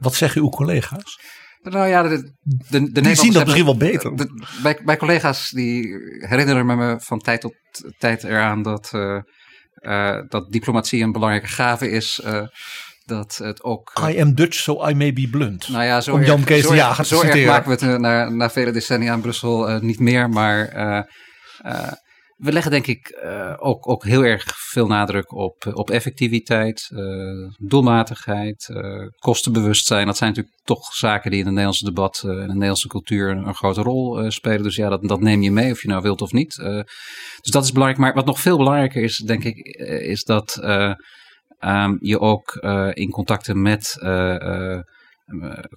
Wat 0.00 0.14
zeggen 0.14 0.40
uw 0.40 0.48
collega's? 0.48 1.20
Nou 1.62 1.88
ja, 1.88 2.02
de, 2.02 2.32
de, 2.68 2.92
de 2.92 3.00
die 3.00 3.14
zien 3.14 3.32
dat 3.32 3.44
misschien 3.44 3.64
wel 3.64 3.76
beter. 3.76 4.16
De, 4.16 4.46
bij, 4.62 4.78
bij 4.84 4.96
collega's 4.96 5.50
die 5.50 5.96
herinneren 6.18 6.66
me 6.66 6.96
van 7.00 7.18
tijd 7.18 7.40
tot 7.40 7.54
tijd 7.98 8.24
eraan 8.24 8.62
dat 8.62 8.90
uh, 9.80 10.18
dat 10.28 10.52
diplomatie 10.52 11.02
een 11.02 11.12
belangrijke 11.12 11.48
gave 11.48 11.90
is. 11.90 12.20
Uh, 12.24 12.42
dat 13.04 13.36
het 13.42 13.62
ook. 13.62 13.92
Uh, 14.00 14.08
I 14.08 14.20
am 14.20 14.34
Dutch, 14.34 14.58
so 14.58 14.88
I 14.88 14.94
may 14.94 15.12
be 15.12 15.28
blunt. 15.30 15.68
Nou 15.68 15.84
ja, 15.84 16.00
zo 16.00 16.12
Om 16.12 16.22
Jan 16.24 16.44
Kees 16.44 16.64
Zo 16.64 16.72
erg 17.22 17.46
maken 17.46 17.78
we 17.78 17.86
het 17.86 18.00
na, 18.00 18.28
na 18.28 18.50
vele 18.50 18.72
decennia 18.72 19.14
in 19.14 19.20
Brussel 19.20 19.78
niet 19.80 19.98
meer. 19.98 20.28
Maar 20.28 20.68
we 22.38 22.52
leggen 22.52 22.70
denk 22.70 22.86
ik 22.86 23.20
uh, 23.24 23.54
ook, 23.56 23.88
ook 23.88 24.04
heel 24.04 24.24
erg 24.24 24.44
veel 24.56 24.86
nadruk 24.86 25.32
op, 25.32 25.70
op 25.72 25.90
effectiviteit, 25.90 26.90
uh, 26.92 27.52
doelmatigheid, 27.58 28.68
uh, 28.72 29.06
kostenbewustzijn. 29.18 30.06
Dat 30.06 30.16
zijn 30.16 30.30
natuurlijk 30.30 30.56
toch 30.64 30.94
zaken 30.94 31.30
die 31.30 31.38
in 31.38 31.44
het 31.44 31.54
Nederlandse 31.54 31.84
debat 31.84 32.20
en 32.24 32.30
in 32.30 32.36
de 32.36 32.52
Nederlandse 32.52 32.88
cultuur 32.88 33.30
een, 33.30 33.54
grote 33.54 33.82
rol 33.82 34.30
spelen. 34.30 34.62
Dus 34.62 34.76
ja, 34.76 34.88
dat, 34.88 35.08
dat 35.08 35.20
neem 35.20 35.42
je 35.42 35.50
mee 35.50 35.70
of 35.70 35.82
je 35.82 35.88
nou 35.88 36.02
wilt 36.02 36.20
of 36.20 36.32
niet. 36.32 36.54
dus 37.40 37.50
dat 37.50 37.64
is 37.64 37.72
belangrijk. 37.72 38.02
Maar 38.02 38.14
wat 38.14 38.26
nog 38.26 38.40
veel 38.40 38.56
belangrijker 38.56 39.02
is, 39.02 39.16
denk 39.16 39.44
ik, 39.44 39.56
is 40.02 40.24
dat 40.24 40.60
um, 41.60 41.98
je 42.00 42.20
ook 42.20 42.54
in 42.92 43.10
contacten 43.10 43.62
met 43.62 43.96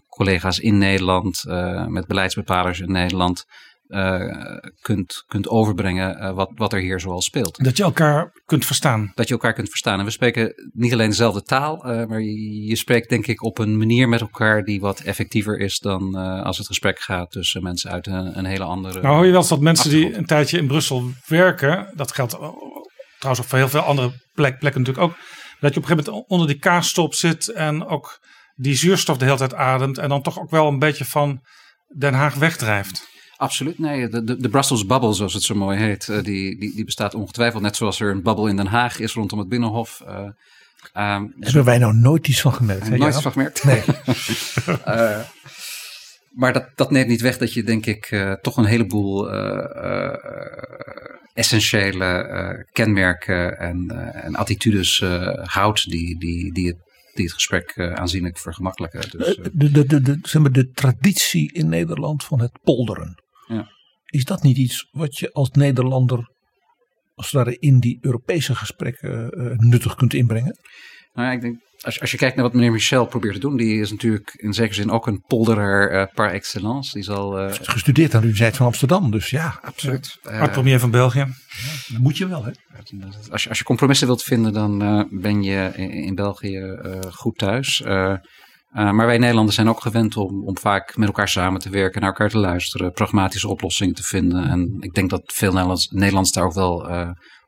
collega's 0.10 0.60
in 0.60 0.78
Nederland, 0.78 1.44
met 1.88 2.08
beleidsbepalers 2.08 2.80
in 2.80 2.92
Nederland 2.92 3.46
uh, 3.92 4.58
kunt, 4.82 5.24
kunt 5.28 5.48
overbrengen 5.48 6.18
uh, 6.18 6.34
wat, 6.34 6.52
wat 6.56 6.74
er 6.74 6.80
hier 6.80 7.00
zoal 7.00 7.22
speelt. 7.22 7.64
Dat 7.64 7.78
je 7.78 7.84
elkaar 7.84 8.42
kunt 8.46 8.66
verstaan. 8.66 9.12
Dat 9.16 9.28
je 9.28 9.34
elkaar 9.34 9.54
kunt 9.54 9.70
verstaan. 9.70 10.00
En 10.00 10.06
we 10.06 10.12
spreken 10.12 10.54
niet 10.74 10.94
alleen 10.94 11.10
dezelfde 11.10 11.42
taal, 11.42 11.76
uh, 11.76 12.06
maar 12.06 12.22
je, 12.22 12.66
je, 12.66 12.76
spreekt 12.76 13.10
denk 13.10 13.28
ik 13.28 13.44
op 13.44 13.58
een 13.58 13.78
manier 13.78 14.10
met 14.10 14.22
elkaar 14.22 14.64
die 14.64 14.80
wat 14.80 15.00
effectiever 15.00 15.60
is 15.60 15.80
dan 15.80 16.16
als 16.16 16.58
het 16.58 16.68
gesprek 16.68 17.00
gaat 17.00 17.32
tussen 17.32 17.64
mensen 17.64 17.92
uit 17.92 18.08
een, 18.08 18.38
een 18.38 18.46
hele 18.46 18.64
andere. 18.64 19.02
Nou 19.02 19.16
hoor 19.16 19.26
je 19.26 19.32
wel 19.32 19.40
eens 19.40 19.50
dat 19.50 19.60
mensen 19.60 19.90
die 19.90 20.16
een 20.16 20.26
tijdje 20.26 20.58
in 20.58 20.68
Brussel 20.68 21.12
werken, 21.28 21.94
dat 21.96 22.12
geldt 22.12 22.38
trouwens 23.18 23.44
ook 23.44 23.50
voor 23.50 23.58
heel 23.58 23.70
veel 23.70 23.80
andere 23.80 24.12
plek, 24.34 24.60
plekken 24.60 24.82
natuurlijk 24.82 25.08
ook, 25.08 25.18
dat 25.60 25.74
je 25.74 25.80
op 25.80 25.90
een 25.90 25.90
gegeven 25.90 26.12
moment 26.14 26.30
onder 26.30 26.48
die 26.48 26.60
kaasstop 26.60 27.14
zit 27.14 27.48
en 27.48 27.86
ook 27.86 28.20
die 28.56 28.76
zuurstof 28.76 29.18
de 29.18 29.26
hele 29.26 29.38
tijd 29.38 29.54
ademt 29.54 29.98
en 29.98 30.10
dan 30.10 30.22
toch 30.22 30.40
ook 30.40 30.50
wel 30.50 30.68
een 30.68 30.80
beetje 30.80 31.06
van 31.06 31.42
Den 31.98 32.14
Haag 32.14 32.36
wegdrijft. 32.36 33.10
Absoluut, 33.42 33.80
nee. 33.80 34.08
De, 34.08 34.24
de, 34.24 34.38
de 34.38 34.50
Brussels 34.50 34.86
bubble, 34.86 35.14
zoals 35.14 35.34
het 35.34 35.44
zo 35.44 35.56
mooi 35.56 35.78
heet, 35.78 36.08
uh, 36.08 36.24
die, 36.24 36.60
die, 36.60 36.76
die 36.76 36.86
bestaat 36.86 37.14
ongetwijfeld. 37.14 37.64
Net 37.64 37.76
zoals 37.76 38.00
er 38.00 38.12
een 38.12 38.24
bubble 38.24 38.50
in 38.50 38.56
Den 38.56 38.68
Haag 38.68 39.00
is 39.00 39.14
rondom 39.14 39.40
het 39.40 39.50
Binnenhof. 39.50 40.04
Uh, 40.08 40.18
um, 41.16 41.34
Hebben 41.40 41.64
wij 41.64 41.78
nou 41.78 41.94
nooit 41.94 42.28
iets 42.28 42.42
van 42.42 42.54
gemerkt? 42.54 42.90
Nooit 42.90 43.14
iets 43.14 43.22
van 43.22 43.32
gemerkt? 43.32 43.64
Nee. 43.64 43.82
uh, 44.88 45.20
maar 46.42 46.54
dat, 46.54 46.70
dat 46.76 46.92
neemt 46.92 47.08
niet 47.08 47.22
weg 47.22 47.38
dat 47.38 47.54
je, 47.54 47.64
denk 47.64 47.86
ik, 47.86 48.36
toch 48.42 48.58
een 48.58 48.66
heleboel 48.66 49.32
essentiële 51.34 52.66
kenmerken 52.72 53.60
en, 53.60 53.92
en 54.14 54.36
attitudes 54.36 55.04
houdt 55.44 55.90
die, 55.90 56.20
die, 56.20 56.54
die, 56.54 56.68
het, 56.68 56.78
die 57.14 57.26
het 57.26 57.34
gesprek 57.34 57.80
aanzienlijk 57.80 58.38
vergemakkelijken. 58.38 59.02
Dus, 59.18 59.36
de, 59.36 59.72
de, 59.72 59.86
de, 59.86 60.02
de, 60.02 60.20
zeg 60.22 60.42
maar, 60.42 60.52
de 60.52 60.72
traditie 60.72 61.54
in 61.54 61.70
Nederland 61.70 62.24
van 62.24 62.42
het 62.42 62.60
polderen. 62.64 63.21
Ja. 63.54 63.68
Is 64.06 64.26
dat 64.26 64.44
niet 64.44 64.58
iets 64.58 64.88
wat 64.92 65.18
je 65.18 65.32
als 65.32 65.50
Nederlander 65.50 66.30
als 67.16 67.26
het 67.26 67.36
ware 67.36 67.58
in 67.60 67.80
die 67.80 67.98
Europese 68.02 68.56
gesprekken 68.56 69.30
nuttig 69.58 69.96
kunt 69.96 70.14
inbrengen? 70.14 70.58
Nou 71.14 71.28
ja, 71.28 71.34
ik 71.34 71.42
denk, 71.42 71.60
als, 71.82 72.00
als 72.00 72.12
je 72.12 72.18
kijkt 72.18 72.36
naar 72.36 72.46
wat 72.46 72.54
meneer 72.54 72.72
Michel 72.72 73.06
probeert 73.06 73.34
te 73.34 73.40
doen, 73.40 73.58
die 73.58 73.82
is 73.82 73.92
natuurlijk 73.92 74.34
in 74.36 74.54
zekere 74.54 74.76
zin 74.76 74.92
ook 74.92 75.08
een 75.08 75.24
polderer 75.28 75.94
uh, 75.94 76.06
par 76.14 76.30
excellence. 76.32 76.94
Die 76.94 77.04
zal, 77.04 77.40
uh, 77.40 77.54
gestudeerd 77.54 78.14
aan 78.14 78.20
de 78.20 78.28
Universiteit 78.28 78.58
van 78.58 78.66
Amsterdam, 78.66 79.12
dus 79.12 79.30
ja. 79.30 79.60
Absoluut. 79.62 80.20
Uh, 80.24 80.52
premier 80.52 80.80
van 80.80 80.92
België. 80.92 81.20
Ja, 81.20 81.28
dat 81.88 82.02
moet 82.02 82.18
je 82.18 82.28
wel, 82.28 82.46
hè? 82.46 82.52
Als 83.32 83.44
je, 83.44 83.50
als 83.50 83.58
je 83.58 83.64
compromissen 83.64 84.08
wilt 84.08 84.24
vinden, 84.24 84.54
dan 84.54 85.08
ben 85.12 85.44
je 85.44 85.72
in, 85.76 85.92
in 85.92 86.16
België 86.16 86.80
goed 87.12 87.38
thuis. 87.38 87.84
Maar 88.72 89.06
wij 89.06 89.18
Nederlanders 89.18 89.56
zijn 89.56 89.70
ook 89.70 89.82
gewend 89.82 90.18
om, 90.18 90.44
om 90.48 90.58
vaak 90.58 90.98
met 90.98 91.08
elkaar 91.08 91.30
samen 91.30 91.62
te 91.62 91.70
werken, 91.70 92.02
naar 92.02 92.10
elkaar 92.10 92.30
te 92.30 92.38
luisteren, 92.38 92.92
pragmatische 92.92 93.48
oplossingen 93.48 93.96
te 93.96 94.04
vinden. 94.04 94.50
En 94.50 94.78
ik 94.80 94.94
denk 94.94 95.10
dat 95.10 95.22
veel 95.26 95.52
Nederlands, 95.52 95.88
Nederlands 95.88 96.32
daar 96.32 96.44
ook 96.44 96.54
wel 96.54 96.90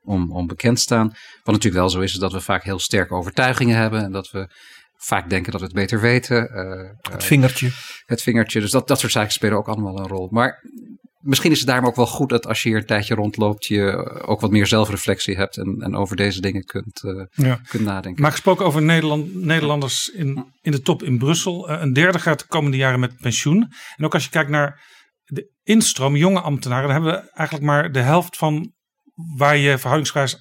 om, 0.04 0.32
om 0.32 0.48
bekend 0.48 0.80
staan. 0.80 1.08
Wat 1.44 1.54
natuurlijk 1.54 1.82
wel 1.82 1.90
zo 1.90 2.00
is, 2.00 2.14
is 2.14 2.20
dat 2.20 2.32
we 2.32 2.42
vaak 2.42 2.64
heel 2.64 2.80
sterke 2.80 3.14
overtuigingen 3.14 3.78
hebben. 3.78 4.04
En 4.04 4.12
dat 4.12 4.32
we 4.32 4.48
vaak 4.98 5.30
denken 5.30 5.52
dat 5.52 5.62
we 5.62 5.68
het 5.68 5.76
beter 5.76 6.02
weten. 6.02 6.50
Uh, 6.54 7.14
het 7.14 7.24
vingertje. 7.24 7.72
Het 8.06 8.22
vingertje. 8.22 8.60
Dus 8.60 8.72
dat, 8.72 8.88
dat 8.88 9.00
soort 9.00 9.12
zaken 9.12 9.32
spelen 9.32 9.58
ook 9.58 9.68
allemaal 9.68 10.00
een 10.00 10.08
rol. 10.08 10.28
Maar 10.32 10.64
misschien 11.24 11.52
is 11.52 11.58
het 11.58 11.68
daarom 11.68 11.88
ook 11.88 11.96
wel 11.96 12.08
goed 12.08 12.30
dat 12.30 12.48
als 12.48 12.64
je 12.64 12.70
hier 12.70 12.78
een 12.78 12.86
tijdje 12.86 13.16
rondloopt, 13.16 13.66
je 13.66 14.22
ook 14.26 14.42
wat 14.42 14.52
meer 14.52 14.68
zelfreflectie 14.68 15.36
hebt 15.36 15.58
en, 15.58 15.78
en 15.80 15.96
over 15.96 16.16
deze 16.16 16.42
dingen 16.42 16.64
kunt, 16.64 17.04
uh, 17.04 17.26
ja. 17.32 17.60
kunt 17.68 17.84
nadenken. 17.84 18.22
Maar 18.22 18.32
gesproken 18.32 18.66
over 18.66 18.82
Nederland, 18.82 19.36
Nederlanders 19.36 20.10
in, 20.10 20.46
in 20.62 20.72
de 20.72 20.82
top 20.82 21.04
in 21.04 21.18
Brussel. 21.18 21.70
een 21.70 21.94
derde 21.94 22.20
gaat 22.20 22.40
de 22.40 22.48
komende 22.48 22.78
jaren 22.78 23.00
met 23.00 23.18
pensioen. 23.18 23.72
En 23.96 24.06
ook 24.06 24.14
als 24.14 24.24
je 24.24 24.30
kijkt 24.30 24.50
naar 24.50 24.82
de 25.24 25.52
instroom, 25.64 26.16
jonge 26.16 26.42
ambtenaren, 26.42 26.88
dan 26.88 27.02
hebben 27.02 27.14
we 27.14 27.32
eigenlijk 27.32 27.68
maar 27.68 27.92
de 27.92 28.02
helft 28.02 28.38
van 28.38 28.74
waar 29.38 29.58
je 29.58 29.78
verhoudingsgewijs 29.78 30.38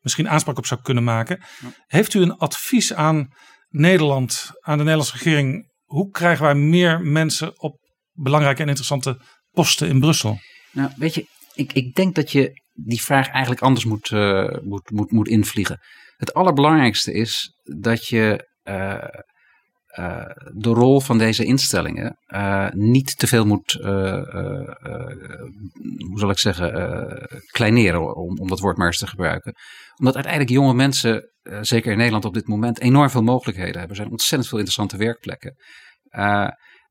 misschien 0.00 0.28
aanspraak 0.28 0.58
op 0.58 0.66
zou 0.66 0.80
kunnen 0.82 1.04
maken. 1.04 1.40
Heeft 1.86 2.14
u 2.14 2.20
een 2.20 2.36
advies 2.36 2.94
aan 2.94 3.28
Nederland, 3.68 4.50
aan 4.60 4.76
de 4.76 4.84
Nederlandse 4.84 5.16
regering? 5.16 5.68
Hoe 5.84 6.10
krijgen 6.10 6.44
wij 6.44 6.54
meer 6.54 7.00
mensen 7.00 7.60
op 7.60 7.78
belangrijke 8.12 8.62
en 8.62 8.68
interessante 8.68 9.20
posten 9.50 9.88
in 9.88 10.00
Brussel? 10.00 10.38
Nou, 10.72 10.90
weet 10.96 11.14
je, 11.14 11.26
ik, 11.54 11.72
ik 11.72 11.94
denk 11.94 12.14
dat 12.14 12.32
je 12.32 12.60
die 12.72 13.02
vraag 13.02 13.28
eigenlijk 13.28 13.62
anders 13.62 13.84
moet, 13.84 14.10
uh, 14.10 14.48
moet, 14.62 14.90
moet, 14.90 15.10
moet 15.10 15.28
invliegen. 15.28 15.78
Het 16.16 16.34
allerbelangrijkste 16.34 17.12
is 17.12 17.54
dat 17.62 18.06
je 18.06 18.48
uh, 18.64 19.04
uh, 19.98 20.30
de 20.54 20.68
rol 20.68 21.00
van 21.00 21.18
deze 21.18 21.44
instellingen 21.44 22.18
niet 22.74 23.18
te 23.18 23.26
veel 23.26 23.46
moet, 23.46 23.72
hoe 26.08 26.18
zal 26.18 26.30
ik 26.30 26.38
zeggen, 26.38 26.72
kleineren, 27.50 28.16
om, 28.16 28.38
om, 28.38 28.48
dat 28.48 28.60
woord 28.60 28.76
maar 28.76 28.86
eens 28.86 28.98
te 28.98 29.06
gebruiken. 29.06 29.54
Omdat 29.96 30.14
uiteindelijk 30.14 30.54
jonge 30.54 30.74
mensen, 30.74 31.30
zeker 31.60 31.90
in 31.90 31.96
Nederland 31.96 32.24
op 32.24 32.34
dit 32.34 32.46
moment, 32.46 32.80
enorm 32.80 33.10
veel 33.10 33.22
mogelijkheden 33.22 33.72
hebben. 33.78 33.90
Er 33.90 33.96
zijn 33.96 34.10
ontzettend 34.10 34.48
veel 34.48 34.58
interessante 34.58 34.96
werkplekken. 34.96 35.54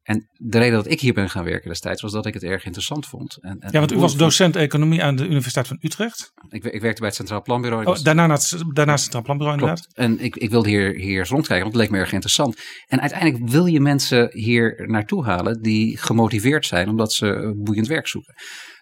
En 0.09 0.29
de 0.33 0.57
reden 0.57 0.73
dat 0.73 0.91
ik 0.91 0.99
hier 0.99 1.13
ben 1.13 1.29
gaan 1.29 1.43
werken 1.43 1.69
destijds 1.69 2.01
was 2.01 2.11
dat 2.11 2.25
ik 2.25 2.33
het 2.33 2.43
erg 2.43 2.65
interessant 2.65 3.05
vond. 3.05 3.37
En, 3.41 3.59
en 3.59 3.71
ja, 3.71 3.79
want 3.79 3.91
u 3.91 3.97
was 3.97 4.17
docent 4.17 4.55
economie 4.55 5.03
aan 5.03 5.15
de 5.15 5.25
Universiteit 5.25 5.67
van 5.67 5.77
Utrecht. 5.81 6.33
Ik, 6.49 6.63
ik 6.63 6.81
werkte 6.81 6.99
bij 6.99 7.07
het 7.07 7.17
Centraal 7.17 7.41
Planbureau. 7.41 7.85
Oh, 7.85 8.03
daarna, 8.03 8.29
het, 8.29 8.63
daarna 8.73 8.91
het 8.91 9.01
Centraal 9.01 9.23
Planbureau 9.23 9.59
inderdaad. 9.59 9.87
En 9.93 10.19
ik, 10.19 10.35
ik 10.35 10.49
wilde 10.49 10.69
hier, 10.69 10.95
hier 10.95 11.19
eens 11.19 11.29
rondkijken, 11.29 11.63
want 11.63 11.73
het 11.73 11.83
leek 11.83 11.91
me 11.91 11.97
erg 11.97 12.11
interessant. 12.11 12.57
En 12.87 13.01
uiteindelijk 13.01 13.51
wil 13.51 13.65
je 13.65 13.79
mensen 13.79 14.29
hier 14.31 14.83
naartoe 14.87 15.25
halen 15.25 15.61
die 15.61 15.97
gemotiveerd 15.97 16.65
zijn 16.65 16.89
omdat 16.89 17.13
ze 17.13 17.53
boeiend 17.57 17.87
werk 17.87 18.07
zoeken. 18.07 18.33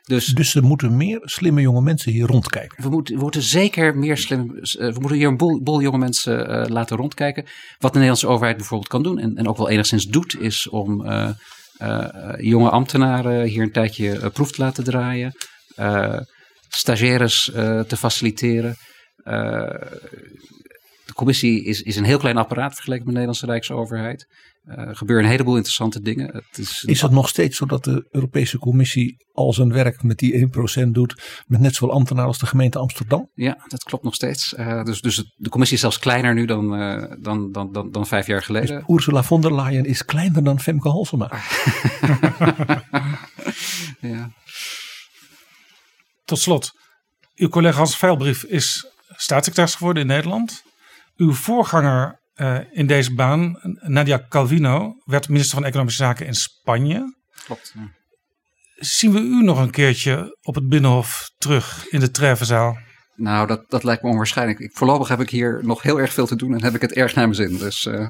Dus, 0.08 0.26
dus 0.26 0.55
er 0.55 0.64
moeten 0.64 0.97
meer 0.97 1.20
slimme 1.24 1.62
jonge 1.62 1.82
mensen 1.82 2.12
hier 2.12 2.26
rondkijken. 2.26 2.84
We 2.84 2.89
moeten, 2.89 3.16
we 3.16 3.22
moeten 3.22 3.41
zeker 3.41 3.97
meer 3.97 4.18
slim. 4.18 4.47
We 4.47 4.95
moeten 4.99 5.18
hier 5.18 5.28
een 5.28 5.38
boel, 5.38 5.62
boel 5.64 5.82
jonge 5.82 5.97
mensen 5.97 6.49
uh, 6.49 6.66
laten 6.68 6.97
rondkijken. 6.97 7.43
Wat 7.78 7.93
de 7.93 7.99
Nederlandse 7.99 8.28
overheid 8.28 8.58
bijvoorbeeld 8.58 8.89
kan 8.89 9.03
doen. 9.03 9.20
En, 9.20 9.36
en 9.36 9.47
ook 9.47 9.58
wel 9.58 9.70
enigszins 9.70 10.05
doet, 10.05 10.39
is 10.39 10.70
om 10.70 11.05
uh, 11.05 11.30
uh, 11.82 12.34
jonge 12.38 12.70
ambtenaren 12.70 13.43
hier 13.43 13.64
een 13.64 13.72
tijdje 13.72 14.30
proef 14.30 14.51
te 14.51 14.62
laten 14.62 14.84
draaien. 14.84 15.34
stagiaires 16.68 17.43
te 17.88 17.97
faciliteren. 17.97 18.76
de 21.05 21.14
commissie 21.14 21.64
is, 21.64 21.82
is 21.82 21.95
een 21.95 22.03
heel 22.03 22.20
klein 22.20 22.38
apparaat 22.38 22.74
vergeleken 22.74 23.05
met 23.05 23.14
de 23.14 23.20
Nederlandse 23.20 23.45
Rijksoverheid. 23.45 24.26
Er 24.68 24.95
gebeuren 24.95 25.26
een 25.26 25.32
heleboel 25.32 25.55
interessante 25.55 26.01
dingen. 26.01 26.36
Het 26.36 26.57
is, 26.57 26.84
is 26.84 27.01
het 27.01 27.11
nog 27.11 27.30
steeds 27.30 27.57
zo 27.57 27.65
dat 27.65 27.84
de 27.84 28.07
Europese 28.11 28.57
Commissie 28.57 29.26
al 29.32 29.53
zijn 29.53 29.74
werk 29.74 30.03
met 30.03 30.18
die 30.18 30.49
1% 30.86 30.88
doet 30.88 31.43
met 31.45 31.59
net 31.59 31.76
zoveel 31.76 31.95
ambtenaren 31.95 32.28
als 32.28 32.39
de 32.39 32.45
gemeente 32.45 32.80
Amsterdam? 32.80 33.30
Ja, 33.34 33.63
dat 33.68 33.84
klopt 33.84 34.03
nog 34.03 34.15
steeds. 34.15 34.53
Uh, 34.53 34.84
dus, 34.84 35.01
dus 35.01 35.15
de 35.36 35.49
commissie 35.49 35.76
is 35.76 35.82
zelfs 35.82 35.99
kleiner 35.99 36.34
nu 36.34 36.45
dan, 36.45 36.82
uh, 36.82 37.03
dan, 37.20 37.51
dan, 37.51 37.72
dan, 37.72 37.91
dan 37.91 38.07
vijf 38.07 38.28
jaar 38.28 38.43
geleden. 38.43 38.76
Dus 38.76 38.95
Ursula 38.95 39.24
von 39.24 39.41
der 39.41 39.55
Leyen 39.55 39.86
is 39.86 40.05
kleiner 40.05 40.43
dan 40.43 40.59
Femke 40.59 40.89
Halsema. 40.89 41.32
ja. 44.13 44.32
Tot 46.26 46.39
slot, 46.39 46.72
uw 47.36 47.47
collega 47.47 47.78
Hans 47.78 47.97
Veilbrief 47.97 48.43
is 48.43 48.91
staatssecretaris 49.15 49.76
geworden 49.76 50.01
in 50.01 50.07
Nederland. 50.07 50.63
Uw 51.15 51.34
voorganger 51.34 52.20
uh, 52.38 52.59
in 52.71 52.88
deze 52.88 53.13
baan, 53.13 53.59
Nadia 53.81 54.25
Calvino, 54.29 54.93
werd 55.05 55.29
minister 55.29 55.57
van 55.57 55.65
Economische 55.65 56.03
Zaken 56.03 56.25
in 56.25 56.33
Spanje. 56.33 57.15
Klopt. 57.45 57.73
Ja. 57.75 57.95
Zien 58.75 59.11
we 59.11 59.19
u 59.19 59.43
nog 59.43 59.59
een 59.59 59.71
keertje 59.71 60.38
op 60.41 60.55
het 60.55 60.67
Binnenhof 60.69 61.31
terug 61.38 61.88
in 61.89 61.99
de 61.99 62.11
Trevenzaal? 62.11 62.77
Nou, 63.18 63.47
dat, 63.47 63.70
dat 63.70 63.84
lijkt 63.84 64.03
me 64.03 64.09
onwaarschijnlijk. 64.09 64.59
Ik, 64.59 64.72
voorlopig 64.74 65.07
heb 65.07 65.22
ik 65.22 65.30
hier 65.30 65.59
nog 65.63 65.82
heel 65.82 65.99
erg 65.99 66.13
veel 66.13 66.26
te 66.28 66.36
doen 66.36 66.53
en 66.53 66.63
heb 66.63 66.76
ik 66.76 66.82
het 66.82 66.93
erg 66.93 67.15
naar 67.15 67.24
mijn 67.24 67.49
zin. 67.49 67.57
Dus 67.57 67.86
uh, 67.86 68.07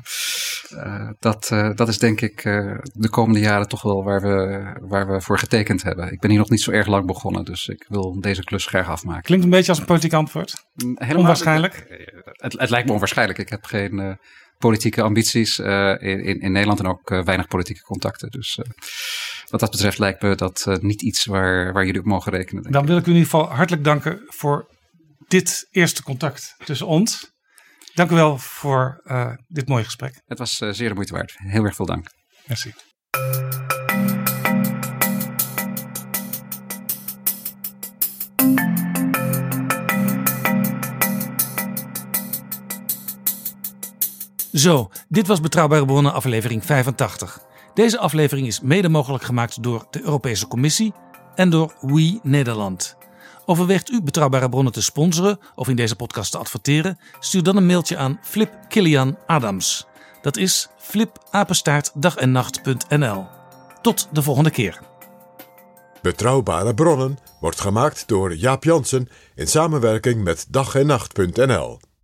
uh, 0.74 1.10
dat, 1.20 1.50
uh, 1.54 1.70
dat 1.76 1.88
is 1.88 1.98
denk 1.98 2.22
ik 2.22 2.42
de 2.94 3.10
komende 3.10 3.40
jaren 3.40 3.68
toch 3.68 3.82
wel 3.82 4.04
waar 4.04 4.22
we, 4.22 4.64
waar 4.82 5.08
we 5.08 5.22
voor 5.22 5.40
getekend 5.40 5.84
hebben. 5.84 6.12
Ik 6.12 6.20
ben 6.20 6.30
hier 6.30 6.40
nog 6.40 6.50
niet 6.50 6.62
zo 6.62 6.72
erg 6.72 6.88
lang 6.88 7.06
begonnen, 7.06 7.46
dus 7.46 7.68
ik 7.68 7.86
wil 7.90 8.22
deze 8.22 8.44
klus 8.44 8.66
graag 8.66 8.90
afmaken. 8.90 9.24
Klinkt 9.24 9.46
een 9.46 9.52
beetje 9.52 9.70
als 9.72 9.80
een 9.80 9.86
politiek 9.86 10.14
antwoord. 10.14 10.66
Helemaal 10.76 11.18
onwaarschijnlijk? 11.18 11.86
Het, 12.24 12.60
het, 12.60 12.70
lijkt 12.70 12.88
me 12.88 12.94
onwaarschijnlijk. 12.94 13.40
Ik 13.40 13.50
heb 13.50 13.66
geen 13.66 14.18
politieke 14.58 15.02
ambities 15.02 15.60
in, 15.60 16.00
in, 16.00 16.40
in, 16.40 16.52
Nederland 16.52 16.80
en 16.80 16.88
ook 16.88 17.10
weinig 17.10 17.48
politieke 17.48 17.82
contacten. 17.82 18.30
Dus 18.30 18.60
wat 19.50 19.60
dat 19.60 19.72
betreft 19.72 19.98
lijkt 19.98 20.22
me 20.22 20.36
dat 20.36 20.78
niet 20.82 21.02
iets 21.02 21.26
waar, 21.26 21.74
waar 21.74 21.86
jullie 21.86 22.00
op 22.00 22.06
mogen 22.06 22.32
rekenen. 22.32 22.72
Dan 22.72 22.86
wil 22.86 22.98
ik 22.98 23.06
u 23.06 23.10
in 23.10 23.18
ieder 23.18 23.30
geval 23.30 23.50
hartelijk 23.50 23.84
danken 23.84 24.22
voor 24.28 24.68
dit 25.28 25.68
eerste 25.72 26.04
contact 26.04 26.56
tussen 26.66 26.88
ons. 26.88 27.36
Dank 27.94 28.12
u 28.12 28.16
wel 28.16 28.38
voor 28.38 29.02
uh, 29.04 29.34
dit 29.48 29.68
mooie 29.68 29.84
gesprek. 29.84 30.22
Het 30.26 30.38
was 30.38 30.60
uh, 30.60 30.70
zeer 30.72 30.90
de 30.90 30.94
moeite 30.94 31.14
waard. 31.14 31.34
Heel 31.38 31.64
erg 31.64 31.76
veel 31.76 31.86
dank. 31.86 32.08
Merci. 32.46 32.74
Zo, 44.52 44.90
dit 45.08 45.28
was 45.28 45.40
Betrouwbare 45.40 45.86
Bronnen 45.86 46.14
aflevering 46.14 46.66
85. 46.66 47.40
Deze 47.74 47.98
aflevering 47.98 48.48
is 48.48 48.62
mede 48.62 48.90
mogelijk 48.90 49.24
gemaakt 49.24 49.64
door 49.64 49.88
de 49.90 50.02
Europese 50.02 50.48
Commissie 50.48 50.94
en 51.36 51.50
door 51.50 51.76
We 51.82 52.20
Nederland. 52.24 52.98
Overweegt 53.50 53.90
u 53.90 54.02
betrouwbare 54.02 54.50
bronnen 54.50 54.74
te 54.74 54.82
sponsoren 54.82 55.40
of 55.56 55.68
in 55.68 55.76
deze 55.76 55.96
podcast 55.96 56.32
te 56.32 56.38
adverteren? 56.38 57.00
Stuur 57.20 57.44
dan 57.44 57.58
een 57.58 57.66
mailtje 57.66 57.98
aan 57.98 58.20
Flip 58.22 58.54
Kilian 58.68 59.18
Adams. 59.26 59.88
Dat 60.22 60.38
is 60.38 60.68
flipapenstaartdagennacht.nl. 60.78 63.26
Tot 63.82 64.08
de 64.12 64.22
volgende 64.22 64.50
keer. 64.50 64.82
Betrouwbare 66.02 66.74
bronnen 66.74 67.18
wordt 67.40 67.62
gemaakt 67.62 68.08
door 68.08 68.36
Jaap 68.36 68.64
Jansen 68.64 69.10
in 69.36 69.48
samenwerking 69.48 70.24
met 70.24 70.46
dag 70.50 70.76
en 70.76 70.86
nacht.nl. 70.86 71.80